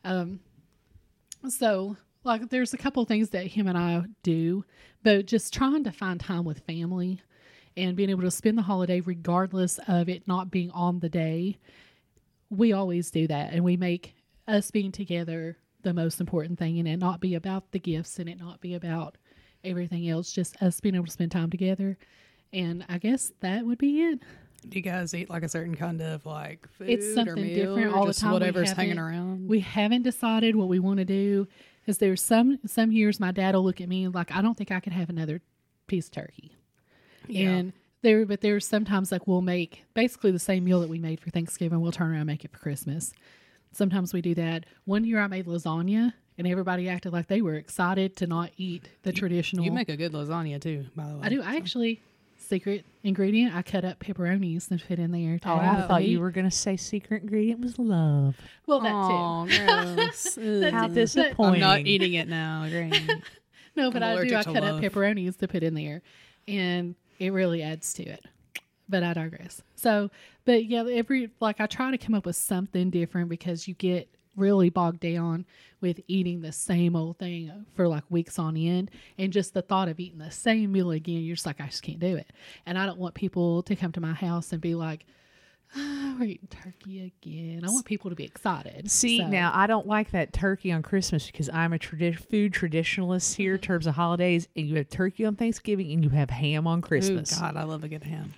Um, 0.04 0.40
so 1.48 1.96
like 2.24 2.48
there's 2.48 2.74
a 2.74 2.78
couple 2.78 3.04
things 3.04 3.30
that 3.30 3.46
him 3.46 3.66
and 3.66 3.76
I 3.76 4.02
do, 4.22 4.64
but 5.02 5.26
just 5.26 5.52
trying 5.52 5.84
to 5.84 5.92
find 5.92 6.18
time 6.18 6.44
with 6.44 6.60
family 6.60 7.20
and 7.76 7.96
being 7.96 8.10
able 8.10 8.22
to 8.22 8.30
spend 8.30 8.56
the 8.56 8.62
holiday 8.62 9.00
regardless 9.00 9.78
of 9.86 10.08
it 10.08 10.26
not 10.26 10.50
being 10.50 10.70
on 10.70 11.00
the 11.00 11.08
day. 11.08 11.58
We 12.50 12.72
always 12.72 13.10
do 13.10 13.26
that 13.26 13.52
and 13.52 13.64
we 13.64 13.76
make 13.76 14.14
us 14.46 14.70
being 14.70 14.92
together 14.92 15.58
the 15.82 15.94
most 15.94 16.20
important 16.20 16.58
thing 16.58 16.78
and 16.78 16.88
it 16.88 16.98
not 16.98 17.20
be 17.20 17.34
about 17.34 17.72
the 17.72 17.78
gifts 17.78 18.18
and 18.18 18.28
it 18.28 18.38
not 18.38 18.60
be 18.60 18.74
about 18.74 19.16
everything 19.62 20.08
else, 20.08 20.32
just 20.32 20.60
us 20.62 20.80
being 20.80 20.94
able 20.94 21.06
to 21.06 21.10
spend 21.10 21.32
time 21.32 21.50
together. 21.50 21.98
And 22.52 22.84
I 22.88 22.98
guess 22.98 23.32
that 23.40 23.66
would 23.66 23.78
be 23.78 24.02
it. 24.02 24.20
Do 24.68 24.79
you 24.79 24.83
guys 24.83 25.14
eat 25.14 25.31
like 25.31 25.42
a 25.42 25.48
certain 25.48 25.74
kind 25.74 26.00
of 26.00 26.24
like 26.27 26.68
food 26.72 26.90
It's 26.90 27.07
or 27.07 27.14
something 27.14 27.42
meal 27.42 27.77
different 27.77 27.94
or 27.94 27.96
all 27.96 28.07
the 28.07 28.14
time. 28.14 28.33
Whatever's 28.33 28.72
hanging 28.72 28.98
around. 28.98 29.48
We 29.48 29.61
haven't 29.61 30.03
decided 30.03 30.57
what 30.57 30.68
we 30.68 30.79
want 30.79 30.98
to 30.98 31.05
do. 31.05 31.46
Because 31.81 31.98
there's 31.98 32.22
some 32.22 32.59
some 32.66 32.92
years 32.92 33.20
my 33.20 33.31
dad 33.31 33.55
will 33.55 33.62
look 33.62 33.81
at 33.81 33.88
me 33.88 34.09
like 34.09 34.35
I 34.35 34.40
don't 34.40 34.57
think 34.57 34.70
I 34.70 34.81
could 34.81 34.94
have 34.94 35.11
another 35.11 35.42
piece 35.87 36.06
of 36.06 36.12
turkey. 36.12 36.56
Yeah. 37.29 37.50
And 37.50 37.73
there, 38.02 38.25
but 38.27 38.40
there's 38.40 38.67
sometimes 38.67 39.10
like 39.10 39.27
we'll 39.27 39.42
make 39.42 39.85
basically 39.94 40.31
the 40.31 40.38
same 40.38 40.65
meal 40.65 40.81
that 40.81 40.88
we 40.88 40.98
made 40.98 41.21
for 41.21 41.31
Thanksgiving. 41.31 41.81
We'll 41.81 41.92
turn 41.92 42.10
around 42.10 42.21
and 42.21 42.27
make 42.27 42.44
it 42.44 42.52
for 42.52 42.58
Christmas. 42.58 43.12
Sometimes 43.73 44.12
we 44.12 44.21
do 44.21 44.35
that. 44.37 44.67
One 44.85 45.04
year 45.04 45.21
I 45.21 45.27
made 45.27 45.46
lasagna, 45.46 46.12
and 46.38 46.46
everybody 46.46 46.88
acted 46.88 47.12
like 47.12 47.27
they 47.27 47.42
were 47.42 47.54
excited 47.54 48.17
to 48.19 48.27
not 48.27 48.50
eat 48.56 48.88
the 49.02 49.12
traditional. 49.12 49.65
you 49.65 49.73
make 49.73 49.88
a 49.88 49.96
good 49.96 50.12
lasagna 50.12 50.60
too, 50.60 50.87
by 50.94 51.08
the 51.08 51.17
way. 51.17 51.21
I 51.23 51.29
do. 51.29 51.42
I 51.42 51.56
actually 51.56 52.00
secret 52.44 52.84
ingredient. 53.02 53.54
I 53.54 53.62
cut 53.62 53.84
up 53.84 53.98
pepperonis 54.00 54.70
and 54.70 54.80
fit 54.80 54.98
in 54.98 55.10
there. 55.12 55.38
to 55.38 55.48
Oh, 55.48 55.56
I 55.56 55.86
thought 55.86 56.00
meat. 56.02 56.10
you 56.10 56.20
were 56.20 56.30
gonna 56.30 56.50
say 56.50 56.76
secret 56.76 57.22
ingredient 57.22 57.60
was 57.60 57.78
love. 57.78 58.36
Well, 58.66 58.80
that 58.80 58.90
too. 58.90 58.94
Oh, 58.96 59.94
gross. 59.96 60.38
Ugh. 60.38 60.72
How 60.72 60.86
it. 60.86 60.94
disappointing! 60.94 61.62
I'm 61.62 61.68
not 61.68 61.80
eating 61.80 62.14
it 62.14 62.28
now. 62.28 62.68
No, 63.76 63.90
but 63.90 64.04
I'm 64.04 64.18
I 64.18 64.24
do. 64.24 64.36
I 64.36 64.44
cut 64.44 64.62
love. 64.62 64.76
up 64.76 64.80
pepperonis 64.82 65.36
to 65.38 65.48
put 65.48 65.64
in 65.64 65.74
there, 65.74 66.00
and 66.46 66.94
it 67.18 67.32
really 67.32 67.60
adds 67.60 67.92
to 67.94 68.04
it. 68.04 68.24
But 68.88 69.02
I 69.02 69.14
digress. 69.14 69.62
So, 69.74 70.10
but 70.44 70.66
yeah, 70.66 70.84
every 70.88 71.30
like 71.40 71.60
I 71.60 71.66
try 71.66 71.90
to 71.90 71.98
come 71.98 72.14
up 72.14 72.24
with 72.24 72.36
something 72.36 72.90
different 72.90 73.28
because 73.30 73.66
you 73.66 73.74
get 73.74 74.08
really 74.37 74.70
bogged 74.70 75.00
down 75.00 75.44
with 75.80 76.00
eating 76.08 76.40
the 76.40 76.52
same 76.52 76.96
old 76.96 77.18
thing 77.18 77.66
for 77.74 77.88
like 77.88 78.04
weeks 78.10 78.38
on 78.38 78.56
end 78.56 78.90
and 79.18 79.32
just 79.32 79.54
the 79.54 79.62
thought 79.62 79.88
of 79.88 80.00
eating 80.00 80.18
the 80.18 80.30
same 80.30 80.72
meal 80.72 80.90
again. 80.90 81.22
You're 81.22 81.37
just 81.37 81.46
like 81.46 81.60
i 81.60 81.66
just 81.66 81.82
can't 81.82 82.00
do 82.00 82.16
it. 82.16 82.28
And 82.66 82.78
i 82.78 82.87
don't 82.87 82.98
want 82.98 83.14
people 83.14 83.62
to 83.64 83.76
come 83.76 83.92
to 83.92 84.00
my 84.00 84.12
house 84.12 84.52
and 84.52 84.60
be 84.60 84.74
like 84.74 85.06
oh, 85.77 86.16
we're 86.20 86.27
eating 86.27 86.48
turkey 86.48 87.12
again 87.22 87.62
i 87.64 87.70
want 87.70 87.85
people 87.85 88.10
to 88.10 88.16
be 88.16 88.25
excited 88.25 88.90
See, 88.90 89.18
So- 89.18 89.27
now 89.29 89.50
I 89.54 89.66
don't 89.66 89.87
like 89.87 90.10
that 90.12 90.33
turkey 90.33 90.70
on 90.72 90.83
Christmas 90.83 91.27
because 91.27 91.48
I'm 91.48 91.72
a 91.72 91.79
tradi- 91.79 92.18
food 92.18 92.52
traditionalist 92.52 93.35
here 93.37 93.52
in 93.54 93.58
mm-hmm. 93.58 93.66
terms 93.66 93.87
of 93.87 93.94
holidays, 93.94 94.48
and 94.56 94.66
you 94.68 94.77
have 94.77 94.88
turkey 94.88 95.25
on 95.25 95.37
Thanksgiving 95.37 95.92
and 95.92 96.04
you 96.04 96.10
have 96.10 96.31
ham 96.31 96.66
on 96.66 96.79
Ooh, 96.79 96.83
Christmas. 96.83 97.38
God, 97.38 97.56
I 97.56 97.64
love 97.64 97.85
a 97.85 97.88
good 97.88 98.04
ham. 98.04 98.35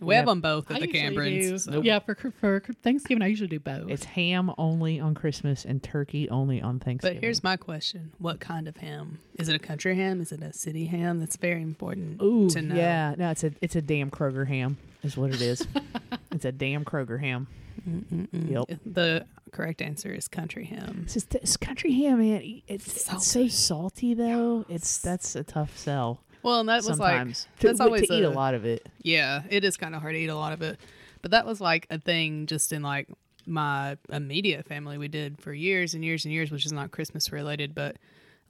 We 0.00 0.14
Yep. 0.14 0.20
have 0.20 0.26
them 0.26 0.40
both 0.40 0.70
at 0.70 0.76
I 0.76 0.80
the 0.80 0.86
usually 0.88 1.40
do. 1.40 1.54
Cambrons. 1.54 1.84
Yeah, 1.84 1.98
for 2.00 2.14
for 2.14 2.60
Thanksgiving, 2.82 3.22
I 3.22 3.28
usually 3.28 3.48
do 3.48 3.60
both. 3.60 3.88
It's 3.90 4.04
ham 4.04 4.52
only 4.58 5.00
on 5.00 5.14
Christmas 5.14 5.64
and 5.64 5.82
turkey 5.82 6.28
only 6.28 6.60
on 6.60 6.80
Thanksgiving. 6.80 7.16
But 7.16 7.24
here's 7.24 7.42
my 7.42 7.56
question: 7.56 8.12
What 8.18 8.40
kind 8.40 8.68
of 8.68 8.76
ham? 8.78 9.18
Is 9.38 9.48
it 9.48 9.54
a 9.54 9.58
country 9.58 9.94
ham? 9.96 10.20
Is 10.20 10.32
it 10.32 10.42
a 10.42 10.52
city 10.52 10.86
ham? 10.86 11.20
That's 11.20 11.36
very 11.36 11.62
important 11.62 12.20
Ooh, 12.22 12.50
to 12.50 12.60
know. 12.60 12.74
yeah, 12.74 13.14
no, 13.16 13.30
it's 13.30 13.44
a 13.44 13.52
it's 13.62 13.76
a 13.76 13.82
damn 13.82 14.10
Kroger 14.10 14.46
ham, 14.46 14.76
is 15.02 15.16
what 15.16 15.30
it 15.32 15.40
is. 15.40 15.66
it's 16.44 16.54
a 16.54 16.56
damn 16.56 16.84
Kroger 16.84 17.20
ham. 17.20 17.46
Mm-mm-mm. 17.88 18.50
Yep. 18.68 18.80
The 18.86 19.26
correct 19.52 19.82
answer 19.82 20.12
is 20.12 20.28
country 20.28 20.64
ham. 20.66 21.00
It's 21.04 21.14
just 21.14 21.34
it's 21.34 21.56
country 21.56 21.92
ham, 21.92 22.18
man. 22.18 22.62
It's, 22.66 22.86
it's 22.86 23.04
so 23.04 23.18
Salty. 23.18 23.48
salty 23.48 24.14
though. 24.14 24.64
It's 24.68 24.98
that's 24.98 25.34
a 25.36 25.42
tough 25.44 25.76
sell. 25.76 26.20
Well, 26.42 26.60
and 26.60 26.68
that 26.68 26.76
was 26.84 26.98
like 26.98 27.12
sometimes 27.16 27.46
to, 27.60 27.66
that's 27.68 27.78
to 27.78 27.84
always 27.84 28.10
eat 28.10 28.22
a 28.22 28.28
a- 28.28 28.30
lot 28.30 28.54
of 28.54 28.64
it. 28.64 28.86
Yeah, 29.02 29.42
it 29.50 29.64
is 29.64 29.76
kind 29.76 29.94
of 29.94 30.02
hard 30.02 30.14
to 30.14 30.20
eat 30.20 30.28
a 30.28 30.36
lot 30.36 30.52
of 30.52 30.62
it. 30.62 30.78
But 31.22 31.30
that 31.30 31.46
was 31.46 31.60
like 31.60 31.86
a 31.90 31.98
thing 31.98 32.46
just 32.46 32.72
in 32.72 32.82
like 32.82 33.08
my 33.46 33.96
immediate 34.10 34.66
family 34.66 34.98
we 34.98 35.08
did 35.08 35.40
for 35.40 35.52
years 35.52 35.94
and 35.94 36.04
years 36.04 36.24
and 36.24 36.32
years, 36.34 36.50
which 36.50 36.66
is 36.66 36.72
not 36.72 36.90
Christmas 36.90 37.32
related, 37.32 37.74
but 37.74 37.96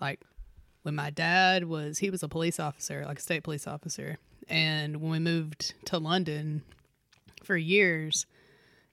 like 0.00 0.20
when 0.82 0.94
my 0.96 1.10
dad 1.10 1.64
was 1.64 1.98
he 1.98 2.10
was 2.10 2.22
a 2.22 2.28
police 2.28 2.58
officer, 2.58 3.04
like 3.06 3.18
a 3.18 3.22
state 3.22 3.44
police 3.44 3.66
officer, 3.66 4.18
and 4.48 5.00
when 5.00 5.10
we 5.12 5.18
moved 5.20 5.74
to 5.86 5.98
London 5.98 6.62
for 7.44 7.56
years, 7.56 8.26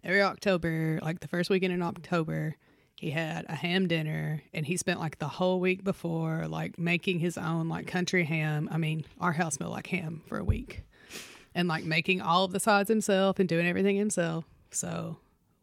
every 0.04 0.22
October, 0.22 0.99
like 1.02 1.20
the 1.20 1.28
first 1.28 1.49
weekend 1.49 1.74
in 1.74 1.82
October, 1.82 2.56
he 2.95 3.10
had 3.10 3.45
a 3.49 3.56
ham 3.56 3.88
dinner 3.88 4.43
and 4.54 4.66
he 4.66 4.78
spent 4.78 4.99
like 4.99 5.18
the 5.18 5.28
whole 5.28 5.60
week 5.60 5.84
before 5.84 6.47
like 6.47 6.78
making 6.78 7.20
his 7.20 7.38
own 7.38 7.68
like 7.68 7.88
country 7.88 8.24
ham. 8.24 8.70
I 8.72 8.78
mean, 8.78 9.06
our 9.20 9.32
house 9.32 9.56
smelled 9.56 9.72
like 9.72 9.88
ham 9.88 10.22
for 10.28 10.38
a 10.38 10.43
week. 10.43 10.84
And 11.54 11.68
like 11.68 11.84
making 11.84 12.22
all 12.22 12.45
of 12.45 12.52
the 12.52 12.60
sides 12.60 12.88
himself 12.89 13.39
and 13.39 13.49
doing 13.49 13.68
everything 13.68 13.97
himself. 13.97 14.45
So 14.70 15.18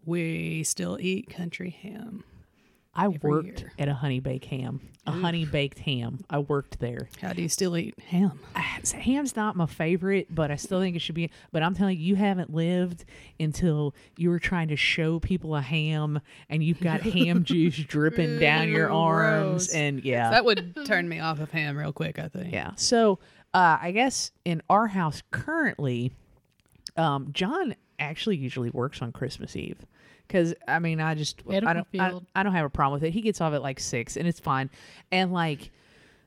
we 0.05 0.63
still 0.65 0.99
eat 1.01 1.31
country 1.31 1.71
ham. 1.71 2.25
I 2.99 3.05
Every 3.05 3.31
worked 3.31 3.61
year. 3.61 3.73
at 3.79 3.89
a 3.89 3.95
honey 3.95 4.19
baked 4.21 4.47
ham, 4.47 4.81
a 5.07 5.13
honey 5.13 5.45
baked 5.45 5.79
ham. 5.79 6.19
I 6.29 6.41
worked 6.41 6.81
there. 6.81 7.09
How 7.23 7.33
do 7.33 7.41
you 7.43 7.49
still 7.49 7.77
eat 7.77 7.99
ham? 8.01 8.41
Ah, 8.57 8.79
Ham's 8.93 9.37
not 9.37 9.55
my 9.55 9.67
favorite, 9.67 10.27
but 10.35 10.51
I 10.51 10.57
still 10.57 10.81
think 10.81 10.97
it 10.97 10.99
should 10.99 11.15
be. 11.15 11.31
But 11.53 11.63
I'm 11.63 11.75
telling 11.75 11.97
you, 11.97 12.05
you 12.05 12.17
haven't 12.17 12.53
lived 12.53 13.05
until 13.39 13.95
you 14.17 14.31
were 14.31 14.41
trying 14.41 14.69
to 14.69 14.77
show 14.77 15.21
people 15.21 15.55
a 15.55 15.61
ham, 15.61 16.21
and 16.51 16.63
you've 16.65 16.81
got 16.81 17.01
ham 17.03 17.45
juice 17.45 17.77
dripping 17.77 18.41
down 18.41 18.69
your 18.69 18.91
arms, 18.91 19.69
gross. 19.69 19.75
and 19.75 20.05
yeah, 20.05 20.31
That 20.31 20.45
would 20.45 20.77
turn 20.85 21.09
me 21.09 21.21
off 21.21 21.39
of 21.41 21.51
ham 21.53 21.77
real 21.79 21.93
quick, 21.93 22.19
I 22.19 22.27
think. 22.29 22.53
yeah. 22.53 22.73
So 22.77 23.21
uh, 23.55 23.79
I 23.81 23.93
guess 23.93 24.33
in 24.45 24.61
our 24.69 24.89
house 24.89 25.23
currently, 25.31 26.11
um, 26.97 27.29
John 27.33 27.75
actually 28.01 28.37
usually 28.37 28.71
works 28.71 29.03
on 29.03 29.13
Christmas 29.13 29.55
Eve. 29.57 29.79
Cause 30.29 30.55
I 30.67 30.79
mean, 30.79 31.01
I 31.01 31.15
just 31.15 31.43
I 31.49 31.61
don't 31.61 31.87
I. 31.99 32.13
I 32.35 32.43
don't 32.43 32.53
have 32.53 32.67
a 32.67 32.71
problem 32.71 33.01
with 33.01 33.05
it. 33.09 33.13
He 33.13 33.21
gets 33.23 33.41
off 33.41 33.55
at 33.55 33.63
like 33.63 33.81
six, 33.81 34.17
and 34.17 34.29
it's 34.29 34.41
fine. 34.41 34.69
And 35.11 35.33
like, 35.33 35.71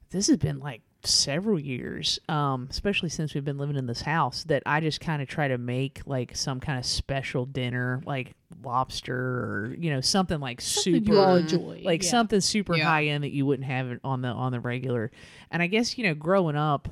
this 0.09 0.27
has 0.27 0.37
been 0.37 0.59
like 0.59 0.81
several 1.03 1.59
years, 1.59 2.19
um, 2.29 2.67
especially 2.69 3.09
since 3.09 3.33
we've 3.33 3.45
been 3.45 3.57
living 3.57 3.75
in 3.75 3.85
this 3.87 4.01
house, 4.01 4.43
that 4.45 4.63
I 4.65 4.79
just 4.79 5.01
kind 5.01 5.21
of 5.21 5.27
try 5.27 5.47
to 5.47 5.57
make 5.57 6.01
like 6.05 6.35
some 6.35 6.59
kind 6.59 6.79
of 6.79 6.85
special 6.85 7.45
dinner, 7.45 8.01
like 8.05 8.33
lobster 8.63 9.15
or 9.15 9.75
you 9.79 9.89
know 9.91 10.01
something 10.01 10.39
like 10.39 10.61
Something 10.61 10.93
super 11.05 11.13
you 11.13 11.21
enjoy. 11.21 11.81
like 11.83 12.03
yeah. 12.03 12.09
something 12.09 12.41
super 12.41 12.75
Yeah. 12.75 12.85
high 12.85 13.05
end 13.05 13.23
that 13.23 13.31
you 13.31 13.45
wouldn't 13.45 13.67
have 13.67 13.87
it 13.91 13.99
on 14.03 14.21
the 14.21 14.29
on 14.29 14.51
the 14.51 14.59
regular. 14.59 15.11
And 15.51 15.61
I 15.61 15.67
guess 15.67 15.97
you 15.97 16.03
know, 16.05 16.13
growing 16.15 16.55
up, 16.55 16.87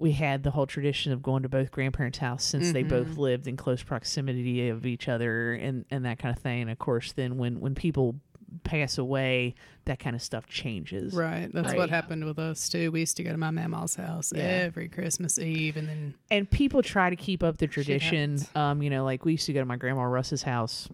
we 0.00 0.12
had 0.12 0.42
the 0.42 0.50
whole 0.50 0.66
tradition 0.66 1.12
of 1.12 1.22
going 1.22 1.42
to 1.42 1.48
both 1.48 1.70
grandparents' 1.70 2.18
house 2.18 2.44
since 2.44 2.72
they 2.72 2.82
both 2.82 3.08
Mm-hmm. 3.08 3.20
lived 3.20 3.46
in 3.48 3.56
close 3.56 3.82
proximity 3.82 4.68
of 4.68 4.86
each 4.86 5.08
other 5.08 5.54
and 5.54 5.84
and 5.90 6.04
that 6.04 6.18
kind 6.18 6.34
of 6.36 6.42
thing. 6.42 6.62
And 6.62 6.70
of 6.70 6.78
course, 6.78 7.12
then 7.12 7.36
when 7.38 7.60
when 7.60 7.74
people 7.74 8.16
pass 8.64 8.96
away, 8.96 9.54
that 9.84 9.98
kind 9.98 10.16
of 10.16 10.22
stuff 10.22 10.46
changes. 10.46 11.12
Right. 11.12 11.50
That's 11.52 11.68
Right. 11.68 11.76
what 11.76 11.90
happened 11.90 12.24
with 12.24 12.38
us 12.38 12.68
too. 12.70 12.90
We 12.90 13.00
used 13.00 13.16
to 13.18 13.22
go 13.22 13.30
to 13.30 13.36
my 13.36 13.50
mama's 13.50 13.96
house 13.96 14.32
Yeah. 14.34 14.42
every 14.42 14.88
Christmas 14.88 15.38
Eve 15.38 15.76
and 15.76 15.86
then 15.88 16.14
and 16.30 16.50
people 16.50 16.82
try 16.82 17.10
to 17.10 17.16
keep 17.16 17.42
up 17.42 17.58
the 17.58 17.66
tradition. 17.66 18.38
Um, 18.54 18.82
you 18.82 18.88
know, 18.88 19.04
like 19.04 19.24
we 19.26 19.32
used 19.32 19.44
to 19.46 19.52
go 19.52 19.60
to 19.60 19.66
my 19.66 19.76
grandma 19.76 20.02
Russ's 20.04 20.42
house, 20.44 20.88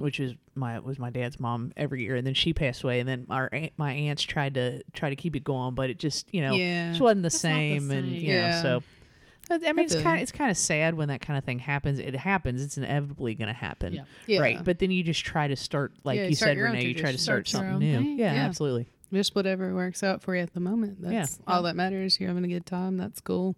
which 0.00 0.18
is 0.20 0.34
my 0.54 0.78
was 0.80 0.98
my 0.98 1.10
dad's 1.10 1.38
mom 1.38 1.72
every 1.76 2.02
year, 2.02 2.16
and 2.16 2.26
then 2.26 2.34
she 2.34 2.52
passed 2.52 2.82
away, 2.82 3.00
and 3.00 3.08
then 3.08 3.26
our 3.30 3.48
aunt, 3.52 3.72
my 3.76 3.92
aunts 3.92 4.22
tried 4.22 4.54
to 4.54 4.82
try 4.92 5.10
to 5.10 5.16
keep 5.16 5.36
it 5.36 5.44
going, 5.44 5.74
but 5.74 5.90
it 5.90 5.98
just 5.98 6.32
you 6.32 6.40
know 6.42 6.54
Yeah. 6.54 6.90
just 6.90 7.00
wasn't 7.00 7.22
the 7.22 7.26
It's 7.26 7.42
not 7.44 7.48
the 7.50 7.54
same, 7.54 7.90
and 7.90 8.08
you 8.08 8.32
Yeah. 8.32 8.50
know 8.50 8.62
so. 8.62 8.82
I 9.52 9.72
mean, 9.72 9.84
it's 9.84 9.94
kind 9.96 10.16
of 10.18 10.22
it's 10.22 10.30
kind 10.32 10.48
of 10.50 10.56
sad 10.56 10.94
when 10.94 11.08
that 11.08 11.20
kind 11.20 11.36
of 11.36 11.42
thing 11.44 11.58
happens. 11.58 11.98
It 11.98 12.14
happens. 12.14 12.62
It's 12.62 12.78
inevitably 12.78 13.34
going 13.34 13.48
to 13.48 13.52
happen, 13.54 13.94
Yeah. 13.94 14.04
Yeah. 14.28 14.40
right? 14.40 14.62
But 14.64 14.78
then 14.78 14.92
you 14.92 15.02
just 15.02 15.24
try 15.24 15.48
to 15.48 15.56
start, 15.56 15.92
like 16.04 16.16
Yeah, 16.18 16.22
you 16.24 16.28
you 16.30 16.34
start 16.36 16.50
said, 16.50 16.58
Renee. 16.58 16.84
You 16.84 16.94
try 16.94 17.10
to 17.10 17.18
start 17.18 17.48
Start 17.48 17.64
something 17.66 17.78
new. 17.80 17.98
thing. 17.98 18.18
Yeah, 18.18 18.34
Yeah. 18.34 18.44
absolutely. 18.46 18.86
just 19.12 19.34
whatever 19.34 19.74
works 19.74 20.04
out 20.04 20.22
for 20.22 20.36
you 20.36 20.42
at 20.42 20.54
the 20.54 20.60
moment. 20.60 21.02
That's 21.02 21.40
Yeah. 21.40 21.52
all 21.52 21.64
that 21.64 21.74
matters. 21.74 22.20
You're 22.20 22.28
having 22.28 22.44
a 22.44 22.48
good 22.48 22.64
time. 22.64 22.96
That's 22.96 23.20
cool. 23.20 23.56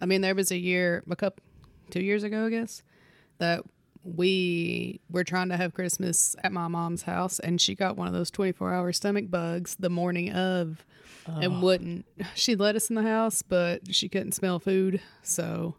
I 0.00 0.06
mean, 0.06 0.22
there 0.22 0.34
was 0.34 0.50
a 0.50 0.56
year, 0.56 1.04
a 1.10 1.14
couple, 1.14 1.42
two 1.90 2.02
years 2.02 2.22
ago, 2.22 2.46
I 2.46 2.48
guess, 2.50 2.82
that 3.36 3.64
we 4.04 5.00
were 5.10 5.24
trying 5.24 5.48
to 5.48 5.56
have 5.56 5.74
Christmas 5.74 6.36
at 6.44 6.52
my 6.52 6.68
mom's 6.68 7.02
house, 7.02 7.38
and 7.40 7.60
she 7.60 7.74
got 7.74 7.96
one 7.96 8.06
of 8.06 8.12
those 8.14 8.30
24 8.30 8.72
hour 8.72 8.92
stomach 8.92 9.30
bugs 9.30 9.76
the 9.78 9.90
morning 9.90 10.30
of, 10.32 10.84
and 11.26 11.62
wouldn't. 11.62 12.04
She 12.34 12.54
let 12.54 12.76
us 12.76 12.90
in 12.90 12.96
the 12.96 13.02
house, 13.02 13.42
but 13.42 13.94
she 13.94 14.08
couldn't 14.08 14.32
smell 14.32 14.58
food, 14.58 15.00
so 15.22 15.76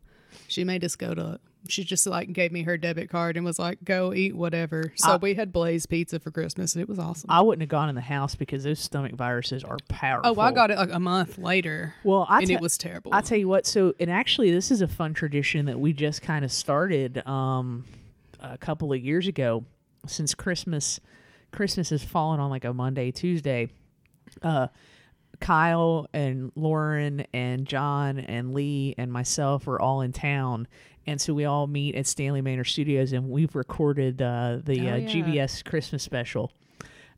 she 0.48 0.64
made 0.64 0.84
us 0.84 0.96
go 0.96 1.14
to. 1.14 1.40
She 1.68 1.84
just 1.84 2.06
like 2.06 2.32
gave 2.32 2.52
me 2.52 2.62
her 2.62 2.78
debit 2.78 3.10
card 3.10 3.38
and 3.38 3.46
was 3.46 3.58
like, 3.58 3.84
"Go 3.84 4.14
eat 4.14 4.36
whatever." 4.36 4.94
So 4.98 5.14
I- 5.14 5.18
we 5.18 5.34
had 5.34 5.52
Blaze 5.52 5.88
pizza 5.88 6.20
for 6.20 6.30
Christmas, 6.30 6.76
and 6.76 6.82
it 6.84 6.88
was 6.90 7.00
awesome. 7.00 7.30
I 7.30 7.42
wouldn't 7.42 7.62
have 7.64 7.70
gone 7.70 7.90
in 7.90 7.96
the 7.96 8.02
house 8.02 8.36
because 8.36 8.64
those 8.64 8.80
stomach 8.80 9.14
viruses 9.14 9.64
are 9.64 9.78
powerful. 9.88 10.36
Oh, 10.38 10.42
I 10.42 10.52
got 10.52 10.70
it 10.70 10.78
like 10.78 10.92
a 10.92 11.00
month 11.00 11.40
later. 11.40 11.96
Well, 12.04 12.28
I 12.30 12.40
and 12.40 12.48
te- 12.48 12.54
it 12.54 12.62
was 12.62 12.78
terrible. 12.78 13.12
I'll 13.16 13.24
tell 13.24 13.38
you 13.40 13.48
what. 13.48 13.66
So, 13.66 13.94
and 14.00 14.12
actually, 14.12 14.52
this 14.52 14.70
is 14.70 14.82
a 14.82 14.88
fun 14.88 15.14
tradition 15.16 15.66
that 15.66 15.80
we 15.80 15.92
just 15.92 16.22
kind 16.22 16.46
of 16.46 16.52
started 16.52 17.26
um, 17.28 17.86
a 18.54 18.58
couple 18.58 18.92
of 18.94 19.00
years 19.04 19.28
ago. 19.28 19.66
Since 20.08 20.36
Christmas, 20.36 21.00
Christmas 21.52 21.90
has 21.90 22.04
fallen 22.04 22.40
on 22.40 22.50
like 22.50 22.66
a 22.66 22.74
Monday, 22.74 23.12
Tuesday. 23.12 23.70
Uh, 24.42 24.68
Kyle 25.40 26.08
and 26.14 26.52
Lauren 26.56 27.26
and 27.34 27.66
John 27.66 28.20
and 28.20 28.54
Lee 28.54 28.96
and 28.98 29.12
myself 29.12 29.68
are 29.68 29.80
all 29.82 30.02
in 30.02 30.12
town, 30.14 30.68
and 31.06 31.20
so 31.20 31.34
we 31.34 31.46
all 31.46 31.68
meet 31.68 31.96
at 31.96 32.08
Stanley 32.08 32.42
Manor 32.42 32.64
Studios, 32.64 33.12
and 33.12 33.30
we've 33.30 33.54
recorded 33.56 34.22
uh, 34.22 34.60
the 34.64 34.90
Oh, 34.90 34.94
uh, 34.94 34.96
yeah. 34.98 35.08
GBS 35.08 35.64
Christmas 35.66 36.04
special. 36.04 36.52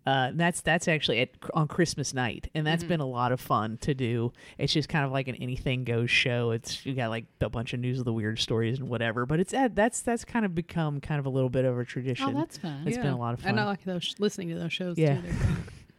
Uh, 0.07 0.31
that's 0.35 0.61
that's 0.61 0.87
actually 0.87 1.19
at, 1.19 1.29
on 1.53 1.67
Christmas 1.67 2.13
night, 2.13 2.49
and 2.55 2.61
Mm-hmm. 2.65 2.71
that's 2.71 2.83
been 2.85 3.01
a 3.01 3.05
lot 3.05 3.33
of 3.33 3.41
fun 3.41 3.77
to 3.81 3.93
do. 3.93 4.31
It's 4.57 4.71
just 4.71 4.87
kind 4.87 5.03
of 5.03 5.11
like 5.11 5.27
an 5.27 5.35
anything 5.35 5.83
goes 5.83 6.09
show. 6.09 6.51
It's 6.51 6.85
you 6.85 6.93
got 6.93 7.09
like 7.09 7.25
a 7.41 7.49
bunch 7.49 7.73
of 7.73 7.81
news 7.81 7.99
of 7.99 8.05
the 8.05 8.13
weird 8.13 8.39
stories 8.39 8.79
and 8.79 8.87
whatever, 8.87 9.25
but 9.25 9.41
it's 9.41 9.51
that's 9.73 9.99
that's 10.01 10.23
kind 10.23 10.45
of 10.45 10.55
become 10.55 11.01
kind 11.01 11.19
of 11.19 11.25
a 11.25 11.29
little 11.29 11.49
bit 11.49 11.65
of 11.65 11.77
a 11.77 11.83
tradition. 11.83 12.29
Oh, 12.29 12.39
that's 12.39 12.57
fun. 12.57 12.83
It's 12.85 12.95
been 12.97 13.07
a 13.07 13.17
lot 13.17 13.33
of 13.33 13.45
And 13.45 13.59
I 13.59 13.63
fun. 13.63 13.67
like 13.67 13.83
those 13.83 14.15
listening 14.17 14.47
to 14.49 14.55
those 14.55 14.71
shows 14.71 14.97
Yeah. 14.97 15.19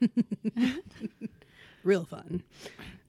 too. 0.00 0.08
Real 1.84 2.04
fun. 2.04 2.42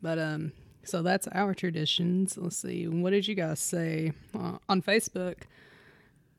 But 0.01 0.19
um 0.19 0.51
so 0.83 1.01
that's 1.01 1.27
our 1.29 1.53
traditions. 1.53 2.37
Let's 2.37 2.57
see. 2.57 2.87
What 2.87 3.11
did 3.11 3.27
you 3.27 3.35
guys 3.35 3.59
say 3.59 4.13
uh, 4.37 4.57
on 4.67 4.81
Facebook? 4.81 5.35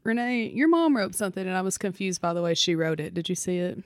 Renee, 0.02 0.46
your 0.48 0.66
mom 0.68 0.96
wrote 0.96 1.14
something 1.14 1.46
and 1.46 1.56
I 1.56 1.60
was 1.62 1.78
confused 1.78 2.20
by 2.20 2.32
the 2.34 2.42
way 2.42 2.54
she 2.54 2.74
wrote 2.74 3.00
it. 3.00 3.14
Did 3.14 3.28
you 3.28 3.34
see 3.34 3.58
it? 3.58 3.82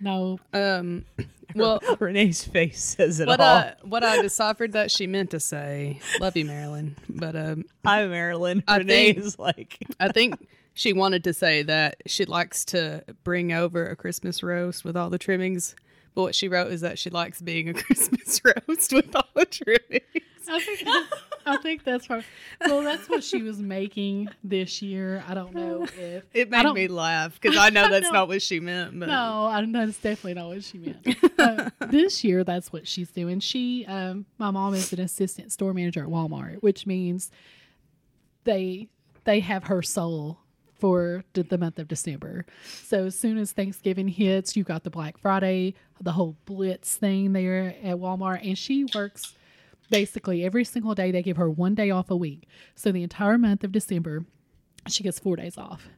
No, 0.00 0.38
Um 0.52 1.04
well 1.54 1.80
Renee's 2.00 2.44
face 2.44 2.82
says 2.82 3.20
it 3.20 3.28
what 3.28 3.40
all. 3.40 3.46
I 3.46 3.74
what 3.82 4.04
I 4.04 4.20
deciphered 4.20 4.72
that 4.72 4.90
she 4.90 5.06
meant 5.06 5.30
to 5.30 5.40
say. 5.40 6.00
Love 6.20 6.36
you, 6.36 6.44
Marilyn. 6.44 6.96
But 7.08 7.34
um 7.36 7.64
Hi, 7.84 8.06
Marilyn. 8.06 8.62
I 8.68 8.78
Renee 8.78 9.12
think- 9.14 9.24
is 9.26 9.38
like, 9.38 9.78
I 10.00 10.08
think 10.12 10.34
she 10.74 10.92
wanted 10.92 11.24
to 11.24 11.32
say 11.32 11.62
that 11.62 12.02
she 12.06 12.24
likes 12.26 12.64
to 12.66 13.02
bring 13.24 13.52
over 13.52 13.86
a 13.86 13.96
Christmas 13.96 14.42
roast 14.42 14.84
with 14.84 14.96
all 14.96 15.08
the 15.08 15.18
trimmings. 15.18 15.74
But 16.14 16.22
what 16.22 16.34
she 16.34 16.48
wrote 16.48 16.72
is 16.72 16.80
that 16.82 16.98
she 16.98 17.10
likes 17.10 17.40
being 17.42 17.68
a 17.68 17.74
Christmas 17.74 18.40
roast 18.44 18.92
with 18.92 19.14
all 19.14 19.28
the 19.34 19.44
trimmings. 19.46 20.48
I 20.48 20.60
think 20.60 20.80
I 21.46 21.56
think 21.58 21.84
that's 21.84 22.06
her. 22.06 22.24
Well, 22.64 22.82
that's 22.82 23.08
what 23.08 23.22
she 23.22 23.42
was 23.42 23.58
making 23.58 24.28
this 24.42 24.82
year. 24.82 25.22
I 25.28 25.34
don't 25.34 25.54
know 25.54 25.84
if 25.96 26.24
It 26.34 26.50
made 26.50 26.72
me 26.72 26.88
laugh 26.88 27.40
because 27.40 27.56
I 27.56 27.70
know 27.70 27.88
that's 27.90 28.06
know. 28.06 28.12
not 28.12 28.28
what 28.28 28.42
she 28.42 28.60
meant. 28.60 28.98
But 28.98 29.08
No, 29.08 29.46
I 29.46 29.60
know 29.64 29.86
that's 29.86 29.98
definitely 29.98 30.34
not 30.34 30.48
what 30.48 30.64
she 30.64 30.78
meant. 30.78 31.06
Uh, 31.38 31.68
this 31.88 32.24
year, 32.24 32.42
that's 32.44 32.72
what 32.72 32.88
she's 32.88 33.10
doing. 33.10 33.40
She, 33.40 33.84
um, 33.86 34.24
my 34.38 34.50
mom 34.50 34.72
is 34.72 34.90
an 34.94 35.00
assistant 35.00 35.52
store 35.52 35.74
manager 35.74 36.02
at 36.02 36.08
Walmart, 36.08 36.62
which 36.62 36.86
means 36.86 37.30
they 38.44 38.88
they 39.24 39.40
have 39.40 39.64
her 39.64 39.82
soul 39.82 40.38
for 40.78 41.24
the, 41.34 41.42
the 41.42 41.58
month 41.58 41.78
of 41.78 41.88
December. 41.88 42.46
So 42.84 43.06
as 43.06 43.18
soon 43.18 43.38
as 43.38 43.52
Thanksgiving 43.52 44.08
hits, 44.08 44.56
you 44.56 44.64
got 44.64 44.82
the 44.84 44.90
Black 44.90 45.18
Friday, 45.18 45.74
the 46.00 46.12
whole 46.12 46.36
Blitz 46.46 46.96
thing 46.96 47.32
there 47.32 47.74
at 47.82 47.96
Walmart, 47.96 48.46
and 48.46 48.56
she 48.56 48.86
works 48.94 49.34
basically 49.90 50.44
every 50.44 50.64
single 50.64 50.94
day. 50.94 51.10
They 51.10 51.22
give 51.22 51.36
her 51.36 51.50
one 51.50 51.74
day 51.74 51.90
off 51.90 52.10
a 52.10 52.16
week, 52.16 52.48
so 52.74 52.92
the 52.92 53.02
entire 53.02 53.38
month 53.38 53.64
of 53.64 53.72
December, 53.72 54.24
she 54.88 55.02
gets 55.02 55.18
four 55.18 55.36
days 55.36 55.58
off. 55.58 55.88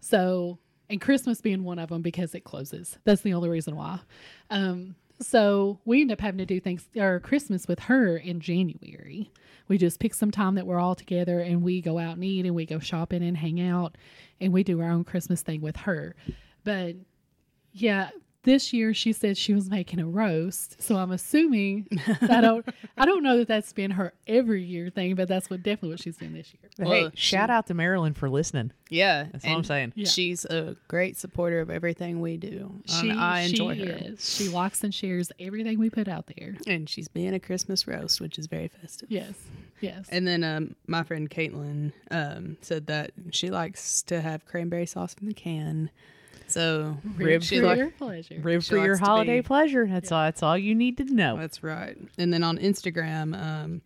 So, 0.00 0.58
and 0.88 1.00
Christmas 1.00 1.40
being 1.40 1.64
one 1.64 1.78
of 1.78 1.88
them 1.88 2.02
because 2.02 2.34
it 2.34 2.44
closes. 2.44 2.98
That's 3.04 3.22
the 3.22 3.34
only 3.34 3.48
reason 3.48 3.76
why. 3.76 4.00
Um, 4.50 4.94
so 5.20 5.80
we 5.84 6.00
end 6.00 6.12
up 6.12 6.20
having 6.20 6.38
to 6.38 6.46
do 6.46 6.60
things 6.60 6.86
or 6.96 7.20
Christmas 7.20 7.66
with 7.66 7.80
her 7.80 8.16
in 8.16 8.40
January. 8.40 9.30
We 9.66 9.76
just 9.76 10.00
pick 10.00 10.14
some 10.14 10.30
time 10.30 10.54
that 10.54 10.66
we're 10.66 10.78
all 10.78 10.94
together 10.94 11.40
and 11.40 11.62
we 11.62 11.80
go 11.80 11.98
out 11.98 12.14
and 12.14 12.24
eat 12.24 12.46
and 12.46 12.54
we 12.54 12.66
go 12.66 12.78
shopping 12.78 13.22
and 13.22 13.36
hang 13.36 13.60
out 13.60 13.96
and 14.40 14.52
we 14.52 14.62
do 14.62 14.80
our 14.80 14.90
own 14.90 15.04
Christmas 15.04 15.42
thing 15.42 15.60
with 15.60 15.76
her. 15.78 16.14
But 16.64 16.96
yeah, 17.72 18.10
this 18.44 18.72
year 18.72 18.94
she 18.94 19.12
said 19.12 19.36
she 19.36 19.52
was 19.52 19.68
making 19.68 19.98
a 20.00 20.06
roast, 20.06 20.80
so 20.80 20.96
I'm 20.96 21.10
assuming 21.10 21.86
I 22.22 22.40
don't 22.40 22.64
I 22.96 23.04
don't 23.04 23.22
know 23.22 23.38
that 23.38 23.48
that's 23.48 23.72
been 23.72 23.90
her 23.92 24.12
every 24.26 24.62
year 24.62 24.90
thing, 24.90 25.14
but 25.16 25.28
that's 25.28 25.50
what 25.50 25.62
definitely 25.62 25.90
what 25.90 26.00
she's 26.00 26.16
doing 26.16 26.34
this 26.34 26.52
year. 26.54 26.70
But 26.78 26.86
Well, 26.86 27.04
hey, 27.08 27.10
shout 27.14 27.50
out 27.50 27.66
to 27.66 27.74
Marilyn 27.74 28.14
for 28.14 28.30
listening. 28.30 28.72
yeah, 28.88 29.26
That's 29.32 29.44
what 29.44 29.52
I'm 29.52 29.64
saying. 29.64 29.92
Yeah. 29.96 30.06
She's 30.06 30.44
a 30.44 30.76
great 30.86 31.16
supporter 31.18 31.60
of 31.60 31.68
everything 31.70 32.20
we 32.20 32.36
do. 32.36 32.80
She, 32.86 33.10
and 33.10 33.20
I 33.20 33.40
enjoy 33.40 33.74
she 33.74 33.86
her, 33.86 33.98
Is. 34.00 34.34
She 34.36 34.48
likes 34.48 34.82
and 34.84 34.94
shares 34.94 35.30
everything 35.40 35.78
we 35.78 35.90
put 35.90 36.08
out 36.08 36.26
there. 36.36 36.54
and 36.66 36.88
she's 36.88 37.08
being 37.08 37.34
a 37.34 37.40
Christmas 37.40 37.86
roast, 37.86 38.20
which 38.20 38.38
is 38.38 38.46
very 38.46 38.68
festive. 38.68 39.10
Yes, 39.10 39.34
yes. 39.80 40.06
And 40.10 40.26
then 40.26 40.44
um, 40.44 40.74
my 40.86 41.02
friend 41.02 41.28
Caitlin 41.28 41.92
um, 42.10 42.56
said 42.60 42.86
that 42.86 43.10
she 43.30 43.50
likes 43.50 44.02
to 44.02 44.20
have 44.20 44.46
cranberry 44.46 44.86
sauce 44.86 45.14
from 45.14 45.26
the 45.26 45.34
can. 45.34 45.90
So 46.48 46.96
Rib 47.16 47.42
for 47.42 47.54
your 47.54 47.90
pleasure. 47.90 48.40
Rib 48.40 48.62
She 48.62 48.70
for 48.70 48.78
your 48.78 48.96
holiday 48.96 49.42
pleasure. 49.42 49.86
That's 49.86 50.10
all. 50.12 50.24
That's 50.24 50.42
all 50.42 50.56
you 50.56 50.74
need 50.74 50.96
to 50.98 51.04
know. 51.04 51.36
That's 51.36 51.62
right. 51.62 51.96
And 52.16 52.32
then 52.32 52.42
on 52.42 52.58
Instagram, 52.58 53.40
um, 53.40 53.82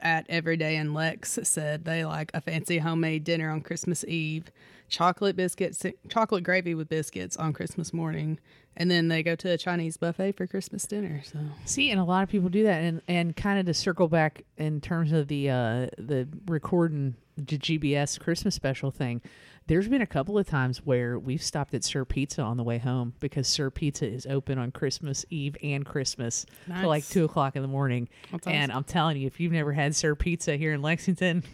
at 0.00 0.26
Everyday 0.28 0.76
and 0.76 0.94
Lex 0.94 1.38
said 1.42 1.84
they 1.84 2.04
like 2.04 2.30
a 2.34 2.40
fancy 2.40 2.78
homemade 2.78 3.24
dinner 3.24 3.50
on 3.50 3.60
Christmas 3.60 4.04
Eve, 4.04 4.50
chocolate 4.88 5.36
biscuits, 5.36 5.84
chocolate 6.08 6.44
gravy 6.44 6.74
with 6.74 6.88
biscuits 6.88 7.36
on 7.36 7.52
Christmas 7.52 7.92
morning, 7.92 8.38
and 8.76 8.90
then 8.90 9.08
they 9.08 9.22
go 9.22 9.34
to 9.34 9.50
a 9.50 9.58
Chinese 9.58 9.96
buffet 9.96 10.32
for 10.32 10.46
Christmas 10.46 10.86
dinner. 10.86 11.22
So 11.24 11.38
See, 11.64 11.90
and 11.90 12.00
a 12.00 12.04
lot 12.04 12.22
of 12.22 12.28
people 12.28 12.48
do 12.48 12.62
that, 12.64 12.82
and 12.82 13.02
and 13.08 13.36
kind 13.36 13.58
of 13.58 13.66
to 13.66 13.74
circle 13.74 14.08
back 14.08 14.44
in 14.56 14.80
terms 14.80 15.12
of 15.12 15.28
the 15.28 15.50
uh 15.50 15.86
the 15.98 16.28
recording 16.46 17.16
the 17.46 17.58
GBS 17.58 18.18
Christmas 18.20 18.54
special 18.54 18.90
thing. 18.90 19.20
There's 19.66 19.86
been 19.88 20.00
a 20.00 20.06
couple 20.06 20.38
of 20.38 20.46
times 20.46 20.78
where 20.86 21.18
we've 21.18 21.42
stopped 21.42 21.74
at 21.74 21.84
Sir 21.84 22.04
Pizza 22.06 22.40
on 22.40 22.56
the 22.56 22.62
way 22.64 22.78
home 22.78 23.12
because 23.20 23.46
Sir 23.46 23.68
Pizza 23.70 24.06
is 24.06 24.24
open 24.26 24.58
on 24.58 24.70
Christmas 24.70 25.26
Eve 25.28 25.56
and 25.62 25.84
Christmas 25.84 26.46
till 26.80 26.88
like 26.88 27.06
two 27.06 27.24
o'clock 27.26 27.54
in 27.54 27.60
the 27.62 27.68
morning. 27.68 28.08
That's 28.32 28.46
and 28.46 28.72
I'm 28.72 28.84
telling 28.84 29.18
you, 29.18 29.26
if 29.26 29.40
you've 29.40 29.52
never 29.52 29.72
had 29.72 29.94
Sir 29.94 30.14
Pizza 30.14 30.56
here 30.56 30.72
in 30.72 30.80
Lexington, 30.80 31.44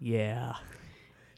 yeah, 0.00 0.54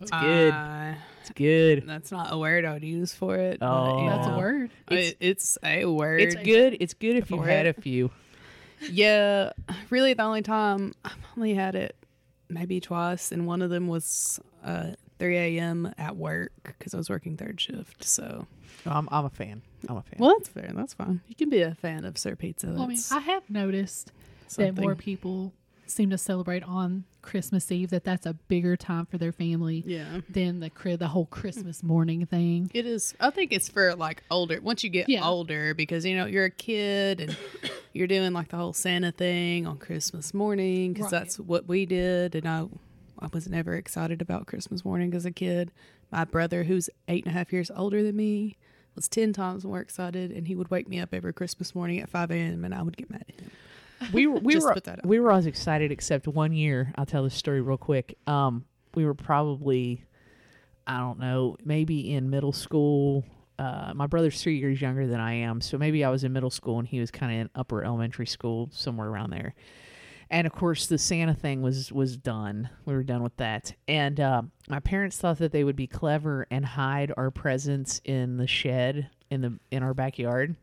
it's 0.01 0.11
good. 0.11 0.53
Uh, 0.55 0.95
it's 1.21 1.31
good. 1.31 1.85
that's 1.87 2.11
not 2.11 2.33
a 2.33 2.39
word 2.39 2.65
I 2.65 2.73
would 2.73 2.85
use 2.85 3.13
for 3.13 3.37
it. 3.37 3.61
but, 3.61 3.67
Oh. 3.69 4.03
yeah. 4.05 4.17
That's 4.17 4.29
a 4.29 4.39
word. 4.39 4.71
It- 4.91 5.17
It's, 5.21 5.59
a 5.63 5.85
word. 5.85 6.23
It's 6.23 6.37
good. 6.37 6.79
It's 6.81 6.95
good 6.95 7.17
if 7.17 7.31
you've 7.31 7.41
For 7.41 7.47
had 7.47 7.67
a 7.67 7.75
few. 7.75 8.11
Yeah, 8.91 9.53
really, 9.91 10.15
the 10.15 10.23
only 10.23 10.41
time 10.43 10.95
I've 11.05 11.13
only 11.37 11.53
had 11.53 11.75
it 11.75 11.97
maybe 12.49 12.81
twice, 12.81 13.33
and 13.33 13.47
one 13.47 13.63
of 13.63 13.71
them 13.71 13.89
was 13.89 14.41
uh, 14.65 14.93
3 15.19 15.37
a.m. 15.37 15.93
at 15.99 16.17
work 16.17 16.53
because 16.65 16.95
I 16.95 16.97
was 16.97 17.11
working 17.11 17.37
third 17.37 17.61
shift. 17.61 18.05
So, 18.05 18.47
I'm 18.87 19.09
I'm 19.11 19.25
a 19.25 19.31
fan. 19.31 19.63
I'm 19.89 19.97
a 19.97 20.03
fan. 20.03 20.19
well, 20.19 20.35
that's 20.37 20.49
fair. 20.49 20.71
That's 20.75 20.95
fine. 20.95 21.21
You 21.29 21.35
can 21.35 21.51
be 21.51 21.63
a 21.63 21.75
fan 21.75 22.05
of 22.05 22.17
Sir 22.19 22.37
Pizza. 22.37 22.69
Well, 22.69 22.83
I 22.83 22.87
mean, 22.87 22.99
I 23.13 23.21
have 23.21 23.49
noticed 23.51 24.13
that 24.57 24.77
more 24.77 24.95
people 24.95 25.53
seem 25.87 26.11
to 26.11 26.19
celebrate 26.19 26.63
on 26.65 27.05
Christmas 27.23 27.71
Eve. 27.73 27.91
That 27.91 28.05
that's 28.05 28.27
a 28.27 28.35
bigger 28.35 28.77
time 28.77 29.07
for 29.07 29.17
their 29.19 29.33
family 29.33 29.83
Yeah, 29.87 30.21
than 30.29 30.61
the 30.61 30.69
cri- 30.71 30.97
the 30.97 31.09
whole 31.09 31.27
Christmas 31.27 31.83
morning 31.83 32.27
thing. 32.27 32.71
it 32.75 32.87
is. 32.87 33.15
I 33.21 33.31
think 33.31 33.53
it's 33.53 33.69
for 33.69 33.95
like 33.95 34.23
older. 34.31 34.61
Once 34.61 34.85
you 34.85 34.91
get 34.91 35.09
Yeah. 35.09 35.25
older, 35.27 35.75
because 35.75 36.05
you 36.05 36.17
know 36.17 36.27
you're 36.27 36.45
a 36.47 36.51
kid 36.51 37.21
and 37.21 37.37
you're 37.99 38.07
doing 38.07 38.33
like 38.33 38.49
the 38.49 38.57
whole 38.57 38.73
Santa 38.73 39.11
thing 39.13 39.67
on 39.67 39.77
Christmas 39.79 40.33
morning 40.33 40.93
because 40.93 41.13
Right. 41.13 41.19
that's 41.21 41.39
what 41.39 41.67
we 41.69 41.85
did. 41.85 42.35
And 42.35 42.49
I, 42.49 42.67
I 43.19 43.29
was 43.33 43.49
never 43.49 43.75
excited 43.75 44.23
about 44.23 44.47
Christmas 44.47 44.85
morning 44.85 45.13
as 45.15 45.25
a 45.25 45.31
kid. 45.33 45.73
My 46.13 46.25
brother, 46.25 46.65
who's 46.65 46.89
eight 47.09 47.25
and 47.27 47.35
a 47.35 47.39
half 47.39 47.53
years 47.53 47.71
older 47.75 48.03
than 48.03 48.17
me, 48.17 48.57
was 48.95 49.09
ten 49.09 49.33
times 49.33 49.65
more 49.65 49.81
excited, 49.81 50.31
and 50.31 50.47
he 50.49 50.55
would 50.55 50.71
wake 50.71 50.89
me 50.89 50.99
up 51.01 51.13
every 51.13 51.33
Christmas 51.33 51.75
morning 51.75 52.01
at 52.01 52.09
five 52.09 52.31
a.m. 52.31 52.65
and 52.65 52.75
I 52.75 52.83
would 52.83 52.97
get 52.97 53.11
mad 53.11 53.25
at 53.29 53.41
him. 53.41 53.51
we 54.13 54.27
were 54.29 54.39
we 54.41 54.55
were 54.59 54.75
we 55.05 55.19
were 55.21 55.31
always 55.31 55.47
excited 55.47 55.91
except 55.91 56.29
one 56.29 56.53
year 56.53 56.93
i'll 56.97 57.05
tell 57.05 57.25
this 57.25 57.35
story 57.35 57.61
real 57.61 57.77
quick 57.77 58.17
um 58.29 58.65
we 58.95 59.05
were 59.05 59.13
probably 59.13 60.05
i 60.87 60.99
don't 60.99 61.19
know 61.19 61.57
maybe 61.65 62.15
in 62.15 62.31
middle 62.31 62.53
school 62.53 63.25
uh 63.59 63.93
my 63.95 64.07
brother's 64.07 64.43
three 64.43 64.59
years 64.59 64.81
younger 64.81 65.07
than 65.07 65.21
i 65.21 65.33
am 65.33 65.61
so 65.61 65.77
maybe 65.79 66.05
i 66.05 66.11
was 66.11 66.25
in 66.25 66.33
middle 66.33 66.51
school 66.51 66.79
and 66.79 66.89
he 66.89 67.01
was 67.01 67.11
kind 67.11 67.33
of 67.33 67.39
in 67.41 67.51
upper 67.55 67.85
elementary 67.85 68.27
school 68.27 68.69
somewhere 68.73 69.09
around 69.09 69.31
there. 69.31 69.55
And 70.31 70.47
of 70.47 70.53
course 70.53 70.87
the 70.87 70.99
santa 70.99 71.35
thing 71.35 71.63
was 71.63 71.91
was 71.91 72.17
done. 72.17 72.69
We 72.85 72.95
were 72.95 73.03
done 73.03 73.23
with 73.23 73.37
that. 73.39 73.75
And 73.87 74.21
uh, 74.21 74.43
my 74.69 74.81
parents 74.81 75.17
thought 75.17 75.39
that 75.39 75.53
they 75.53 75.65
would 75.65 75.77
be 75.77 75.87
clever 75.87 76.47
and 76.51 76.65
hide 76.65 77.13
our 77.17 77.31
presents 77.31 78.01
in 78.05 78.37
the 78.37 78.47
shed 78.47 79.09
in 79.31 79.41
the 79.41 79.59
in 79.71 79.83
our 79.83 79.95
backyard. 79.95 80.57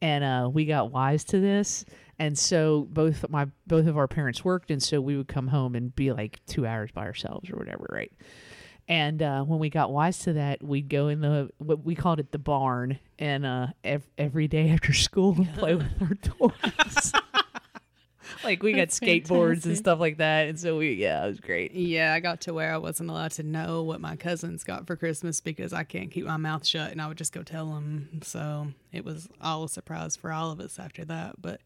And 0.00 0.22
uh, 0.22 0.50
we 0.52 0.64
got 0.64 0.92
wise 0.92 1.24
to 1.24 1.40
this. 1.40 1.84
And 2.18 2.38
so 2.38 2.86
both 2.90 3.28
my 3.28 3.48
both 3.66 3.86
of 3.86 3.96
our 3.96 4.06
parents 4.06 4.44
worked 4.44 4.70
and 4.70 4.82
so 4.82 5.00
we 5.00 5.16
would 5.16 5.28
come 5.28 5.48
home 5.48 5.74
and 5.74 5.94
be 5.94 6.12
like 6.12 6.38
two 6.46 6.66
hours 6.66 6.92
by 6.92 7.02
ourselves 7.02 7.50
or 7.50 7.56
whatever 7.56 7.86
right 7.90 8.12
and 8.88 9.22
uh, 9.22 9.42
when 9.42 9.58
we 9.58 9.70
got 9.70 9.90
wise 9.92 10.18
to 10.18 10.32
that 10.34 10.62
we'd 10.62 10.88
go 10.88 11.08
in 11.08 11.20
the 11.20 11.50
what 11.58 11.84
we 11.84 11.94
called 11.94 12.20
it 12.20 12.30
the 12.32 12.38
barn 12.38 12.98
and 13.18 13.46
uh, 13.46 13.66
ev- 13.82 14.06
every 14.18 14.48
day 14.48 14.70
after 14.70 14.92
school 14.92 15.34
and 15.36 15.52
play 15.54 15.74
with 15.74 15.86
our 16.02 16.14
toys 16.14 17.12
like 18.42 18.62
we 18.62 18.72
got 18.72 18.88
That's 18.88 19.00
skateboards 19.00 19.64
and 19.64 19.76
stuff 19.76 20.00
like 20.00 20.18
that 20.18 20.48
and 20.48 20.58
so 20.58 20.76
we 20.78 20.94
yeah 20.94 21.24
it 21.24 21.28
was 21.28 21.40
great 21.40 21.72
Yeah, 21.72 22.12
I 22.12 22.20
got 22.20 22.42
to 22.42 22.54
where 22.54 22.72
I 22.72 22.78
wasn't 22.78 23.10
allowed 23.10 23.32
to 23.32 23.42
know 23.42 23.82
what 23.82 24.00
my 24.00 24.16
cousins 24.16 24.64
got 24.64 24.86
for 24.86 24.96
Christmas 24.96 25.40
because 25.40 25.72
I 25.72 25.84
can't 25.84 26.10
keep 26.10 26.24
my 26.24 26.36
mouth 26.36 26.66
shut, 26.66 26.90
and 26.90 27.00
I 27.00 27.06
would 27.08 27.18
just 27.18 27.32
go 27.32 27.42
tell 27.42 27.66
them. 27.72 28.20
So 28.22 28.68
it 28.92 29.04
was 29.04 29.28
all 29.40 29.64
a 29.64 29.68
surprise 29.68 30.16
for 30.16 30.32
all 30.32 30.50
of 30.50 30.60
us 30.60 30.78
after 30.78 31.04
that. 31.06 31.40
But 31.40 31.60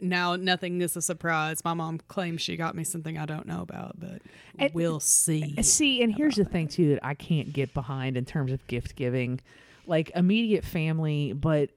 now 0.00 0.36
nothing 0.36 0.80
is 0.80 0.96
a 0.96 1.02
surprise. 1.02 1.64
My 1.64 1.74
mom 1.74 1.98
claims 2.08 2.40
she 2.40 2.56
got 2.56 2.74
me 2.74 2.84
something 2.84 3.16
I 3.18 3.26
don't 3.26 3.46
know 3.46 3.62
about, 3.62 3.98
but 3.98 4.22
And- 4.58 4.72
we'll 4.74 5.00
see. 5.00 5.54
See, 5.62 6.02
and 6.02 6.14
here's 6.14 6.36
the 6.36 6.44
thing 6.44 6.68
too 6.68 6.90
that 6.90 7.04
I 7.04 7.14
can't 7.14 7.52
get 7.52 7.74
behind 7.74 8.16
in 8.16 8.24
terms 8.24 8.52
of 8.52 8.66
gift 8.66 8.96
giving, 8.96 9.40
like 9.86 10.10
immediate 10.14 10.64
family, 10.64 11.32
but 11.32 11.70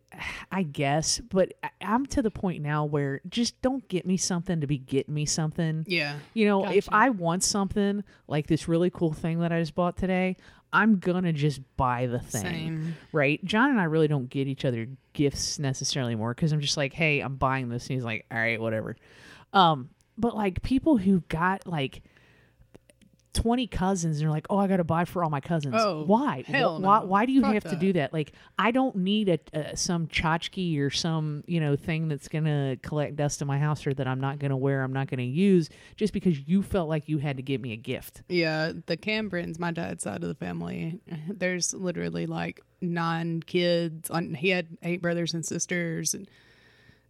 I 0.52 0.64
guess, 0.64 1.20
but 1.20 1.54
I'm 1.82 2.06
to 2.08 2.22
the 2.22 2.32
point 2.32 2.64
now 2.64 2.86
where 2.86 3.22
just 3.30 3.62
don't 3.62 3.88
get 3.88 4.06
me 4.06 4.18
something 4.18 4.62
to 4.62 4.68
be 4.68 4.78
getting 4.78 5.14
me 5.14 5.26
something. 5.26 5.86
Yeah, 5.88 6.18
You 6.34 6.46
know, 6.46 6.66
if 6.70 6.88
I 6.92 7.10
want 7.10 7.44
something 7.44 8.04
like 8.28 8.48
this 8.48 8.68
really 8.68 8.90
cool 8.90 9.14
thing 9.14 9.40
that 9.40 9.52
I 9.52 9.60
just 9.60 9.76
bought 9.76 9.98
today, 9.98 10.38
I'm 10.74 11.00
gonna 11.00 11.34
just 11.34 11.62
buy 11.78 12.08
the 12.08 12.20
thing. 12.20 12.42
same. 12.42 12.96
Right? 13.12 13.44
John 13.46 13.70
and 13.70 13.80
I 13.80 13.86
really 13.86 14.08
don't 14.08 14.30
get 14.30 14.48
each 14.48 14.66
other 14.66 14.88
gifts 15.14 15.60
necessarily 15.60 16.16
more 16.16 16.34
because 16.34 16.52
I'm 16.52 16.62
just 16.62 16.78
like, 16.78 16.94
hey, 16.94 17.20
I'm 17.20 17.36
buying 17.36 17.70
this, 17.70 17.88
and 17.88 17.96
he's 17.96 18.04
like, 18.04 18.26
all 18.32 18.38
right, 18.38 18.60
whatever. 18.60 18.96
Um, 19.54 19.90
but 20.18 20.36
like 20.36 20.62
people 20.62 20.98
who 20.98 21.22
got 21.30 21.68
like 21.68 22.02
20 23.38 23.68
cousins 23.68 24.16
and 24.18 24.24
you're 24.24 24.32
like, 24.32 24.48
oh, 24.50 24.58
I 24.58 24.68
got 24.68 24.78
to 24.78 24.84
buy 24.84 25.06
for 25.06 25.24
all 25.24 25.30
my 25.30 25.40
cousins. 25.40 25.76
Oh, 25.78 26.04
why? 26.04 26.44
hell 26.48 26.82
why? 26.82 27.00
no. 27.00 27.06
Why 27.06 27.26
do 27.28 27.32
you 27.32 27.42
Fuck 27.42 27.54
have 27.54 27.64
to 27.66 27.76
do 27.76 27.94
that? 27.94 28.12
Like, 28.12 28.34
I 28.58 28.72
don't 28.72 28.96
need 28.96 29.30
a, 29.30 29.40
uh 29.54 29.76
some 29.76 30.08
tchotchke 30.08 30.80
or 30.80 30.90
some 30.90 31.44
you 31.46 31.60
know 31.60 31.76
thing 31.76 32.08
that's 32.08 32.28
gonna 32.28 32.78
collect 32.82 33.16
dust 33.16 33.42
in 33.42 33.48
my 33.48 33.60
house 33.60 33.86
or 33.86 33.94
that 33.94 34.08
I'm 34.08 34.20
not 34.20 34.40
gonna 34.40 34.58
wear, 34.58 34.84
I'm 34.84 34.94
not 34.94 35.08
gonna 35.08 35.22
use, 35.22 35.70
just 35.96 36.14
because 36.14 36.48
you 36.48 36.64
felt 36.64 36.90
like 36.90 37.08
you 37.08 37.20
had 37.20 37.38
to 37.38 37.44
give 37.44 37.62
me 37.62 37.74
a 37.74 37.78
gift. 37.78 38.24
Yeah, 38.28 38.72
the 38.88 38.98
Cambrons, 38.98 39.60
my 39.60 39.72
dad's 39.72 40.04
side 40.04 40.24
of 40.24 40.30
the 40.30 40.36
family, 40.36 41.00
there's 41.30 41.74
literally 41.74 42.26
like 42.26 42.62
nine 42.82 43.42
kids. 43.44 44.10
On 44.10 44.34
he 44.34 44.50
had 44.50 44.68
eight 44.82 45.02
brothers 45.02 45.34
and 45.36 45.46
sisters, 45.46 46.16
and 46.16 46.28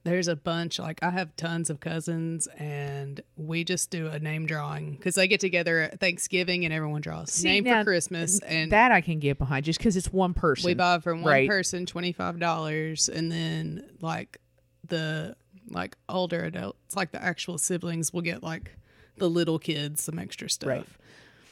there's 0.07 0.27
a 0.27 0.35
bunch. 0.35 0.79
Like 0.79 0.99
I 1.03 1.09
have 1.11 1.35
tons 1.35 1.69
of 1.69 1.79
cousins, 1.79 2.47
and 2.57 3.21
we 3.35 3.63
just 3.63 3.89
do 3.91 4.07
a 4.07 4.19
name 4.19 4.45
drawing 4.45 4.91
because 4.93 5.15
they 5.15 5.27
get 5.27 5.39
together 5.39 5.81
at 5.81 5.99
Thanksgiving 5.99 6.65
and 6.65 6.73
everyone 6.73 7.01
draws 7.01 7.31
See, 7.33 7.47
name 7.47 7.63
now, 7.65 7.81
for 7.81 7.85
Christmas, 7.85 8.39
and 8.39 8.71
that 8.71 8.91
I 8.91 9.01
can 9.01 9.19
get 9.19 9.37
behind 9.37 9.65
just 9.65 9.79
because 9.79 9.95
it's 9.97 10.11
one 10.11 10.33
person. 10.33 10.65
we 10.67 10.73
buy 10.73 10.99
from 10.99 11.21
one 11.21 11.31
Right. 11.31 11.49
person 11.49 11.85
twenty 11.85 12.11
five 12.13 12.39
dollars, 12.39 13.09
and 13.09 13.31
then 13.31 13.83
like 14.01 14.37
the 14.87 15.35
like 15.69 15.97
older 16.07 16.43
adults, 16.45 16.95
like 16.95 17.11
the 17.11 17.21
actual 17.23 17.57
siblings, 17.57 18.13
will 18.13 18.21
get 18.21 18.41
like 18.43 18.71
the 19.17 19.29
little 19.29 19.59
kids 19.59 20.01
some 20.03 20.17
extra 20.19 20.49
stuff. 20.49 20.69
Right. 20.69 20.85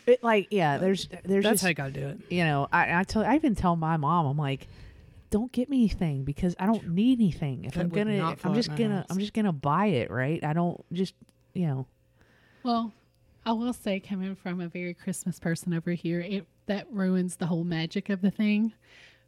It, 0.08 0.24
like 0.24 0.48
yeah, 0.52 0.78
there's 0.78 1.08
there's 1.24 1.44
That's 1.44 1.56
just 1.56 1.64
how 1.64 1.70
you 1.70 1.74
gotta 1.76 1.92
do 1.92 2.08
it. 2.08 2.20
you 2.30 2.44
know 2.46 2.68
I 2.72 3.00
I 3.00 3.04
tell 3.04 3.24
I 3.26 3.36
even 3.36 3.56
tell 3.56 3.76
my 3.76 3.98
mom 3.98 4.28
I'm 4.28 4.38
like, 4.38 4.68
don't 5.36 5.52
get 5.52 5.70
me 5.70 5.80
anything 5.80 6.24
because 6.24 6.56
I 6.58 6.66
don't 6.66 6.92
need 6.92 7.20
anything. 7.20 7.66
If 7.66 7.74
That 7.74 7.82
I'm 7.82 7.90
gonna, 7.90 8.32
if 8.32 8.46
I'm 8.46 8.54
just 8.54 8.74
gonna, 8.74 9.00
house. 9.00 9.06
I'm 9.10 9.20
just 9.20 9.34
gonna 9.34 9.52
buy 9.52 9.88
it, 9.88 10.10
right? 10.10 10.42
I 10.42 10.54
don't 10.54 10.82
just 10.94 11.14
you 11.54 11.68
know. 11.68 11.88
Well, 12.64 12.94
I 13.46 13.52
will 13.52 13.74
say, 13.74 14.00
coming 14.00 14.34
from 14.38 14.62
a 14.62 14.70
very 14.70 14.94
Christmas 14.94 15.38
person 15.38 15.74
over 15.74 15.92
here, 15.92 16.22
it 16.22 16.48
that 16.68 16.88
ruins 16.90 17.36
the 17.36 17.48
whole 17.48 17.66
magic 17.66 18.10
of 18.10 18.22
the 18.22 18.32
thing. 18.32 18.72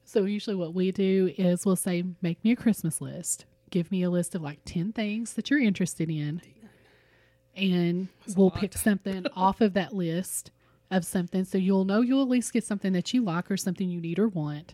So 0.06 0.24
usually, 0.24 0.56
what 0.56 0.74
we 0.74 0.94
do 0.94 1.34
is 1.38 1.66
we'll 1.66 1.76
say, 1.76 2.06
"Make 2.22 2.42
me 2.42 2.54
a 2.54 2.56
Christmas 2.56 3.02
list. 3.02 3.44
Give 3.70 3.92
me 3.92 4.02
a 4.04 4.10
list 4.10 4.34
of 4.34 4.42
like 4.42 4.60
ten 4.64 4.94
things 4.94 5.34
that 5.34 5.50
you're 5.50 5.60
interested 5.60 6.10
in, 6.10 6.42
and 7.54 8.08
we'll 8.38 8.50
pick 8.50 8.78
something 8.78 9.26
off 9.36 9.60
of 9.60 9.74
that 9.74 9.94
list 9.94 10.52
of 10.90 11.04
something. 11.04 11.44
So 11.44 11.58
you'll 11.58 11.84
know 11.84 12.00
you'll 12.00 12.22
at 12.22 12.30
least 12.30 12.54
get 12.54 12.64
something 12.64 12.94
that 12.94 13.14
you 13.14 13.26
like 13.26 13.52
or 13.52 13.58
something 13.58 13.90
you 13.90 14.00
need 14.00 14.20
or 14.20 14.30
want, 14.30 14.74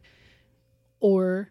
or 1.03 1.49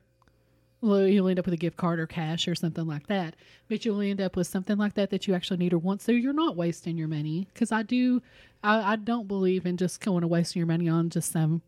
well, 0.80 1.06
you'll 1.06 1.28
end 1.28 1.38
up 1.38 1.44
with 1.44 1.54
a 1.54 1.58
gift 1.58 1.76
card 1.76 2.00
or 2.00 2.08
cash 2.08 2.48
or 2.48 2.56
something 2.56 2.86
like 2.88 3.06
that. 3.06 3.36
But 3.68 3.84
you'll 3.84 4.00
end 4.00 4.20
up 4.20 4.34
with 4.34 4.48
something 4.48 4.76
like 4.76 4.94
that 4.94 5.10
that 5.10 5.28
you 5.28 5.34
actually 5.34 5.58
need 5.58 5.72
or 5.72 5.78
want. 5.78 6.00
So 6.02 6.10
you're 6.10 6.32
not 6.32 6.56
wasting 6.56 6.98
your 6.98 7.06
money. 7.06 7.46
Because 7.54 7.70
I 7.70 7.84
do, 7.84 8.20
I, 8.64 8.94
I 8.94 8.96
don't 8.96 9.28
believe 9.28 9.64
in 9.64 9.76
just 9.76 10.00
going 10.00 10.22
to 10.22 10.26
wasting 10.26 10.58
your 10.58 10.66
money 10.66 10.88
on 10.88 11.08
just 11.08 11.30
some 11.30 11.62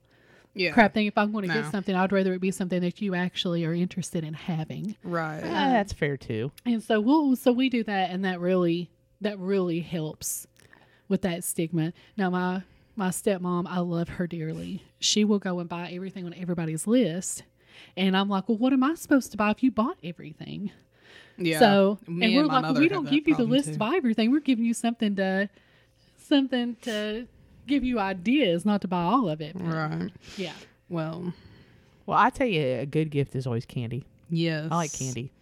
Yeah. 0.53 0.73
crap 0.73 0.95
thing. 0.95 1.07
If 1.07 1.17
I'm 1.17 1.31
going 1.31 1.43
to 1.47 1.55
No. 1.55 1.63
get 1.63 1.71
something, 1.71 1.95
I'd 1.95 2.11
rather 2.11 2.35
it 2.35 2.41
be 2.41 2.51
something 2.51 2.81
that 2.81 3.01
you 3.01 3.15
actually 3.15 3.65
are 3.65 3.73
interested 3.73 4.25
in 4.25 4.35
having. 4.35 4.97
Right. 5.05 5.43
Ah, 5.45 5.69
that's 5.71 5.93
fair 5.93 6.17
too. 6.17 6.51
And 6.67 6.83
so 6.83 7.01
we'll, 7.01 7.37
so 7.37 7.53
we 7.53 7.69
do 7.69 7.85
that, 7.85 8.11
and 8.11 8.25
that 8.25 8.41
really, 8.41 8.91
that 9.21 9.39
really 9.39 9.79
helps 9.79 10.49
with 11.07 11.23
that 11.23 11.45
stigma. 11.45 11.93
Now 12.17 12.31
my 12.31 12.63
my 12.97 13.11
stepmom, 13.11 13.67
I 13.69 13.79
love 13.79 14.09
her 14.09 14.27
dearly. 14.27 14.83
She 14.99 15.25
will 15.25 15.39
go 15.41 15.59
and 15.61 15.69
buy 15.69 15.91
everything 15.93 16.25
on 16.27 16.35
everybody's 16.35 16.87
list. 16.89 17.43
And 17.97 18.17
I'm 18.17 18.29
like, 18.29 18.49
well, 18.49 18.59
what 18.59 18.73
am 18.73 18.83
I 18.85 18.95
supposed 18.95 19.31
to 19.33 19.37
buy 19.37 19.51
if 19.51 19.63
you 19.63 19.71
bought 19.71 19.97
everything? 20.03 20.71
Yeah. 21.37 21.59
So, 21.59 21.99
Me 22.07 22.27
and 22.27 22.37
we're 22.37 22.45
my 22.47 22.55
like, 22.55 22.63
mother 22.63 22.81
we 22.81 22.89
don't 22.89 23.09
give 23.09 23.27
you 23.27 23.35
the 23.35 23.45
list 23.45 23.67
too. 23.67 23.73
to 23.75 23.79
buy 23.79 23.95
everything. 23.97 24.31
We're 24.31 24.41
giving 24.41 24.65
you 24.65 24.75
something 24.75 25.17
to, 25.17 25.49
something 26.19 26.77
to 26.83 27.27
give 27.67 27.85
you 27.85 27.99
ideas, 27.99 28.65
not 28.65 28.81
to 28.83 28.89
buy 28.89 29.03
all 29.03 29.29
of 29.29 29.41
it. 29.41 29.55
But, 29.55 29.65
Right. 29.65 30.11
Yeah. 30.37 30.53
Well. 30.89 31.33
Well, 32.07 32.19
I 32.19 32.31
tell 32.31 32.47
you, 32.47 32.61
a 32.81 32.87
good 32.87 33.11
gift 33.11 33.35
is 33.35 33.47
always 33.47 33.65
candy. 33.67 34.05
Yes. 34.31 34.69
I 34.71 34.77
like 34.77 34.93
candy. 34.93 35.33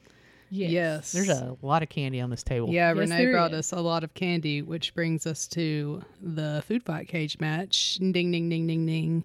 Yes. 0.51 0.71
Yes. 0.71 1.13
There's 1.13 1.29
a 1.31 1.57
lot 1.63 1.83
of 1.83 1.89
candy 1.89 2.21
on 2.21 2.29
this 2.31 2.43
table. 2.43 2.69
Yeah, 2.71 2.91
Yes, 2.93 2.99
Renee 3.11 3.33
brought 3.33 3.53
is. 3.53 3.59
us 3.61 3.73
a 3.73 3.81
lot 3.81 4.05
of 4.05 4.13
candy, 4.15 4.61
which 4.63 4.95
brings 4.95 5.27
us 5.27 5.49
to 5.49 6.03
the 6.23 6.63
food 6.69 6.83
fight 6.85 7.09
cage 7.09 7.39
match. 7.41 7.97
Ding, 7.97 8.13
ding, 8.13 8.49
ding, 8.49 8.67
ding, 8.67 8.87
ding. 8.87 9.25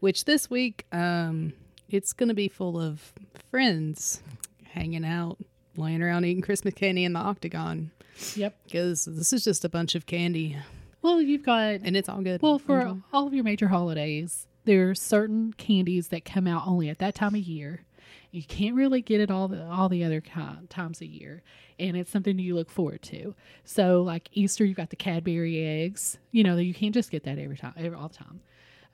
Which 0.00 0.26
this 0.26 0.50
week, 0.50 0.84
um, 0.92 1.54
it's 1.88 2.12
going 2.12 2.28
to 2.28 2.34
be 2.34 2.48
full 2.48 2.80
of 2.80 3.12
friends 3.50 4.22
hanging 4.64 5.04
out, 5.04 5.38
laying 5.76 6.02
around 6.02 6.24
eating 6.24 6.42
Christmas 6.42 6.74
candy 6.74 7.04
in 7.04 7.12
the 7.12 7.20
octagon. 7.20 7.90
Yep. 8.34 8.56
Because 8.64 9.04
this 9.04 9.32
is 9.32 9.44
just 9.44 9.64
a 9.64 9.68
bunch 9.68 9.94
of 9.94 10.06
candy, 10.06 10.56
Well, 11.02 11.20
you've 11.20 11.44
got 11.44 11.80
and 11.82 11.96
it's 11.96 12.08
all 12.08 12.22
good. 12.22 12.42
Well, 12.42 12.58
for 12.58 12.80
Enjoy. 12.80 13.00
all 13.12 13.26
of 13.26 13.34
your 13.34 13.44
major 13.44 13.68
holidays, 13.68 14.46
there 14.64 14.90
are 14.90 14.94
certain 14.94 15.52
candies 15.52 16.08
that 16.08 16.24
come 16.24 16.46
out 16.46 16.66
only 16.66 16.88
at 16.88 16.98
that 16.98 17.14
time 17.14 17.34
of 17.34 17.42
year. 17.42 17.84
You 18.30 18.42
can't 18.42 18.74
really 18.74 19.00
get 19.02 19.20
it 19.20 19.30
all 19.30 19.48
the 19.48 19.64
all 19.66 19.88
the 19.88 20.04
other 20.04 20.22
times 20.68 21.00
a 21.00 21.06
year, 21.06 21.42
and 21.78 21.96
it's 21.96 22.10
something 22.10 22.38
you 22.38 22.54
look 22.54 22.70
forward 22.70 23.02
to. 23.02 23.34
So, 23.64 24.02
like 24.02 24.28
Easter, 24.32 24.64
you've 24.64 24.76
got 24.76 24.90
the 24.90 24.96
Cadbury 24.96 25.64
eggs. 25.64 26.18
You 26.32 26.42
know, 26.44 26.56
you 26.56 26.74
can't 26.74 26.92
just 26.92 27.10
get 27.10 27.24
that 27.24 27.38
every 27.38 27.56
time, 27.56 27.72
every, 27.76 27.96
all 27.96 28.08
the 28.08 28.14
time. 28.16 28.40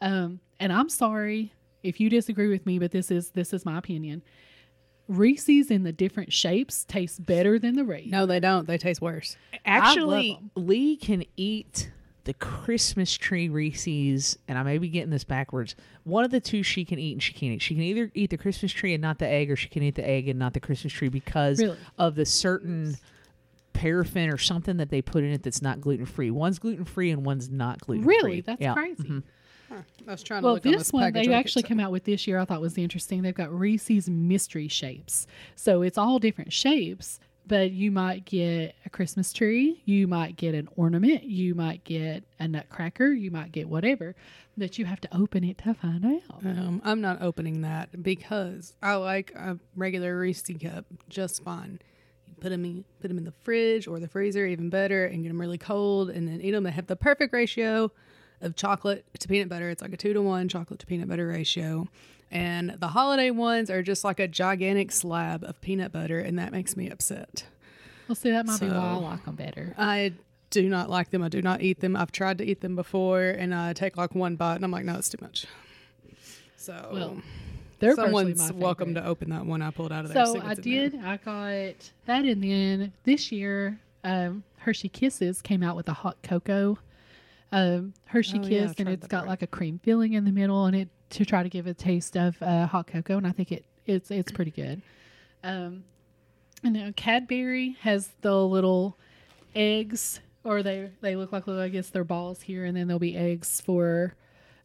Um, 0.01 0.41
and 0.61 0.73
I'm 0.73 0.89
sorry 0.89 1.53
if 1.83 2.01
you 2.01 2.09
disagree 2.11 2.49
with 2.49 2.65
me, 2.67 2.79
but 2.79 2.91
this 2.93 3.11
is 3.11 3.31
this 3.31 3.53
is 3.53 3.65
my 3.65 3.79
opinion. 3.79 4.23
Reese's 5.09 5.71
in 5.71 5.83
the 5.83 5.93
different 5.93 6.33
shapes 6.33 6.85
taste 6.85 7.25
better 7.27 7.59
than 7.59 7.75
the 7.75 7.85
Reese. 7.85 8.11
no, 8.11 8.25
they 8.25 8.41
don't. 8.41 8.67
They 8.67 8.79
taste 8.79 9.01
worse. 9.03 9.37
Actually, 9.65 10.39
Lee 10.55 10.97
can 10.97 11.25
eat 11.37 11.91
the 12.25 12.35
Christmas 12.35 13.13
tree 13.13 13.49
Reese's, 13.49 14.39
and 14.47 14.57
I 14.57 14.63
may 14.63 14.79
be 14.79 14.89
getting 14.89 15.11
this 15.11 15.25
backwards. 15.25 15.75
One 16.05 16.25
of 16.25 16.31
the 16.31 16.41
two 16.41 16.63
she 16.63 16.85
can 16.85 17.01
eat, 17.01 17.13
and 17.15 17.23
she 17.23 17.33
can't 17.33 17.53
eat. 17.55 17.63
She 17.63 17.75
can 17.75 17.83
either 17.83 18.13
eat 18.15 18.31
the 18.31 18.37
Christmas 18.39 18.71
tree 18.73 18.95
and 18.95 19.03
not 19.03 19.19
the 19.19 19.27
egg, 19.27 19.51
or 19.51 19.57
she 19.57 19.69
can 19.69 19.83
eat 19.83 19.97
the 19.97 20.09
egg 20.09 20.29
and 20.29 20.39
not 20.39 20.55
the 20.55 20.61
Christmas 20.61 20.93
tree 20.93 21.09
because 21.09 21.59
Really? 21.61 21.77
of 21.99 22.15
the 22.15 22.25
certain 22.25 22.97
paraffin 23.73 24.31
or 24.33 24.39
something 24.39 24.77
that 24.77 24.91
they 24.91 25.03
put 25.03 25.25
in 25.25 25.31
it 25.33 25.43
that's 25.43 25.63
not 25.63 25.81
gluten 25.81 26.07
free. 26.07 26.31
One's 26.31 26.61
gluten 26.61 26.85
free 26.85 27.11
and 27.11 27.25
one's 27.27 27.49
not 27.51 27.81
gluten 27.81 28.05
free. 28.05 28.17
Really, 28.17 28.41
that's 28.41 28.63
crazy. 28.73 29.03
Mm-hmm. 29.03 29.19
I 30.07 30.11
was 30.11 30.23
trying 30.23 30.43
to 30.43 30.45
Well, 30.47 30.55
look 30.55 30.67
on 30.67 30.73
this 30.73 30.81
this 30.83 30.93
one 30.93 31.13
package. 31.13 31.29
they 31.29 31.35
actually 31.35 31.63
come 31.65 31.81
out 31.81 31.91
with 31.93 32.05
this 32.05 32.27
year. 32.27 32.39
I 32.39 32.45
thought 32.45 32.61
was 32.61 32.77
interesting. 32.79 33.23
They've 33.23 33.35
got 33.35 33.53
Reese's 33.53 34.09
mystery 34.09 34.69
shapes, 34.69 35.27
so 35.57 35.83
it's 35.83 35.99
all 35.99 36.19
different 36.19 36.53
shapes. 36.53 37.19
But 37.45 37.73
you 37.73 37.91
might 37.91 38.25
get 38.25 38.77
a 38.87 38.91
Christmas 38.91 39.33
tree, 39.33 39.83
you 39.85 40.07
might 40.07 40.37
get 40.37 40.55
an 40.55 40.69
ornament, 40.77 41.25
you 41.25 41.57
might 41.57 41.83
get 41.83 42.23
a 42.39 42.47
nutcracker, 42.47 43.09
you 43.09 43.33
might 43.33 43.51
get 43.51 43.69
whatever. 43.69 44.15
That 44.57 44.79
you 44.79 44.85
have 44.85 45.01
to 45.01 45.09
open 45.17 45.43
it 45.43 45.59
to 45.59 45.75
find 45.75 46.05
out. 46.05 46.45
Um, 46.45 46.81
I'm 46.85 47.01
not 47.01 47.21
opening 47.21 47.63
that 47.63 48.01
because 48.03 48.75
I 48.81 48.95
like 48.95 49.33
a 49.35 49.59
regular 49.75 50.17
Reese's 50.17 50.57
cup 50.63 50.85
just 51.09 51.43
fine. 51.43 51.81
You 52.29 52.35
put 52.39 52.51
them 52.51 52.65
in, 52.65 52.85
put 53.01 53.09
them 53.09 53.19
in 53.19 53.25
the 53.25 53.33
fridge 53.43 53.89
or 53.89 53.99
the 53.99 54.09
freezer, 54.09 54.47
even 54.47 54.69
better, 54.71 55.07
and 55.07 55.23
get 55.25 55.31
them 55.31 55.41
really 55.41 55.59
cold, 55.59 56.11
and 56.11 56.29
then 56.29 56.41
eat 56.43 56.53
them. 56.53 56.63
They 56.63 56.71
have 56.71 56.87
the 56.87 56.97
perfect 56.97 57.33
ratio 57.33 57.91
of 58.43 58.57
chocolate 58.57 59.05
to 59.19 59.29
peanut 59.29 59.49
butter. 59.49 59.71
It's 59.71 59.83
like 59.83 59.93
a 59.93 59.97
two 59.97 60.13
to 60.13 60.23
one 60.23 60.49
chocolate 60.49 60.81
to 60.81 60.87
peanut 60.87 61.09
butter 61.09 61.27
ratio. 61.29 61.89
And 62.31 62.77
the 62.79 62.89
holiday 62.89 63.31
ones 63.31 63.71
are 63.71 63.83
just 63.83 64.05
like 64.05 64.19
a 64.19 64.27
gigantic 64.27 64.91
slab 64.91 65.45
of 65.45 65.61
peanut 65.61 65.93
butter, 65.93 66.19
and 66.19 66.39
that 66.39 66.51
makes 66.53 66.77
me 66.77 66.89
upset. 66.89 67.45
Well, 68.09 68.17
see, 68.17 68.31
that 68.31 68.47
might 68.47 68.59
be 68.61 68.69
why 68.69 68.75
I 68.77 68.95
So- 68.95 69.01
like 69.01 69.25
them 69.25 69.35
better. 69.37 69.75
I 69.77 70.13
do 70.51 70.69
not 70.69 70.89
like 70.91 71.11
them. 71.11 71.23
I 71.23 71.29
do 71.29 71.41
not 71.43 71.63
eat 71.63 71.81
them. 71.81 71.95
I've 71.97 72.11
tried 72.13 72.39
to 72.39 72.45
eat 72.45 72.61
them 72.61 72.75
before, 72.77 73.23
and 73.23 73.55
I 73.55 73.73
take 73.75 73.97
like 73.97 74.15
one 74.15 74.37
bite, 74.37 74.57
and 74.57 74.65
I'm 74.65 74.71
like, 74.71 74.85
no, 74.85 74.97
it's 74.97 75.09
too 75.09 75.19
much. 75.21 75.47
So 76.57 76.91
Well, 76.93 77.23
They're 77.81 77.95
someone's 77.97 78.53
welcome 78.53 78.95
to 78.95 79.05
open 79.05 79.31
that 79.31 79.45
one 79.45 79.61
I 79.63 79.71
pulled 79.71 79.93
out 79.93 80.05
of 80.05 80.13
there. 80.13 80.25
So 80.27 80.41
I 80.41 80.55
did. 80.55 80.95
I 81.05 81.17
got 81.19 81.91
that, 82.07 82.25
and 82.25 82.43
then 82.43 82.93
this 83.05 83.33
year, 83.33 83.79
um, 84.05 84.45
Hershey 84.59 84.89
Kisses 84.89 85.43
came 85.43 85.63
out 85.63 85.75
with 85.77 85.89
a 85.89 85.93
hot 85.93 86.17
cocoa 86.23 86.79
um, 87.53 87.95
Hershey 88.07 88.39
Oh, 88.43 88.49
Kiss, 88.49 88.71
I've 88.73 88.81
and 88.81 88.89
it's 88.89 89.07
got 89.07 89.27
like 89.27 89.43
a 89.43 89.47
cream 89.47 89.79
filling 89.83 90.15
in 90.15 90.25
the 90.25 90.33
middle, 90.33 90.65
and 90.67 90.75
it 90.75 90.89
to 91.11 91.25
try 91.25 91.43
to 91.43 91.49
give 91.49 91.67
a 91.67 91.75
taste 91.75 92.17
of 92.17 92.41
uh, 92.43 92.67
hot 92.67 92.87
cocoa, 92.87 93.19
and 93.19 93.27
I 93.27 93.33
think 93.33 93.53
it 93.53 93.65
it's 93.87 94.11
it's 94.11 94.33
pretty 94.33 94.51
good. 94.51 94.81
Um, 95.45 95.85
and 96.65 96.75
then 96.75 96.93
Cadbury 96.95 97.77
has 97.81 98.11
the 98.23 98.35
little 98.47 98.97
eggs, 99.55 100.21
or 100.45 100.63
they 100.63 100.91
they 101.01 101.17
look 101.17 101.33
like 101.33 101.47
little, 101.47 101.63
I 101.63 101.69
guess 101.69 101.91
they're 101.91 102.05
balls 102.05 102.41
here, 102.43 102.65
and 102.65 102.77
then 102.77 102.87
there'll 102.89 102.99
be 102.99 103.17
eggs 103.17 103.61
for 103.61 104.15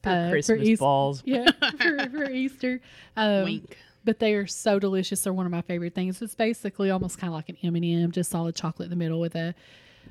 For 0.03 0.09
uh, 0.09 0.29
Christmas 0.29 0.67
Eas- 0.67 0.79
balls. 0.79 1.23
Yeah, 1.25 1.49
for, 1.79 2.09
for 2.09 2.29
Easter. 2.31 2.79
Um, 3.17 3.43
Wink. 3.43 3.77
but 4.05 4.19
they 4.19 4.33
are 4.35 4.47
so 4.47 4.79
delicious. 4.79 5.23
They're 5.23 5.33
one 5.33 5.45
of 5.45 5.51
my 5.51 5.61
favorite 5.61 5.93
things. 5.95 6.21
It's 6.21 6.35
basically 6.35 6.89
almost 6.91 7.17
kind 7.17 7.29
of 7.29 7.35
like 7.35 7.49
an 7.49 7.57
M 7.63 7.75
and 7.75 7.83
m 8.03 8.11
just 8.11 8.29
solid 8.31 8.55
chocolate 8.55 8.85
in 8.85 8.89
the 8.91 8.95
middle 8.95 9.19
with 9.19 9.35
a 9.35 9.53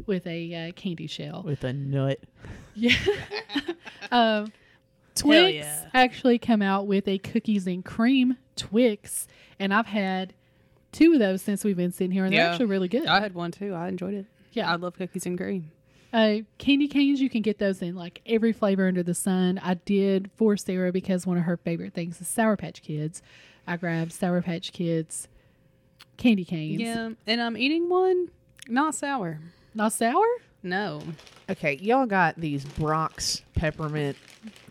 with 0.07 0.27
a 0.27 0.69
uh, 0.69 0.73
candy 0.73 1.07
shell. 1.07 1.43
with 1.45 1.65
a 1.65 1.73
nut. 1.73 2.21
Yeah. 2.79 2.95
um, 4.13 4.53
Twix 5.15 5.55
yeah. 5.55 5.89
actually 5.95 6.39
come 6.39 6.61
out 6.61 6.87
with 6.87 7.09
a 7.09 7.17
cookies 7.17 7.67
and 7.67 7.83
cream 7.83 8.37
Twix, 8.55 9.27
and 9.59 9.73
I've 9.73 9.87
had 9.87 10.35
two 10.93 11.15
of 11.15 11.19
those 11.19 11.41
since 11.41 11.65
we've 11.65 11.77
been 11.77 11.91
sitting 11.91 12.11
here, 12.11 12.27
and 12.27 12.35
they're 12.35 12.51
actually 12.51 12.67
really 12.67 12.89
good. 12.89 13.07
I 13.07 13.21
had 13.21 13.35
one 13.35 13.51
too. 13.51 13.73
I 13.73 13.89
enjoyed 13.89 14.13
it. 14.13 14.27
Yeah. 14.53 14.71
I 14.71 14.77
love 14.77 14.99
cookies 14.99 15.25
and 15.25 15.39
cream. 15.39 15.71
Uh, 16.13 16.41
candy 16.59 16.87
canes, 16.87 17.19
you 17.19 17.31
can 17.31 17.41
get 17.41 17.59
those 17.59 17.81
in 17.81 17.95
like 17.95 18.21
every 18.27 18.53
flavor 18.53 18.87
under 18.87 19.03
the 19.03 19.15
sun. 19.15 19.59
I 19.63 19.75
did 19.75 20.31
for 20.37 20.59
Sarah 20.59 20.93
because 20.93 21.27
one 21.27 21.39
of 21.39 21.45
her 21.45 21.57
favorite 21.57 21.95
things 21.95 22.21
is 22.21 22.29
Sour 22.29 22.59
Patch 22.59 22.83
Kids. 22.83 23.23
I 23.67 23.79
grabbed 23.79 24.13
Sour 24.13 24.43
Patch 24.43 24.71
Kids 24.73 25.29
candy 26.17 26.45
canes. 26.45 26.81
Yeah, 26.81 27.11
and 27.27 27.41
I'm 27.41 27.57
eating 27.57 27.89
one 27.89 28.31
not 28.69 28.95
sour. 28.95 29.41
Not 29.77 29.93
sour? 29.93 30.25
No. 30.63 31.01
Okay, 31.49 31.75
y'all 31.77 32.07
got 32.07 32.35
these 32.41 32.65
Brach's 32.65 33.43
peppermint 33.55 34.17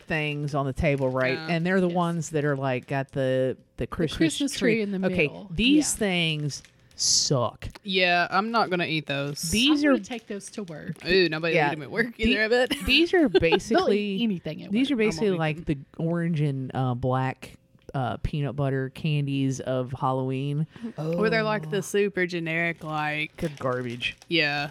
things 0.08 0.54
on 0.54 0.66
the 0.66 0.74
table, 0.74 1.10
right? 1.10 1.34
Yeah. 1.36 1.48
and 1.50 1.66
they're 1.66 1.80
the 1.82 1.88
Yes. 1.88 1.96
ones 1.96 2.30
that 2.32 2.44
are 2.44 2.56
like 2.58 2.88
got 2.88 3.12
the 3.12 3.56
the 3.78 3.88
Christmas, 3.88 4.18
Christmas 4.18 4.54
tree 4.58 4.82
in 4.82 4.92
the 4.92 5.00
middle. 5.00 5.16
Okay, 5.16 5.28
middle. 5.28 5.50
these 5.54 5.94
Yeah. 5.94 6.00
things 6.00 6.64
suck. 6.96 7.68
Yeah, 7.84 8.28
I'm 8.30 8.52
not 8.52 8.70
gonna 8.70 8.86
eat 8.86 9.06
those. 9.06 9.42
These 9.52 9.84
I'm 9.84 9.90
are 9.90 9.94
gonna 9.94 10.04
take 10.04 10.28
those 10.28 10.50
to 10.52 10.64
work. 10.64 11.06
Ooh, 11.06 11.30
nobody 11.30 11.56
Yeah. 11.56 11.68
eat 11.68 11.76
them 11.76 11.84
at 11.84 11.92
work 11.92 12.16
The- 12.18 12.24
either. 12.24 12.44
I 12.44 12.48
bet. 12.48 12.70
these 12.86 13.14
are 13.14 13.30
basically 13.40 14.22
anything 14.24 14.64
at 14.64 14.72
these 14.72 14.90
work. 14.90 14.96
are 14.96 14.98
basically 14.98 15.32
like 15.32 15.66
the 15.66 15.78
orange 15.98 16.42
and 16.42 16.72
uh, 16.74 16.94
black 16.96 17.54
uh, 17.94 18.18
peanut 18.18 18.56
butter 18.58 18.90
candies 18.94 19.62
of 19.62 19.94
Halloween. 19.94 20.68
Or 20.98 21.30
they're 21.30 21.44
like 21.44 21.70
the 21.70 21.82
super 21.82 22.26
generic, 22.26 22.84
like 22.84 23.36
Good 23.38 23.58
garbage. 23.58 24.18
yeah, 24.28 24.70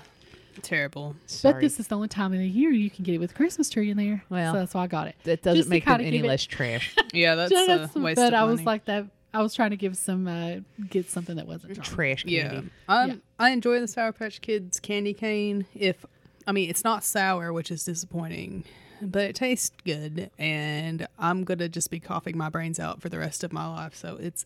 terrible. 0.62 1.16
Sorry. 1.26 1.54
But 1.54 1.60
this 1.60 1.78
is 1.80 1.88
the 1.88 1.94
only 1.96 2.08
time 2.08 2.32
of 2.32 2.38
the 2.38 2.46
year 2.48 2.70
you 2.70 2.90
can 2.90 3.04
get 3.04 3.14
it 3.14 3.18
with 3.18 3.34
Christmas 3.34 3.68
tree 3.70 3.90
in 3.90 3.96
there. 3.96 4.24
Well, 4.28 4.52
so 4.52 4.58
that's 4.60 4.74
why 4.74 4.82
I 4.82 4.86
got 4.86 5.08
it. 5.08 5.16
that 5.24 5.42
doesn't 5.42 5.56
just 5.58 5.68
make 5.70 5.84
them 5.84 6.00
any 6.00 6.18
it- 6.18 6.24
less 6.24 6.44
trash. 6.44 6.94
Yeah, 7.12 7.34
that's 7.36 7.50
Just 7.52 7.68
a 7.70 7.88
some- 7.92 8.02
waste 8.02 8.16
but 8.16 8.28
of 8.28 8.34
I 8.34 8.40
money. 8.40 8.50
was 8.52 8.62
like 8.64 8.84
that. 8.86 9.06
I 9.32 9.42
was 9.42 9.54
trying 9.54 9.70
to 9.70 9.76
give 9.76 9.96
some, 9.96 10.28
uh, 10.28 10.56
get 10.90 11.10
something 11.10 11.36
that 11.36 11.46
wasn't 11.48 11.76
wrong. 11.76 11.84
trash 11.84 12.22
candy. 12.24 12.36
yeah, 12.36 12.62
um, 12.88 13.08
Yeah. 13.10 13.14
I 13.38 13.50
enjoy 13.50 13.80
the 13.80 13.88
Sour 13.88 14.12
Patch 14.12 14.40
Kids 14.40 14.78
candy 14.80 15.12
cane. 15.14 15.66
If 15.74 16.04
I 16.46 16.52
mean, 16.52 16.70
it's 16.70 16.84
not 16.84 17.02
sour, 17.04 17.52
which 17.52 17.70
is 17.70 17.84
disappointing, 17.84 18.64
but 19.02 19.22
it 19.22 19.34
tastes 19.34 19.70
good, 19.84 20.30
and 20.38 21.06
I'm 21.18 21.42
gonna 21.44 21.68
just 21.68 21.90
be 21.90 21.98
coughing 22.00 22.36
my 22.38 22.48
brains 22.48 22.78
out 22.78 23.00
for 23.00 23.08
the 23.08 23.18
rest 23.18 23.42
of 23.42 23.52
my 23.52 23.66
life. 23.66 23.94
So 23.96 24.16
it's 24.20 24.44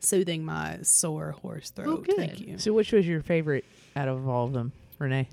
soothing 0.00 0.44
my 0.44 0.78
sore 0.82 1.32
horse 1.42 1.70
throat. 1.70 2.06
Thank 2.16 2.36
good. 2.36 2.40
you. 2.40 2.58
So, 2.58 2.72
which 2.72 2.92
was 2.92 3.06
your 3.08 3.22
favorite 3.22 3.64
out 3.96 4.06
of 4.08 4.28
all 4.28 4.46
of 4.46 4.52
them, 4.52 4.70
Renee? 5.00 5.28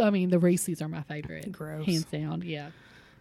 I 0.00 0.10
mean, 0.10 0.30
the 0.30 0.38
Reese's 0.38 0.80
are 0.82 0.88
my 0.88 1.02
favorite. 1.02 1.50
Gross. 1.52 1.86
Hands 1.86 2.04
down. 2.04 2.42
Yeah. 2.44 2.70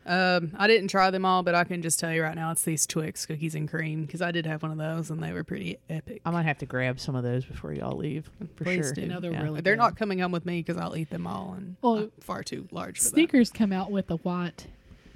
Um, 0.05 0.53
I 0.57 0.67
didn't 0.67 0.87
try 0.87 1.11
them 1.11 1.25
all, 1.25 1.43
but 1.43 1.53
I 1.53 1.65
can 1.65 1.81
just 1.81 1.99
tell 1.99 2.13
you 2.13 2.23
right 2.23 2.33
now, 2.35 2.51
it's 2.51 2.61
these 2.63 2.87
Twix 2.87 3.25
cookies 3.25 3.55
and 3.55 3.69
cream 3.69 4.05
because 4.05 4.21
I 4.21 4.31
did 4.31 4.45
have 4.45 4.61
one 4.63 4.71
of 4.71 4.77
those, 4.77 5.09
and 5.11 5.21
they 5.21 5.33
were 5.33 5.43
pretty 5.43 5.79
epic. 5.89 6.21
I 6.25 6.31
might 6.31 6.43
have 6.43 6.57
to 6.59 6.65
grab 6.65 6.97
some 7.01 7.13
of 7.15 7.23
those 7.25 7.43
before 7.43 7.73
y'all 7.73 7.97
leave. 7.97 8.29
For 8.55 8.63
Please 8.63 8.85
sure. 8.85 8.93
do. 8.93 9.05
No, 9.07 9.19
they're 9.19 9.33
Yeah. 9.33 9.43
really 9.43 9.59
They're 9.59 9.73
good. 9.75 9.79
not 9.81 9.97
coming 9.97 10.19
home 10.19 10.31
with 10.31 10.45
me 10.45 10.59
because 10.61 10.77
I'll 10.77 10.95
eat 10.95 11.09
them 11.09 11.27
all, 11.27 11.55
and 11.57 11.75
Well, 11.81 11.97
I'm 11.97 12.11
far 12.21 12.41
too 12.41 12.69
large 12.71 12.99
for 12.99 13.03
Snickers 13.05 13.49
come 13.51 13.73
out 13.73 13.91
with 13.91 14.09
a 14.09 14.15
white 14.15 14.67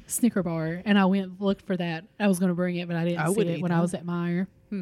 Snicker 0.07 0.43
bar, 0.43 0.81
and 0.83 0.99
I 0.99 1.05
went 1.05 1.39
looked 1.39 1.61
for 1.65 1.77
that. 1.77 2.03
I 2.19 2.27
was 2.27 2.39
going 2.39 2.49
to 2.49 2.55
bring 2.55 2.75
it, 2.75 2.89
but 2.89 2.97
I 2.97 3.05
didn't 3.05 3.19
I 3.21 3.27
see 3.29 3.33
would 3.35 3.47
it 3.47 3.57
eat 3.59 3.61
when 3.61 3.71
I 3.71 3.75
that. 3.77 3.81
was 3.81 3.93
at 3.93 4.05
Meijer. 4.05 4.47
Hmm. 4.69 4.81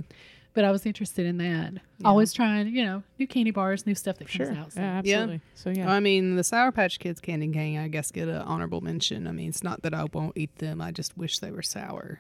But 0.56 0.64
I 0.66 0.72
was 0.72 0.86
interested 0.86 1.26
in 1.28 1.38
that. 1.38 1.74
Yeah. 1.74 1.80
Always 2.08 2.34
trying, 2.34 2.68
you 2.76 2.84
know, 2.84 3.04
new 3.20 3.28
candy 3.28 3.52
bars, 3.52 3.86
new 3.86 3.94
stuff 3.96 4.18
that 4.18 4.28
comes 4.28 4.48
Sure. 4.50 4.52
out. 4.56 4.74
So. 4.74 4.80
Yeah, 4.82 4.94
Yeah. 4.94 4.98
absolutely. 5.18 5.42
So 5.54 5.70
that. 5.70 5.78
yeah. 5.78 5.92
I 5.92 6.00
mean, 6.00 6.36
the 6.36 6.44
Sour 6.44 6.72
Patch 6.72 7.00
Kids 7.00 7.20
candy 7.22 7.48
cane, 7.50 7.78
I 7.80 7.88
guess, 7.88 8.12
get 8.12 8.28
an 8.28 8.36
honorable 8.42 8.82
mention. 8.82 9.28
I 9.28 9.32
mean, 9.32 9.50
it's 9.50 9.64
not 9.64 9.84
that 9.84 9.94
I 9.94 10.06
won't 10.12 10.36
eat 10.38 10.56
them. 10.58 10.82
I 10.82 10.92
just 10.92 11.16
wish 11.18 11.38
they 11.40 11.52
were 11.52 11.62
sour 11.62 12.20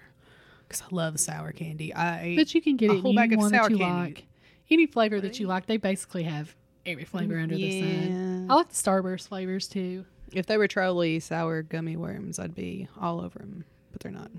because 0.67 0.81
I 0.83 0.85
love 0.91 1.19
sour 1.19 1.51
candy. 1.51 1.93
I 1.93 2.35
But 2.35 2.53
you 2.53 2.61
can 2.61 2.77
get 2.77 2.91
a 2.91 2.99
whole 2.99 3.17
any 3.19 3.29
bag 3.29 3.33
of 3.33 3.41
sour 3.49 3.67
candy. 3.69 3.83
like. 3.83 4.27
Any 4.69 4.85
flavor 4.85 5.19
that 5.19 5.39
you 5.39 5.47
like, 5.47 5.65
they 5.65 5.77
basically 5.77 6.23
have 6.23 6.55
every 6.85 7.05
flavor 7.05 7.39
under 7.39 7.55
the 7.55 7.81
sun. 7.81 8.47
I 8.51 8.53
like 8.53 8.69
the 8.69 8.75
Starburst 8.75 9.27
flavors 9.29 9.67
too. 9.67 10.05
If 10.31 10.45
they 10.45 10.57
were 10.57 10.67
truly 10.67 11.19
sour 11.19 11.63
gummy 11.63 11.97
worms, 11.97 12.37
I'd 12.37 12.53
be 12.53 12.87
all 13.01 13.19
over 13.21 13.39
them, 13.39 13.65
but 13.91 14.01
they're 14.01 14.11
not. 14.11 14.29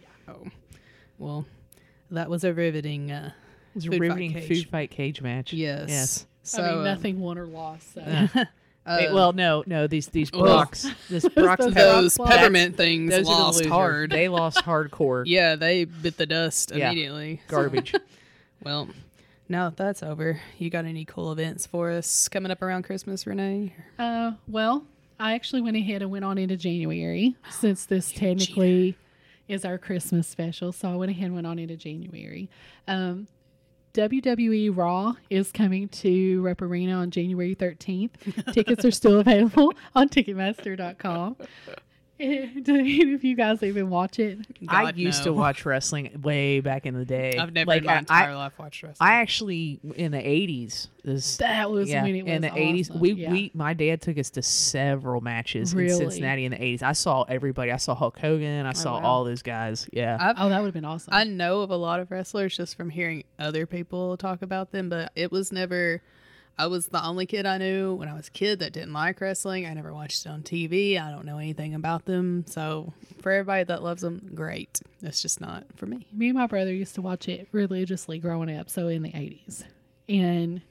Yeah. 0.00 0.06
Oh, 0.34 0.46
well, 1.18 1.44
that 2.12 2.30
was 2.30 2.44
a 2.44 2.52
riveting. 2.52 3.10
Uh, 3.10 3.32
it 3.74 3.74
was 3.76 3.86
a 3.86 3.90
food 3.90 3.92
fight 3.94 4.00
riveting 4.00 4.32
cage. 4.32 4.48
food 4.48 4.68
fight 4.70 4.90
cage 4.90 5.22
match. 5.22 5.52
yes. 5.52 5.88
Yes. 5.88 6.26
So 6.44 6.62
I 6.62 6.70
mean, 6.70 6.78
uh, 6.80 6.84
nothing 6.84 7.20
won 7.20 7.38
or 7.38 7.46
lost. 7.46 7.94
So. 7.94 8.00
uh, 8.34 8.44
Wait, 8.86 9.12
well, 9.12 9.32
no, 9.32 9.62
no. 9.66 9.86
These 9.86 10.08
these 10.08 10.30
Brach's, 10.30 10.90
this 11.08 11.28
Brach's 11.34 11.66
Those 11.66 11.74
those 11.74 12.14
That's- 12.16 12.36
peppermint 12.36 12.76
things 12.76 13.10
those 13.10 13.20
are 13.28 13.36
the 13.36 13.42
lost 13.42 13.64
hard. 13.66 14.10
They 14.10 14.28
lost 14.28 14.58
hardcore. 14.58 15.24
yeah, 15.26 15.54
they 15.56 15.84
bit 15.84 16.16
the 16.16 16.26
dust 16.26 16.72
Yeah. 16.74 16.90
immediately. 16.90 17.40
Garbage. 17.48 17.94
Well, 18.64 18.88
now 19.48 19.68
that 19.68 19.76
that's 19.76 20.02
over, 20.02 20.40
you 20.58 20.70
got 20.70 20.84
any 20.84 21.04
cool 21.04 21.32
events 21.32 21.66
for 21.66 21.90
us 21.90 22.28
coming 22.28 22.50
up 22.52 22.62
around 22.62 22.82
Christmas, 22.84 23.26
Renee? 23.26 23.74
Uh, 23.98 24.32
well, 24.48 24.84
I 25.18 25.34
actually 25.34 25.62
went 25.62 25.76
ahead 25.76 26.02
and 26.02 26.10
went 26.10 26.24
on 26.24 26.38
into 26.38 26.56
January 26.56 27.36
since 27.50 27.86
this 27.86 28.10
technically 28.12 28.96
is 29.52 29.64
our 29.64 29.78
Christmas 29.78 30.26
special. 30.26 30.72
So 30.72 30.90
I 30.90 30.96
went 30.96 31.10
ahead 31.10 31.26
and 31.26 31.34
went 31.34 31.46
on 31.46 31.58
into 31.58 31.76
January. 31.76 32.48
Um, 32.88 33.28
WWE 33.94 34.74
Raw 34.74 35.14
is 35.28 35.52
coming 35.52 35.88
to 35.88 36.40
Rupp 36.40 36.62
Arena 36.62 36.94
on 36.94 37.10
January 37.10 37.54
13th. 37.54 38.52
Tickets 38.54 38.84
are 38.84 38.90
still 38.90 39.20
available 39.20 39.74
on 39.94 40.08
Ticketmaster.com. 40.08 41.36
And 42.62 42.68
if 42.68 43.24
you 43.24 43.34
guys 43.34 43.62
even 43.62 43.90
watch 43.90 44.18
it, 44.18 44.38
I 44.68 44.84
God, 44.84 44.96
used 44.96 45.20
no. 45.20 45.24
to 45.26 45.32
watch 45.32 45.64
wrestling 45.66 46.20
way 46.22 46.60
back 46.60 46.86
in 46.86 46.94
the 46.94 47.04
day. 47.04 47.36
I've 47.36 47.52
never 47.52 47.68
like, 47.68 47.80
in 47.82 47.86
my 47.86 47.94
I- 47.94 47.98
entire 47.98 48.30
I, 48.30 48.34
life 48.34 48.58
watched 48.58 48.82
wrestling. 48.82 49.08
I 49.08 49.14
actually 49.14 49.80
in 49.96 50.12
the 50.12 50.18
eighties 50.26 50.88
that 51.04 51.68
was 51.68 51.90
yeah 51.90 52.02
when 52.04 52.14
it 52.14 52.22
was 52.22 52.32
in 52.32 52.42
the 52.42 52.56
eighties 52.56 52.88
awesome. 52.88 53.00
we 53.00 53.12
Yeah. 53.12 53.30
we 53.32 53.50
my 53.54 53.74
dad 53.74 54.00
took 54.00 54.18
us 54.18 54.30
to 54.30 54.42
several 54.42 55.20
matches 55.20 55.74
Really? 55.74 55.90
in 55.92 55.98
Cincinnati 55.98 56.44
in 56.44 56.52
the 56.52 56.62
eighties. 56.62 56.82
I 56.82 56.92
saw 56.92 57.22
everybody. 57.24 57.72
I 57.72 57.76
saw 57.76 57.94
Hulk 57.94 58.18
Hogan. 58.18 58.66
I 58.66 58.70
oh, 58.70 58.72
saw 58.72 59.00
wow. 59.00 59.06
all 59.06 59.24
those 59.24 59.42
guys. 59.42 59.88
Yeah. 59.92 60.16
I've, 60.20 60.36
Oh, 60.38 60.48
that 60.48 60.60
would 60.60 60.66
have 60.66 60.74
been 60.74 60.84
awesome. 60.84 61.12
I 61.12 61.24
know 61.24 61.60
of 61.62 61.70
a 61.70 61.76
lot 61.76 61.98
of 62.00 62.10
wrestlers 62.10 62.56
just 62.56 62.76
from 62.76 62.90
hearing 62.90 63.24
other 63.38 63.66
people 63.66 64.16
talk 64.16 64.42
about 64.42 64.70
them, 64.70 64.88
but 64.88 65.10
it 65.16 65.32
was 65.32 65.50
never. 65.50 66.02
I 66.58 66.66
was 66.66 66.86
the 66.86 67.04
only 67.04 67.26
kid 67.26 67.46
I 67.46 67.58
knew 67.58 67.94
when 67.94 68.08
I 68.08 68.14
was 68.14 68.28
a 68.28 68.30
kid 68.30 68.58
that 68.58 68.72
didn't 68.72 68.92
like 68.92 69.20
wrestling. 69.20 69.66
I 69.66 69.72
never 69.74 69.92
watched 69.92 70.26
it 70.26 70.28
on 70.28 70.42
TV. 70.42 71.00
I 71.00 71.10
don't 71.10 71.24
know 71.24 71.38
anything 71.38 71.74
about 71.74 72.04
them. 72.04 72.44
So 72.46 72.92
for 73.20 73.32
everybody 73.32 73.64
that 73.64 73.82
loves 73.82 74.02
them, 74.02 74.30
great. 74.34 74.80
It's 75.02 75.22
just 75.22 75.40
not 75.40 75.64
for 75.76 75.86
me. 75.86 76.06
me 76.12 76.28
and 76.28 76.38
my 76.38 76.46
brother 76.46 76.72
used 76.72 76.94
to 76.96 77.02
watch 77.02 77.28
it 77.28 77.48
religiously 77.52 78.18
growing 78.18 78.54
up, 78.54 78.68
so 78.68 78.88
in 78.88 79.02
the 79.02 79.10
80s. 79.12 79.64
And 80.08 80.62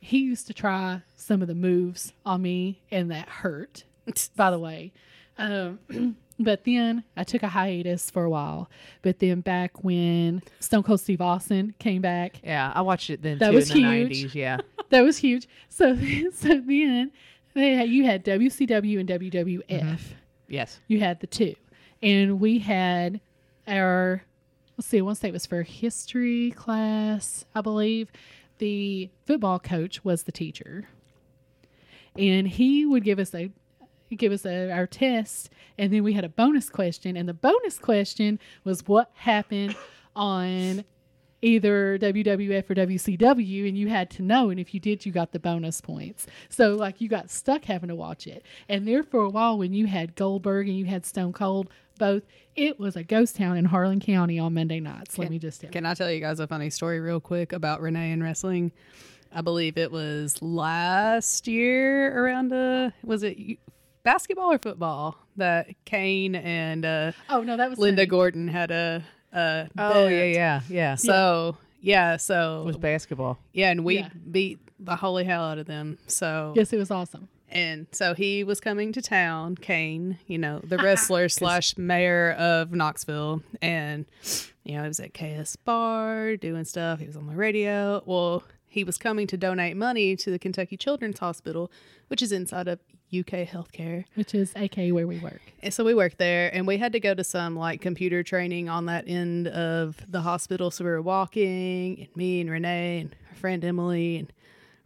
he 0.00 0.18
used 0.18 0.46
to 0.46 0.54
try 0.54 1.02
some 1.16 1.42
of 1.42 1.48
the 1.48 1.54
moves 1.54 2.12
on 2.24 2.42
me, 2.42 2.80
and 2.90 3.10
that 3.10 3.28
hurt, 3.28 3.84
by 4.36 4.50
the 4.50 4.58
way. 4.58 4.92
Um, 5.38 5.78
but 6.40 6.64
then 6.64 7.04
I 7.16 7.24
took 7.24 7.42
a 7.42 7.48
hiatus 7.48 8.10
for 8.10 8.24
a 8.24 8.30
while. 8.30 8.68
But 9.02 9.18
then 9.18 9.40
back 9.42 9.84
when 9.84 10.42
Stone 10.58 10.82
Cold 10.84 11.00
Steve 11.00 11.20
Austin 11.20 11.74
came 11.78 12.00
back, 12.02 12.40
yeah, 12.42 12.72
I 12.74 12.80
watched 12.80 13.10
it 13.10 13.22
then 13.22 13.38
That 13.38 13.50
too 13.50 13.56
was 13.56 13.70
in 13.70 13.76
the 13.76 13.82
huge. 13.82 14.02
nineties. 14.08 14.34
Yeah. 14.34 14.58
that 14.90 15.02
was 15.02 15.18
huge. 15.18 15.48
So, 15.68 15.94
so 16.34 16.48
then 16.48 17.12
they 17.54 17.74
had, 17.74 17.88
you 17.90 18.04
had 18.04 18.24
WCW 18.24 19.00
and 19.00 19.08
WWF. 19.08 19.64
Mm-hmm. 19.68 20.14
yes. 20.48 20.80
You 20.88 21.00
had 21.00 21.20
the 21.20 21.26
two. 21.26 21.54
And 22.02 22.40
we 22.40 22.58
had 22.58 23.20
our, 23.68 24.22
let's 24.78 24.88
see, 24.88 24.98
I 24.98 25.02
want 25.02 25.16
to 25.16 25.20
say 25.20 25.28
it 25.28 25.32
was 25.32 25.44
for 25.46 25.62
history 25.62 26.52
class, 26.52 27.44
I 27.54 27.60
believe. 27.60 28.10
The 28.58 29.10
football 29.26 29.58
coach 29.58 30.04
was 30.04 30.22
the 30.22 30.32
teacher. 30.32 30.88
And 32.16 32.48
he 32.48 32.86
would 32.86 33.04
give 33.04 33.18
us 33.18 33.34
a 33.34 33.50
give 34.16 34.32
us 34.32 34.44
a, 34.46 34.70
our 34.70 34.86
test 34.86 35.50
and 35.78 35.92
then 35.92 36.02
we 36.02 36.12
had 36.12 36.24
a 36.24 36.28
bonus 36.28 36.68
question 36.68 37.16
and 37.16 37.28
the 37.28 37.34
bonus 37.34 37.78
question 37.78 38.38
was 38.64 38.86
what 38.86 39.10
happened 39.14 39.76
on 40.16 40.84
either 41.42 41.98
WWF 41.98 42.68
or 42.70 42.74
WCW 42.74 43.68
and 43.68 43.76
you 43.76 43.88
had 43.88 44.10
to 44.10 44.22
know 44.22 44.50
and 44.50 44.60
if 44.60 44.74
you 44.74 44.80
did 44.80 45.06
you 45.06 45.12
got 45.12 45.32
the 45.32 45.38
bonus 45.38 45.80
points. 45.80 46.26
So 46.48 46.74
like 46.74 47.00
you 47.00 47.08
got 47.08 47.30
stuck 47.30 47.64
having 47.64 47.88
to 47.88 47.94
watch 47.94 48.26
it. 48.26 48.44
And 48.68 48.86
there 48.86 49.02
for 49.02 49.20
a 49.20 49.28
while 49.28 49.56
when 49.58 49.72
you 49.72 49.86
had 49.86 50.14
Goldberg 50.14 50.68
and 50.68 50.76
you 50.76 50.84
had 50.84 51.06
Stone 51.06 51.32
Cold 51.32 51.70
both, 51.98 52.22
it 52.56 52.78
was 52.78 52.96
a 52.96 53.04
ghost 53.04 53.36
town 53.36 53.56
in 53.56 53.66
Harlan 53.66 54.00
County 54.00 54.38
on 54.38 54.54
Monday 54.54 54.80
nights. 54.80 55.18
Let 55.18 55.30
me 55.30 55.38
just 55.38 55.60
tell 55.60 55.68
you. 55.68 55.72
Can 55.72 55.86
I 55.86 55.94
tell 55.94 56.10
you 56.10 56.20
guys 56.20 56.40
a 56.40 56.46
funny 56.46 56.70
story 56.70 57.00
real 57.00 57.20
quick 57.20 57.52
about 57.52 57.80
Renee 57.80 58.12
and 58.12 58.22
wrestling? 58.22 58.72
I 59.32 59.42
believe 59.42 59.78
it 59.78 59.92
was 59.92 60.42
last 60.42 61.46
year 61.46 62.24
around 62.24 62.52
uh 62.52 62.90
was 63.04 63.22
it 63.22 63.58
basketball 64.02 64.52
or 64.52 64.58
football 64.58 65.16
that 65.36 65.68
Kane 65.84 66.34
and 66.34 66.84
uh 66.84 67.12
Oh 67.28 67.42
no, 67.42 67.56
that 67.56 67.70
was 67.70 67.78
Linda 67.78 68.02
funny. 68.02 68.06
Gordon 68.06 68.48
had 68.48 68.70
a 68.70 69.02
uh 69.32 69.64
Oh 69.78 70.06
yeah, 70.08 70.24
yeah, 70.24 70.60
yeah. 70.68 70.94
So 70.96 71.56
yeah, 71.80 72.16
so 72.16 72.62
It 72.62 72.66
was 72.66 72.76
basketball. 72.76 73.38
yeah, 73.52 73.70
and 73.70 73.84
we 73.84 73.96
Yeah. 73.98 74.08
beat 74.30 74.58
the 74.78 74.96
holy 74.96 75.24
hell 75.24 75.44
out 75.44 75.58
of 75.58 75.66
them. 75.66 75.98
So 76.06 76.52
Yes, 76.56 76.72
it 76.72 76.76
was 76.78 76.90
awesome. 76.90 77.28
and 77.50 77.86
so 77.92 78.14
he 78.14 78.44
was 78.44 78.60
coming 78.60 78.92
to 78.92 79.02
town, 79.02 79.56
Kane, 79.56 80.18
you 80.26 80.38
know, 80.38 80.60
the 80.62 80.76
wrestler 80.82 81.28
slash 81.28 81.76
mayor 81.76 82.32
of 82.32 82.72
Knoxville. 82.72 83.42
And, 83.60 84.06
you 84.64 84.76
know, 84.76 84.82
he 84.82 84.88
was 84.88 85.00
at 85.00 85.12
KS 85.14 85.56
Bar 85.56 86.36
doing 86.36 86.64
stuff. 86.64 87.00
He 87.00 87.06
was 87.06 87.16
on 87.16 87.26
the 87.26 87.34
radio. 87.34 88.02
Well, 88.06 88.42
he 88.70 88.84
was 88.84 88.96
coming 88.96 89.26
to 89.26 89.36
donate 89.36 89.76
money 89.76 90.14
to 90.14 90.30
the 90.30 90.38
Kentucky 90.38 90.76
Children's 90.76 91.18
Hospital, 91.18 91.72
which 92.06 92.22
is 92.22 92.30
inside 92.30 92.68
of 92.68 92.78
UK 93.12 93.44
Healthcare. 93.44 94.04
Which 94.14 94.32
is 94.32 94.52
AK 94.54 94.76
where 94.92 95.08
we 95.08 95.18
work. 95.18 95.40
And 95.60 95.74
so 95.74 95.82
we 95.82 95.92
worked 95.92 96.18
there 96.18 96.54
and 96.54 96.68
we 96.68 96.78
had 96.78 96.92
to 96.92 97.00
go 97.00 97.12
to 97.12 97.24
some 97.24 97.56
like 97.56 97.80
computer 97.80 98.22
training 98.22 98.68
on 98.68 98.86
that 98.86 99.08
end 99.08 99.48
of 99.48 99.96
the 100.08 100.20
hospital. 100.20 100.70
So 100.70 100.84
we 100.84 100.90
were 100.90 101.02
walking 101.02 101.98
and 101.98 102.16
me 102.16 102.40
and 102.40 102.48
Renee 102.48 103.00
and 103.00 103.16
our 103.28 103.34
friend 103.34 103.64
Emily 103.64 104.18
and 104.18 104.32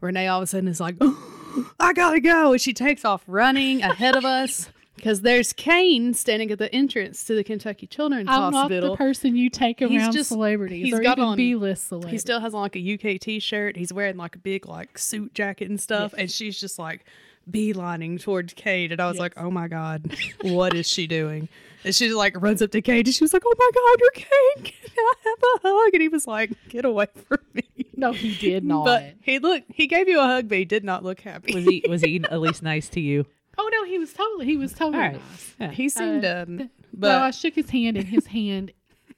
Renee 0.00 0.28
all 0.28 0.38
of 0.38 0.44
a 0.44 0.46
sudden 0.46 0.68
is 0.68 0.80
like, 0.80 0.96
I 1.78 1.92
gotta 1.92 2.20
go. 2.20 2.52
And 2.52 2.60
she 2.60 2.72
takes 2.72 3.04
off 3.04 3.22
running 3.26 3.82
ahead 3.82 4.16
of 4.16 4.24
us. 4.24 4.70
because 4.96 5.20
there's 5.22 5.52
Kane 5.52 6.14
standing 6.14 6.50
at 6.50 6.58
the 6.58 6.72
entrance 6.74 7.24
to 7.24 7.34
the 7.34 7.42
Kentucky 7.44 7.86
Children's 7.86 8.28
I'm 8.28 8.52
not 8.52 8.54
Hospital. 8.54 8.90
the 8.92 8.96
person 8.96 9.36
you 9.36 9.50
take 9.50 9.80
He's 9.80 9.90
around 10.00 10.12
just- 10.12 10.28
celebrities 10.28 10.84
he's 10.84 10.94
or 10.94 11.02
got 11.02 11.18
even 11.18 11.24
on- 11.30 11.36
B-list 11.36 11.92
he 12.08 12.18
still 12.18 12.40
has 12.40 12.54
on 12.54 12.60
like 12.62 12.76
a 12.76 12.94
UK 12.94 13.18
t-shirt. 13.20 13.76
He's 13.76 13.92
wearing 13.92 14.16
like 14.16 14.36
a 14.36 14.38
big 14.38 14.66
like 14.66 14.96
suit 14.98 15.34
jacket 15.34 15.68
and 15.68 15.80
stuff, 15.80 16.14
and 16.16 16.30
she's 16.30 16.58
just 16.60 16.78
like 16.78 17.04
beelining 17.50 18.20
towards 18.20 18.52
Kane. 18.54 18.92
And 18.92 19.00
I 19.00 19.06
was 19.08 19.16
Yes. 19.16 19.20
like, 19.20 19.32
oh 19.36 19.50
my 19.50 19.68
god, 19.68 20.16
what 20.42 20.74
is 20.74 20.88
she 20.88 21.06
doing? 21.06 21.48
And 21.84 21.94
she 21.94 22.12
like 22.14 22.40
runs 22.40 22.62
up 22.62 22.70
to 22.70 22.80
Kane, 22.80 23.04
and 23.04 23.14
she 23.14 23.22
was 23.24 23.32
like, 23.34 23.42
oh 23.44 23.54
my 23.58 23.70
god, 23.74 24.00
you're 24.00 24.10
Kane. 24.26 24.72
Can 24.94 25.04
I 25.04 25.14
have 25.24 25.38
a 25.64 25.68
hug? 25.68 25.90
And 25.94 26.02
he 26.02 26.08
was 26.08 26.26
like, 26.26 26.50
get 26.68 26.84
away 26.84 27.06
from 27.28 27.38
me. 27.52 27.64
no, 27.96 28.12
he 28.12 28.34
did 28.36 28.64
not. 28.64 28.84
But 28.84 29.14
he 29.20 29.38
looked. 29.38 29.70
He 29.74 29.86
gave 29.86 30.08
you 30.08 30.20
a 30.20 30.24
hug, 30.24 30.48
but 30.48 30.56
he 30.58 30.64
did 30.64 30.84
not 30.84 31.02
look 31.04 31.20
happy. 31.20 31.54
Was 31.54 31.64
he 31.64 31.84
was 31.88 32.00
he 32.00 32.22
at 32.30 32.40
least 32.40 32.62
nice 32.62 32.88
to 32.90 33.00
you? 33.00 33.26
Oh 33.58 33.68
no, 33.72 33.84
he 33.84 33.98
was 33.98 34.12
totally 34.12 34.46
he 34.46 34.56
was 34.56 34.72
totally 34.72 34.94
All 34.96 35.00
right. 35.10 35.12
nice. 35.30 35.54
Yeah. 35.58 35.70
He 35.70 35.88
seemed 35.88 36.24
Uh, 36.24 36.44
um, 36.48 36.70
But 36.92 37.10
I 37.22 37.30
shook 37.30 37.54
his 37.54 37.70
hand, 37.70 37.96
and 37.96 38.06
his 38.06 38.26
hand 38.26 38.72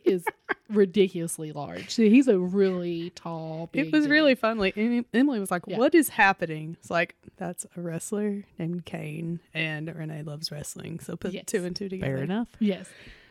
is 0.04 0.24
ridiculously 0.68 1.52
large. 1.52 1.90
So 1.90 2.02
he's 2.02 2.28
a 2.28 2.38
really 2.38 3.10
tall. 3.10 3.68
Big 3.72 3.86
it 3.86 3.92
was 3.92 4.04
dude. 4.04 4.10
really 4.12 4.34
fun. 4.34 4.58
Like 4.58 4.76
Emily 4.76 5.40
was 5.40 5.50
like, 5.50 5.62
Yeah. 5.66 5.78
"What 5.78 5.94
is 5.94 6.08
happening?" 6.10 6.76
It's 6.80 6.90
like 6.90 7.14
that's 7.36 7.66
a 7.76 7.80
wrestler 7.80 8.44
named 8.58 8.84
Kane, 8.86 9.40
and 9.54 9.92
Renee 9.94 10.22
loves 10.22 10.50
wrestling, 10.52 11.00
so 11.00 11.16
put 11.16 11.32
Yes. 11.32 11.44
two 11.46 11.64
and 11.64 11.74
two 11.74 11.88
together. 11.88 12.14
Fair 12.16 12.22
enough. 12.24 12.48
yes, 12.60 12.88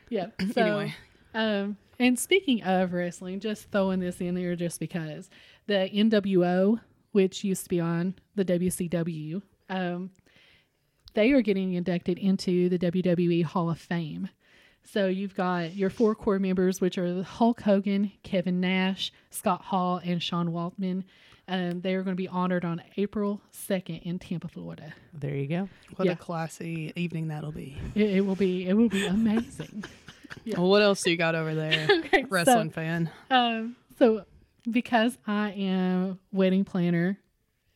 yeah. 0.09 0.27
So, 0.53 0.61
Anyway. 0.61 0.95
um, 1.33 1.77
and 1.99 2.19
speaking 2.19 2.61
of 2.63 2.91
wrestling, 2.93 3.39
just 3.39 3.71
throwing 3.71 3.99
this 4.01 4.19
in 4.19 4.35
there 4.35 4.55
just 4.55 4.79
because 4.79 5.29
the 5.67 5.89
NWO, 5.93 6.79
which 7.13 7.43
used 7.43 7.63
to 7.63 7.69
be 7.69 7.79
on 7.79 8.15
the 8.35 8.43
WCW, 8.45 9.41
um, 9.69 10.11
they 11.15 11.31
are 11.31 11.41
getting 11.41 11.73
inducted 11.73 12.17
into 12.19 12.69
the 12.69 12.77
WWE 12.79 13.43
Hall 13.43 13.69
of 13.69 13.79
Fame. 13.79 14.29
So 14.83 15.07
you've 15.07 15.35
got 15.35 15.75
your 15.75 15.89
four 15.89 16.13
core 16.13 16.37
members, 16.37 16.79
which 16.79 16.97
are 16.99 17.23
Hulk 17.23 17.61
Hogan, 17.61 18.11
Kevin 18.23 18.59
Nash, 18.61 19.11
Scott 19.31 19.63
Hall, 19.63 19.99
and 20.03 20.21
Sean 20.21 20.49
Waltman. 20.49 21.03
Um, 21.47 21.81
they 21.81 21.93
are 21.95 22.03
going 22.03 22.15
to 22.15 22.21
be 22.21 22.27
honored 22.27 22.65
on 22.65 22.81
April 22.97 23.41
2nd 23.53 24.01
in 24.03 24.19
Tampa, 24.19 24.47
Florida. 24.47 24.93
There 25.13 25.35
you 25.35 25.47
go. 25.47 25.69
What 25.95 26.05
Yeah. 26.05 26.11
a 26.13 26.15
classy 26.15 26.91
evening 26.95 27.27
that'll 27.29 27.51
be. 27.51 27.77
It, 27.95 28.17
it 28.17 28.21
will 28.25 28.35
be 28.35 28.67
it 28.67 28.73
will 28.73 28.89
be 28.89 29.05
amazing. 29.05 29.83
Yeah. 30.43 30.59
Well, 30.59 30.69
what 30.69 30.81
else 30.81 31.01
do 31.03 31.11
you 31.11 31.17
got 31.17 31.35
over 31.35 31.53
there, 31.55 31.87
Okay, 31.99 32.23
so- 32.23 32.27
wrestling 32.29 32.71
fan? 32.71 33.09
Um, 33.29 33.75
so 33.99 34.25
because 34.69 35.17
I 35.27 35.51
am 35.51 36.19
wedding 36.33 36.65
planner 36.65 37.19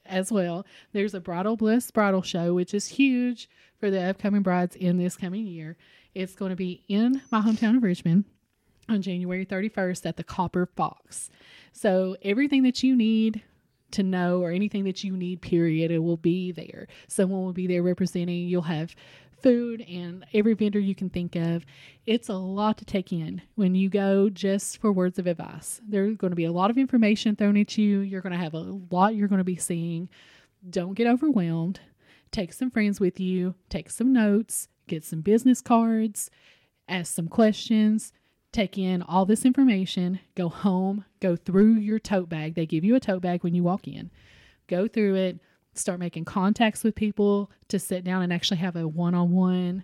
as 0.10 0.32
well, 0.32 0.66
there's 0.92 1.14
a 1.14 1.20
bridal 1.20 1.56
bliss 1.56 1.92
bridal 1.92 2.22
show, 2.22 2.54
which 2.54 2.74
is 2.74 2.88
huge 2.88 3.50
for 3.80 3.90
the 3.90 4.02
upcoming 4.02 4.42
brides 4.42 4.76
in 4.76 4.98
this 4.98 5.16
coming 5.16 5.46
year. 5.48 5.78
It's 6.14 6.36
going 6.36 6.50
to 6.50 6.56
be 6.56 6.84
in 6.88 7.22
my 7.32 7.42
hometown 7.42 7.78
of 7.78 7.84
Richmond 7.84 8.26
on 8.90 9.02
January 9.02 9.46
31st 9.46 10.06
at 10.06 10.18
the 10.18 10.24
Copper 10.24 10.66
Fox. 10.66 11.30
So 11.72 12.18
everything 12.22 12.64
that 12.64 12.84
you 12.84 12.96
need 12.96 13.44
to 13.92 14.04
know 14.04 14.42
or 14.42 14.52
anything 14.52 14.84
that 14.84 15.04
you 15.04 15.16
need, 15.16 15.42
period, 15.42 15.92
it 15.92 16.00
will 16.00 16.18
be 16.18 16.52
there. 16.52 16.88
Someone 17.08 17.44
will 17.44 17.54
be 17.54 17.68
there 17.68 17.84
representing. 17.84 18.48
You'll 18.48 18.64
have 18.64 18.96
food 19.42 19.82
and 19.82 20.26
every 20.34 20.54
vendor 20.54 20.80
you 20.80 20.96
can 20.96 21.10
think 21.10 21.36
of. 21.36 21.66
It's 22.06 22.30
a 22.30 22.34
lot 22.34 22.78
to 22.80 22.86
take 22.86 23.12
in 23.12 23.42
when 23.56 23.76
you 23.76 23.90
go 23.90 24.30
just 24.30 24.80
for 24.80 24.92
words 24.92 25.20
of 25.20 25.28
advice. 25.28 25.82
There's 25.88 26.18
going 26.18 26.32
to 26.32 26.36
be 26.36 26.46
a 26.46 26.52
lot 26.52 26.70
of 26.70 26.78
information 26.78 27.36
thrown 27.36 27.58
at 27.58 27.78
you. 27.78 28.00
You're 28.00 28.22
going 28.22 28.34
to 28.34 28.40
have 28.40 28.54
a 28.54 28.78
lot 28.92 29.16
you're 29.16 29.28
going 29.28 29.40
to 29.40 29.44
be 29.44 29.58
seeing. 29.58 30.10
Don't 30.70 30.94
get 30.94 31.08
overwhelmed. 31.08 31.80
Take 32.32 32.54
some 32.54 32.70
friends 32.70 33.00
with 33.00 33.20
you, 33.20 33.56
take 33.70 33.90
some 33.90 34.14
notes, 34.14 34.68
get 34.88 35.04
some 35.04 35.22
business 35.22 35.62
cards, 35.62 36.30
ask 36.88 37.14
some 37.14 37.28
questions, 37.28 38.14
take 38.52 38.78
in 38.78 39.02
all 39.02 39.26
this 39.26 39.46
information, 39.46 40.20
go 40.36 40.50
home, 40.50 41.06
go 41.22 41.36
through 41.36 41.74
your 41.74 42.00
tote 42.00 42.30
bag. 42.30 42.56
They 42.56 42.66
give 42.66 42.84
you 42.84 42.96
a 42.96 43.00
tote 43.00 43.22
bag 43.22 43.44
when 43.44 43.56
you 43.56 43.64
walk 43.64 43.88
in. 43.88 44.12
Go 44.68 44.88
through 44.88 45.16
it, 45.16 45.40
start 45.80 46.00
making 46.00 46.26
contacts 46.26 46.84
with 46.84 46.96
people 46.96 47.50
to 47.70 47.80
sit 47.80 48.04
down 48.04 48.22
and 48.22 48.32
actually 48.34 48.58
have 48.58 48.76
a 48.76 48.88
one 48.88 49.14
on 49.16 49.32
one, 49.32 49.84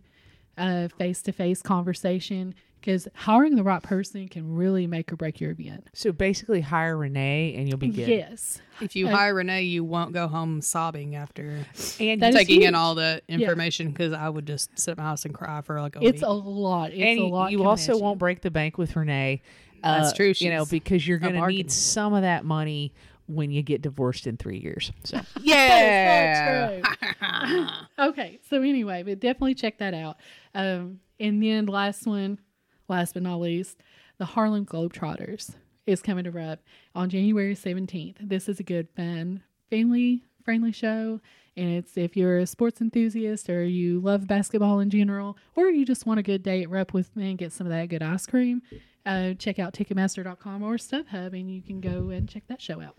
face 0.98 1.22
to 1.24 1.32
face 1.32 1.62
conversation. 1.62 2.56
Because 2.80 3.08
hiring 3.16 3.56
the 3.56 3.64
right 3.64 3.82
person 3.82 4.28
can 4.28 4.54
really 4.56 4.86
make 4.86 5.12
or 5.12 5.16
break 5.16 5.42
your 5.42 5.50
event. 5.50 5.88
So 5.94 6.12
basically, 6.12 6.62
hire 6.62 6.96
Renee 6.96 7.56
and 7.58 7.68
you'll 7.68 7.80
be 7.80 7.88
good. 7.88 8.08
Yes. 8.08 8.62
If 8.80 8.96
you 8.96 9.08
Uh, 9.08 9.16
hire 9.16 9.34
Renee, 9.34 9.64
you 9.64 9.84
won't 9.84 10.14
go 10.14 10.28
home 10.28 10.62
sobbing 10.62 11.16
after 11.16 11.66
And 12.00 12.22
taking 12.22 12.62
in 12.62 12.76
all 12.76 12.94
the 12.94 13.24
information 13.28 13.90
because 13.90 14.14
I 14.14 14.30
would 14.30 14.46
just 14.46 14.78
sit 14.78 14.92
at 14.92 14.98
my 14.98 15.04
house 15.04 15.26
and 15.26 15.34
cry 15.34 15.62
for 15.62 15.82
like 15.82 15.96
a 15.96 16.00
It's 16.00 16.06
week. 16.06 16.14
It's 16.16 16.24
a 16.24 16.30
lot. 16.30 16.92
It's 16.92 17.00
and 17.00 17.20
a 17.20 17.24
you- 17.24 17.28
lot. 17.28 17.52
you 17.52 17.64
also 17.64 17.94
at 17.94 17.98
you. 17.98 18.04
won't 18.04 18.20
break 18.20 18.42
the 18.42 18.52
bank 18.52 18.78
with 18.78 18.96
Renee. 18.96 19.42
That's 19.82 20.12
uh, 20.12 20.16
true. 20.16 20.34
You 20.38 20.52
know, 20.52 20.66
because 20.68 21.08
you're 21.08 21.18
going 21.18 21.34
to 21.34 21.48
need 21.48 21.72
some 21.72 22.14
of 22.14 22.22
that 22.22 22.46
money 22.46 22.94
when 23.28 23.52
you 23.52 23.62
get 23.62 23.82
divorced 23.82 24.28
in 24.28 24.38
three 24.38 24.60
years. 24.60 24.92
So 25.04 25.22
yeah, 25.42 26.82
true. 26.82 27.68
okay, 28.10 28.40
so 28.50 28.62
anyway, 28.62 29.04
but 29.04 29.20
definitely 29.20 29.56
check 29.56 29.80
that 29.80 29.94
out. 29.94 30.18
Um, 30.54 31.00
and 31.20 31.42
then 31.42 31.66
last 31.66 32.06
one, 32.06 32.40
last 32.88 33.14
but 33.14 33.24
not 33.24 33.40
least, 33.40 33.82
the 34.18 34.26
Harlem 34.26 34.66
Globetrotters 34.66 35.56
is 35.86 36.02
coming 36.02 36.24
to 36.24 36.32
Rupp 36.32 36.60
on 36.94 37.10
January 37.10 37.56
17th. 37.56 38.16
This 38.20 38.50
is 38.50 38.60
a 38.60 38.64
good, 38.64 38.88
fun, 38.96 39.44
family 39.70 40.24
friendly 40.46 40.72
show. 40.72 41.20
And 41.58 41.70
it's 41.72 41.98
if 41.98 42.16
you're 42.16 42.38
a 42.38 42.46
sports 42.46 42.80
enthusiast 42.80 43.50
or 43.50 43.66
you 43.66 44.00
love 44.00 44.28
basketball 44.28 44.80
in 44.80 44.90
general, 44.90 45.38
or 45.56 45.68
you 45.68 45.86
just 45.86 46.06
want 46.06 46.20
a 46.20 46.24
good 46.24 46.44
day 46.44 46.62
at 46.62 46.70
Rupp 46.70 46.94
with 46.94 47.14
me 47.16 47.30
and 47.30 47.38
get 47.38 47.52
some 47.52 47.66
of 47.68 47.72
that 47.72 47.90
good 47.90 48.04
ice 48.04 48.26
cream, 48.26 48.62
uh, 49.06 49.34
check 49.34 49.60
out 49.60 49.74
Ticketmaster.com 49.74 50.64
or 50.64 50.76
StubHub 50.76 51.34
and 51.34 51.54
you 51.54 51.62
can 51.62 51.82
go 51.82 52.10
and 52.10 52.30
check 52.30 52.44
that 52.48 52.62
show 52.62 52.82
out. 52.82 52.96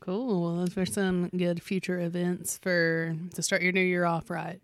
Cool. 0.00 0.42
Well, 0.42 0.56
those 0.64 0.76
are 0.78 0.86
some 0.86 1.28
good 1.28 1.62
future 1.62 2.00
events 2.00 2.58
for 2.58 3.14
to 3.34 3.42
start 3.42 3.62
your 3.62 3.72
new 3.72 3.80
year 3.80 4.04
off 4.04 4.30
right. 4.30 4.60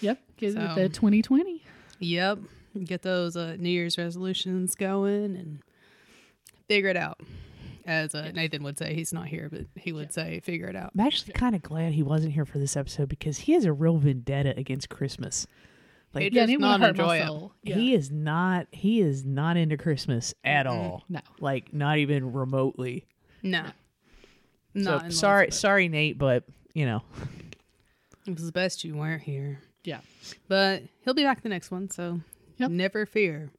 Yep, 0.00 0.18
get 0.36 0.52
So- 0.54 0.74
the 0.74 0.88
2020. 0.88 1.62
Yep. 2.00 2.38
Get 2.84 3.02
those 3.02 3.36
uh, 3.36 3.56
New 3.58 3.68
Year's 3.70 3.96
resolutions 3.96 4.74
going 4.74 5.36
and 5.36 5.60
figure 6.68 6.88
it 6.90 6.96
out. 6.96 7.20
As 7.86 8.14
uh, 8.14 8.32
Nathan 8.34 8.62
would 8.64 8.78
say, 8.78 8.94
he's 8.94 9.12
not 9.12 9.26
here, 9.26 9.48
but 9.52 9.66
he 9.76 9.92
would 9.92 10.12
say, 10.12 10.40
figure 10.40 10.66
it 10.66 10.74
out. 10.74 10.90
I'm 10.98 11.06
actually 11.06 11.34
kind 11.34 11.54
of 11.54 11.62
glad 11.62 11.92
he 11.92 12.02
wasn't 12.02 12.32
here 12.32 12.44
for 12.46 12.58
this 12.58 12.76
episode 12.76 13.08
because 13.10 13.38
he 13.38 13.52
has 13.52 13.64
a 13.66 13.72
real 13.72 13.98
vendetta 13.98 14.54
against 14.56 14.88
Christmas. 14.88 15.46
Like 16.14 16.24
It 16.24 16.32
Yeah, 16.32 16.42
does 16.46 16.50
and 16.54 16.54
it 16.54 16.60
not 16.66 16.80
would 16.80 16.86
hurt 16.86 16.96
my 17.06 17.16
enjoy 17.18 17.44
it. 17.44 17.50
Yeah. 17.62 17.74
he 17.76 17.94
is 17.94 18.10
not 18.10 18.66
he 18.72 19.00
is 19.00 19.24
not 19.24 19.56
into 19.56 19.76
Christmas 19.76 20.32
at 20.42 20.66
all. 20.66 21.04
No. 21.08 21.20
Like 21.40 21.72
not 21.74 21.98
even 21.98 22.32
remotely. 22.32 23.06
No. 23.42 23.66
So 24.74 24.80
Not 24.80 25.04
in 25.06 25.10
sorry, 25.12 25.46
love, 25.46 25.54
sorry, 25.54 25.88
Nate, 25.88 26.18
but 26.18 26.44
you 26.74 26.84
know, 26.86 27.02
It 28.26 28.34
was 28.34 28.46
the 28.46 28.52
best 28.52 28.84
you 28.84 28.96
weren't 28.96 29.22
here. 29.22 29.60
Yeah. 29.84 30.00
But 30.48 30.82
he'll 31.04 31.14
be 31.14 31.22
back 31.24 31.42
the 31.42 31.48
next 31.48 31.70
one, 31.70 31.90
so 31.90 32.20
Yep. 32.58 32.70
never 32.70 33.06
fear. 33.06 33.50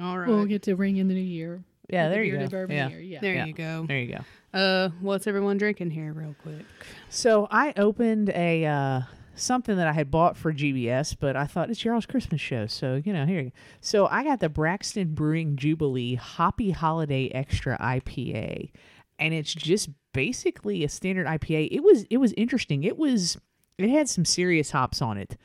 All 0.00 0.18
right. 0.18 0.28
We'll 0.28 0.46
get 0.46 0.62
to 0.62 0.76
ring 0.76 0.96
in 0.96 1.08
the 1.08 1.14
new 1.14 1.20
year. 1.20 1.62
yeah, 1.90 2.04
with 2.04 2.10
the 2.10 2.14
there 2.16 2.24
you 2.24 2.48
go. 2.48 2.66
Yeah, 2.72 2.88
Yeah. 2.98 3.20
there 3.20 3.34
Yeah. 3.34 3.44
you 3.46 3.52
go. 3.52 3.84
there 3.88 3.98
you 3.98 4.14
go. 4.14 4.58
Uh, 4.58 4.88
what's 5.00 5.26
everyone 5.26 5.58
drinking 5.58 5.90
here, 5.90 6.12
real 6.12 6.34
quick? 6.42 6.64
So 7.10 7.48
I 7.50 7.72
opened 7.76 8.30
a 8.30 8.64
uh, 8.64 9.00
something 9.34 9.76
that 9.76 9.86
I 9.88 9.92
had 9.92 10.10
bought 10.10 10.36
for 10.36 10.52
GBS, 10.52 11.14
but 11.18 11.36
I 11.36 11.46
thought 11.46 11.68
it's 11.70 11.84
y'all's 11.84 12.06
Christmas 12.06 12.40
show, 12.40 12.66
so 12.66 13.00
you 13.04 13.12
know 13.12 13.26
here. 13.26 13.40
You. 13.40 13.52
So 13.80 14.06
I 14.06 14.22
got 14.24 14.40
the 14.40 14.48
Braxton 14.48 15.14
Brewing 15.14 15.56
Jubilee 15.56 16.14
Hoppy 16.14 16.70
Holiday 16.70 17.28
Extra 17.34 17.76
IPA, 17.78 18.70
and 19.18 19.34
it's 19.34 19.54
just 19.54 19.90
basically 20.14 20.84
a 20.84 20.88
standard 20.88 21.26
IPA. 21.26 21.68
It 21.70 21.82
was 21.82 22.04
it 22.10 22.18
was 22.18 22.32
interesting. 22.36 22.84
It 22.84 22.96
was 22.98 23.36
it 23.78 23.90
had 23.90 24.08
some 24.08 24.24
serious 24.24 24.70
hops 24.72 25.00
on 25.02 25.18
it. 25.18 25.36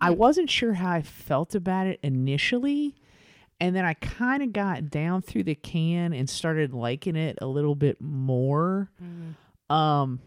I 0.00 0.10
wasn't 0.10 0.48
sure 0.50 0.74
how 0.74 0.90
I 0.92 1.02
felt 1.02 1.54
about 1.54 1.86
it 1.86 1.98
initially. 2.02 2.94
And 3.60 3.74
then 3.74 3.84
I 3.84 3.94
kind 3.94 4.42
of 4.44 4.52
got 4.52 4.88
down 4.88 5.20
through 5.22 5.42
the 5.42 5.56
can 5.56 6.12
and 6.12 6.30
started 6.30 6.72
liking 6.72 7.16
it 7.16 7.38
a 7.42 7.46
little 7.46 7.74
bit 7.74 8.00
more. 8.00 8.88
Um, 9.68 10.20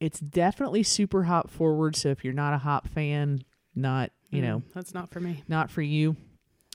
it's 0.00 0.20
definitely 0.20 0.82
super 0.82 1.24
hop 1.24 1.50
forward. 1.50 1.96
So 1.96 2.08
if 2.08 2.24
you're 2.24 2.32
not 2.32 2.54
a 2.54 2.58
hop 2.58 2.88
fan, 2.88 3.42
not 3.74 4.10
you 4.30 4.40
know 4.42 4.58
Mm, 4.60 4.72
that's 4.72 4.94
not 4.94 5.10
for 5.10 5.20
me. 5.20 5.42
not 5.48 5.70
for 5.70 5.82
you. 5.82 6.16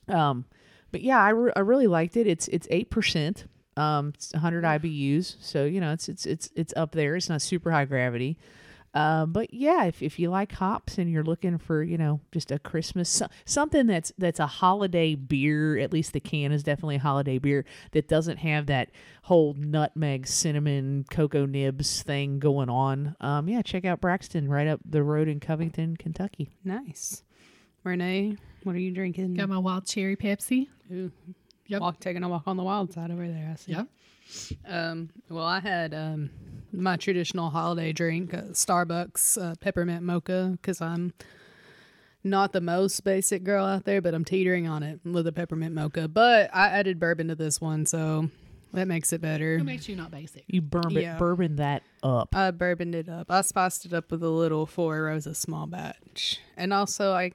Um, 0.07 0.45
but 0.91 1.01
yeah, 1.01 1.19
I, 1.21 1.29
re- 1.29 1.51
I 1.55 1.59
really 1.59 1.87
liked 1.87 2.15
it. 2.17 2.27
It's 2.27 2.47
it's 2.49 2.67
eight 2.71 2.89
percent. 2.89 3.45
Um, 3.79 4.11
it's 4.13 4.33
100 4.33 4.63
IBUs, 4.63 5.37
so 5.39 5.63
you 5.65 5.79
know 5.79 5.93
it's 5.93 6.09
it's 6.09 6.25
it's 6.25 6.49
it's 6.55 6.73
up 6.75 6.91
there. 6.91 7.15
It's 7.15 7.29
not 7.29 7.41
super 7.41 7.71
high 7.71 7.85
gravity. 7.85 8.37
Uh, 8.93 9.25
but 9.25 9.53
yeah, 9.53 9.85
if, 9.85 10.01
if 10.01 10.17
you 10.17 10.29
like 10.31 10.51
hops 10.51 10.97
and 10.97 11.11
you're 11.11 11.23
looking 11.23 11.57
for 11.57 11.83
you 11.83 11.97
know 11.97 12.19
just 12.31 12.51
a 12.51 12.59
Christmas 12.59 13.21
something 13.45 13.85
that's 13.85 14.11
that's 14.17 14.39
a 14.39 14.47
holiday 14.47 15.15
beer, 15.15 15.77
at 15.77 15.93
least 15.93 16.13
the 16.13 16.19
can 16.19 16.51
is 16.51 16.63
definitely 16.63 16.95
a 16.95 16.99
holiday 16.99 17.37
beer 17.37 17.65
that 17.91 18.07
doesn't 18.07 18.37
have 18.37 18.65
that 18.65 18.89
whole 19.23 19.53
nutmeg, 19.53 20.27
cinnamon, 20.27 21.05
cocoa 21.09 21.45
nibs 21.45 22.01
thing 22.01 22.39
going 22.39 22.69
on. 22.69 23.15
Um, 23.21 23.47
yeah, 23.47 23.61
check 23.61 23.85
out 23.85 24.01
Braxton 24.01 24.49
right 24.49 24.67
up 24.67 24.81
the 24.83 25.03
road 25.03 25.27
in 25.27 25.39
Covington, 25.39 25.95
Kentucky. 25.95 26.49
Nice. 26.63 27.23
Renee, 27.83 28.35
what 28.63 28.75
are 28.75 28.79
you 28.79 28.91
drinking? 28.91 29.35
Got 29.35 29.49
my 29.49 29.57
wild 29.57 29.85
cherry 29.85 30.17
Pepsi. 30.17 30.67
Ooh. 30.91 31.11
Yep. 31.69 31.81
Walk, 31.81 31.99
taking 31.99 32.23
a 32.23 32.29
walk 32.29 32.43
on 32.47 32.57
the 32.57 32.63
wild 32.63 32.91
side 32.93 33.11
over 33.11 33.27
there. 33.27 33.49
I 33.53 33.55
see. 33.55 33.71
Yep. 33.73 33.87
Um, 34.67 35.09
well, 35.29 35.45
I 35.45 35.59
had 35.59 35.93
um, 35.93 36.29
my 36.71 36.97
traditional 36.97 37.49
holiday 37.49 37.93
drink, 37.93 38.33
uh, 38.33 38.41
Starbucks 38.51 39.41
uh, 39.41 39.55
peppermint 39.59 40.03
mocha, 40.03 40.49
because 40.61 40.81
I'm 40.81 41.13
not 42.23 42.51
the 42.51 42.61
most 42.61 43.03
basic 43.03 43.43
girl 43.43 43.65
out 43.65 43.85
there, 43.85 44.01
but 44.01 44.13
I'm 44.13 44.25
teetering 44.25 44.67
on 44.67 44.83
it 44.83 44.99
with 45.05 45.25
a 45.27 45.31
peppermint 45.31 45.73
mocha. 45.73 46.07
But 46.07 46.49
I 46.53 46.67
added 46.69 46.99
bourbon 46.99 47.29
to 47.29 47.35
this 47.35 47.61
one, 47.61 47.85
so 47.85 48.29
that 48.73 48.87
makes 48.87 49.13
it 49.13 49.21
better. 49.21 49.57
What 49.57 49.65
makes 49.65 49.87
you 49.87 49.95
not 49.95 50.11
basic? 50.11 50.43
You 50.47 50.61
bourbon 50.61 51.01
Yeah. 51.01 51.17
bourbon 51.17 51.55
that 51.55 51.83
up. 52.03 52.35
I 52.35 52.51
bourboned 52.51 52.93
it 52.95 53.09
up. 53.09 53.31
I 53.31 53.41
spiced 53.41 53.85
it 53.85 53.93
up 53.93 54.11
with 54.11 54.21
a 54.23 54.29
little 54.29 54.65
Four 54.65 55.03
Roses 55.03 55.37
small 55.37 55.65
batch, 55.65 56.39
and 56.57 56.73
also 56.73 57.13
I, 57.13 57.31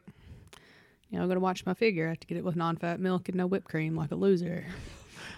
you 1.15 1.21
know, 1.21 1.27
I'm 1.27 1.29
gonna 1.29 1.39
watch 1.39 1.65
my 1.65 1.75
figure. 1.75 2.07
I 2.07 2.09
have 2.11 2.21
to 2.21 2.27
get 2.27 2.39
it 2.39 2.45
with 2.45 2.57
non-fat 2.57 2.99
milk 2.99 3.29
and 3.29 3.37
no 3.37 3.47
whipped 3.47 3.69
cream, 3.69 3.95
like 3.95 4.11
a 4.11 4.17
loser. 4.17 4.67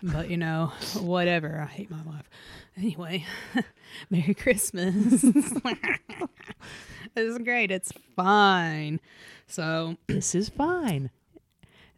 But 0.03 0.29
you 0.29 0.37
know, 0.37 0.73
whatever. 1.01 1.59
I 1.59 1.73
hate 1.73 1.91
my 1.91 2.03
life. 2.05 2.29
Anyway, 2.77 3.25
Merry 4.11 4.35
Christmas. 4.35 5.25
it's 7.17 7.39
great. 7.39 7.71
It's 7.71 7.93
fine. 8.15 9.01
So 9.47 9.97
this 10.07 10.35
is 10.35 10.51
fine. 10.51 11.11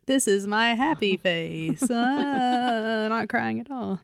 this 0.07 0.29
is 0.29 0.47
my 0.47 0.75
happy 0.75 1.17
face. 1.17 1.83
Uh, 1.91 3.09
not 3.09 3.29
crying 3.29 3.59
at 3.59 3.71
all. 3.71 4.01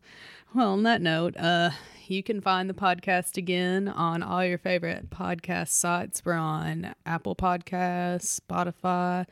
Well, 0.54 0.72
on 0.72 0.82
that 0.82 1.00
note, 1.00 1.36
uh, 1.36 1.70
you 2.08 2.24
can 2.24 2.40
find 2.40 2.68
the 2.68 2.74
podcast 2.74 3.36
again 3.36 3.86
on 3.86 4.24
all 4.24 4.44
your 4.44 4.58
favorite 4.58 5.08
podcast 5.08 5.68
sites. 5.68 6.22
We're 6.24 6.32
on 6.34 6.94
Apple 7.06 7.36
Podcasts, 7.36 8.40
Spotify, 8.40 9.26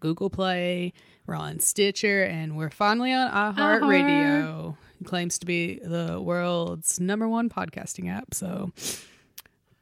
Google 0.00 0.30
Play. 0.30 0.92
We're 1.26 1.34
on 1.34 1.60
Stitcher, 1.60 2.24
and 2.24 2.56
we're 2.56 2.70
finally 2.70 3.12
on 3.12 3.30
iHeartRadio. 3.30 4.76
It 5.00 5.06
claims 5.06 5.38
to 5.38 5.46
be 5.46 5.78
the 5.78 6.20
world's 6.20 6.98
number 6.98 7.28
one 7.28 7.48
podcasting 7.48 8.10
app. 8.10 8.34
So 8.34 8.72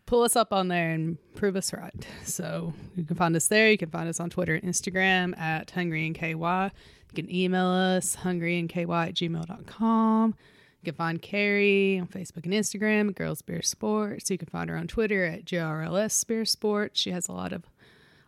pull 0.06 0.22
us 0.22 0.36
up 0.36 0.52
on 0.52 0.68
there 0.68 0.90
and 0.90 1.18
prove 1.34 1.56
us 1.56 1.72
right. 1.72 2.06
So 2.24 2.72
you 2.94 3.04
can 3.04 3.16
find 3.16 3.36
us 3.36 3.48
there. 3.48 3.70
You 3.70 3.78
can 3.78 3.90
find 3.90 4.08
us 4.08 4.20
on 4.20 4.30
Twitter 4.30 4.54
and 4.54 4.64
Instagram 4.64 5.38
at 5.38 5.70
Hungry 5.70 6.06
and 6.06 6.14
KY. 6.14 6.32
You 6.32 7.14
can 7.14 7.34
email 7.34 7.66
us 7.66 8.16
hungryandky 8.16 8.82
at 8.82 9.14
gmail.com. 9.14 10.34
You 10.82 10.92
can 10.92 10.94
find 10.94 11.20
Carrie 11.20 11.98
on 11.98 12.06
Facebook 12.06 12.44
and 12.44 12.52
Instagram 12.52 13.08
at 13.08 13.14
Girls 13.16 13.42
Beer 13.42 13.62
Sports. 13.62 14.30
You 14.30 14.38
can 14.38 14.48
find 14.48 14.70
her 14.70 14.76
on 14.76 14.86
Twitter 14.86 15.24
at 15.24 15.44
JRLS 15.44 16.26
Beer 16.26 16.44
Sports. 16.44 17.00
She 17.00 17.10
has 17.10 17.28
a 17.28 17.32
lot 17.32 17.52
of 17.52 17.64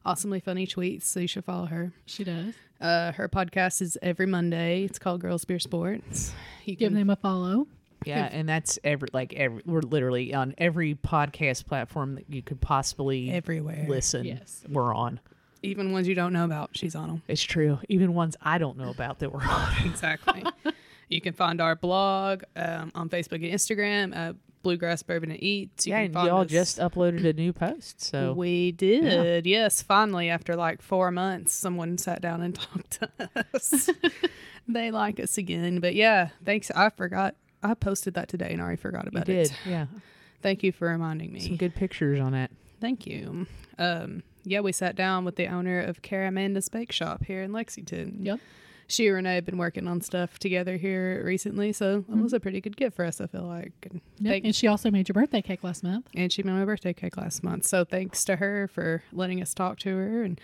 awesomely 0.05 0.41
funny 0.41 0.67
tweets, 0.67 1.03
so 1.03 1.21
you 1.21 1.27
should 1.27 1.45
follow 1.45 1.67
her. 1.67 1.93
She 2.07 2.25
does. 2.25 2.55
Uh, 2.81 3.13
her 3.13 3.29
podcast 3.29 3.83
is 3.83 3.99
every 4.03 4.27
Monday. 4.27 4.85
It's 4.85 4.99
called 4.99 5.21
Girls 5.21 5.45
Beer 5.45 5.59
Sports. 5.59 6.33
You 6.65 6.77
Give 6.77 6.91
can 6.91 6.99
them 6.99 7.11
a 7.11 7.17
follow. 7.17 7.67
Yeah, 8.05 8.29
and 8.31 8.49
that's 8.49 8.79
every 8.85 9.09
like 9.13 9.35
every 9.35 9.63
we're 9.67 9.81
literally 9.81 10.33
on 10.33 10.55
every 10.57 10.95
podcast 10.95 11.67
platform 11.67 12.15
that 12.15 12.27
you 12.29 12.43
could 12.43 12.61
possibly 12.61 13.31
everywhere. 13.31 13.87
listen. 13.89 14.25
Yes. 14.25 14.65
we're 14.69 14.95
on. 14.95 15.19
Even 15.63 15.91
ones 15.91 16.07
you 16.07 16.15
don't 16.15 16.33
know 16.33 16.45
about, 16.45 16.71
she's 16.75 16.95
on 16.95 17.09
them. 17.09 17.23
It's 17.27 17.43
true. 17.43 17.81
Even 17.89 18.15
ones 18.15 18.37
I 18.41 18.59
don't 18.59 18.79
know 18.79 18.91
about 18.91 19.19
that 19.19 19.33
we're 19.33 19.43
on. 19.43 19.73
exactly. 19.85 20.45
you 21.09 21.21
can 21.21 21.33
find 21.33 21.61
our 21.61 21.75
blog 21.75 22.45
um, 22.55 22.93
on 22.95 23.09
Facebook 23.09 23.45
and 23.45 23.53
Instagram 23.53 24.15
at 24.15 24.37
Bluegrass 24.63 25.03
Bourbon 25.03 25.31
and 25.31 25.43
Eats. 25.43 25.87
You 25.87 25.93
yeah, 25.95 26.01
and 26.01 26.15
y'all 26.15 26.41
us- 26.43 26.51
just 26.51 26.79
uploaded 26.79 27.25
a 27.25 27.33
new 27.33 27.53
post. 27.53 28.03
So 28.03 28.33
we 28.33 28.73
did. 28.73 29.47
Yes, 29.47 29.83
finally, 29.83 30.29
after 30.31 30.57
like 30.57 30.83
four 30.83 31.11
months, 31.11 31.53
someone 31.55 31.99
sat 31.99 32.21
down 32.21 32.43
and 32.43 32.55
talked 32.57 32.91
to 33.01 33.09
us. 33.55 33.89
they 34.69 34.91
like 34.91 35.21
us 35.21 35.39
again. 35.39 35.81
But 35.81 35.95
yeah, 35.95 36.29
thanks. 36.45 36.71
I 36.71 36.91
forgot. 36.91 37.35
I 37.63 37.75
posted 37.75 38.15
that 38.15 38.29
today 38.29 38.51
and 38.53 38.61
I 38.61 38.65
already 38.65 38.81
forgot 38.81 39.05
you 39.05 39.11
about 39.11 39.27
did. 39.27 39.47
it. 39.47 39.53
Yeah, 39.67 39.87
Thank 40.43 40.63
you 40.63 40.71
for 40.71 40.89
reminding 40.89 41.33
me. 41.33 41.41
some 41.41 41.57
good 41.57 41.75
pictures 41.75 42.21
on 42.21 42.33
it. 42.35 42.51
Thank 42.81 43.07
you. 43.07 43.47
Um, 43.79 44.23
yeah, 44.45 44.61
we 44.61 44.71
sat 44.71 44.95
down 44.95 45.25
with 45.25 45.35
the 45.35 45.49
owner 45.49 45.81
of 45.81 46.01
Cara 46.03 46.29
Amanda's 46.29 46.69
Bake 46.69 46.93
Shop 46.93 47.25
here 47.25 47.43
in 47.43 47.53
Lexington. 47.53 48.19
Yep. 48.23 48.39
She 48.91 49.07
and 49.09 49.29
I 49.29 49.33
have 49.35 49.45
been 49.45 49.59
working 49.59 49.87
on 49.87 50.01
stuff 50.01 50.39
together 50.39 50.77
here 50.79 51.23
recently, 51.25 51.73
so 51.75 51.99
it 51.99 52.11
mm-hmm. 52.11 52.23
was 52.23 52.33
a 52.33 52.41
pretty 52.41 52.61
good 52.61 52.77
gift 52.77 52.97
for 52.97 53.05
us, 53.05 53.21
I 53.21 53.27
feel 53.27 53.45
like. 53.45 53.73
And, 53.83 54.01
Yep. 54.19 54.33
thank- 54.33 54.45
And 54.47 54.55
she 54.57 54.67
also 54.67 54.91
made 54.91 55.09
your 55.09 55.15
birthday 55.15 55.43
cake 55.43 55.63
last 55.63 55.83
month. 55.85 56.09
and 56.15 56.33
she 56.33 56.43
made 56.43 56.53
my 56.53 56.65
birthday 56.65 56.95
cake 56.95 57.17
last 57.19 57.45
month. 57.45 57.65
So 57.67 57.85
thanks 57.85 58.25
to 58.25 58.37
her 58.37 58.67
for 58.67 59.03
letting 59.13 59.43
us 59.43 59.53
talk 59.53 59.79
to 59.81 59.91
her. 59.95 60.23
And 60.23 60.41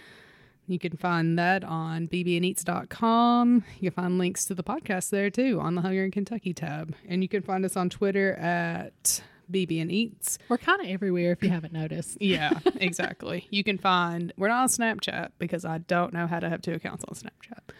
you 0.66 0.78
can 0.78 0.96
find 0.96 1.38
that 1.38 1.64
on 1.64 2.06
bbneats.com. 2.08 3.64
You 3.80 3.90
can 3.90 4.02
find 4.02 4.18
links 4.18 4.44
to 4.46 4.54
the 4.54 4.62
podcast 4.62 5.10
there 5.10 5.30
too 5.30 5.58
on 5.60 5.74
the 5.74 5.80
Hunger 5.82 6.04
in 6.04 6.10
Kentucky 6.10 6.52
tab. 6.54 6.94
And 7.08 7.22
you 7.22 7.28
can 7.28 7.42
find 7.42 7.64
us 7.64 7.76
on 7.76 7.88
Twitter 7.90 8.34
at 8.34 9.22
BB 9.50 9.80
and 9.80 9.92
Eats. 9.92 10.38
We're 10.48 10.58
kind 10.58 10.80
of 10.80 10.86
everywhere 10.88 11.32
if 11.32 11.42
you 11.42 11.50
haven't 11.50 11.72
noticed. 11.72 12.18
Yeah, 12.20 12.58
exactly. 12.76 13.46
you 13.50 13.62
can 13.64 13.76
find 13.78 14.32
we're 14.36 14.48
not 14.48 14.62
on 14.62 14.68
Snapchat 14.68 15.30
because 15.38 15.64
I 15.64 15.78
don't 15.78 16.12
know 16.14 16.26
how 16.26 16.40
to 16.40 16.48
have 16.48 16.62
two 16.62 16.72
accounts 16.72 17.04
on 17.08 17.14
Snapchat. 17.14 17.74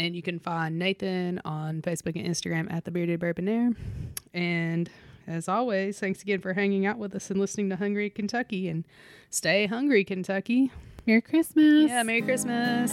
And 0.00 0.16
you 0.16 0.22
can 0.22 0.38
find 0.38 0.78
Nathan 0.78 1.42
on 1.44 1.82
Facebook 1.82 2.16
and 2.16 2.26
Instagram 2.26 2.72
at 2.72 2.86
the 2.86 2.90
Bearded 2.90 3.20
Bourbonaire. 3.20 3.76
And 4.32 4.88
as 5.26 5.46
always, 5.46 6.00
thanks 6.00 6.22
again 6.22 6.40
for 6.40 6.54
hanging 6.54 6.86
out 6.86 6.96
with 6.96 7.14
us 7.14 7.30
and 7.30 7.38
listening 7.38 7.68
to 7.68 7.76
Hungry 7.76 8.08
Kentucky 8.08 8.66
and 8.68 8.86
stay 9.28 9.66
hungry, 9.66 10.02
Kentucky. 10.02 10.72
Merry 11.06 11.20
Christmas. 11.20 11.90
Yeah, 11.90 12.02
Merry 12.02 12.22
Christmas. 12.22 12.90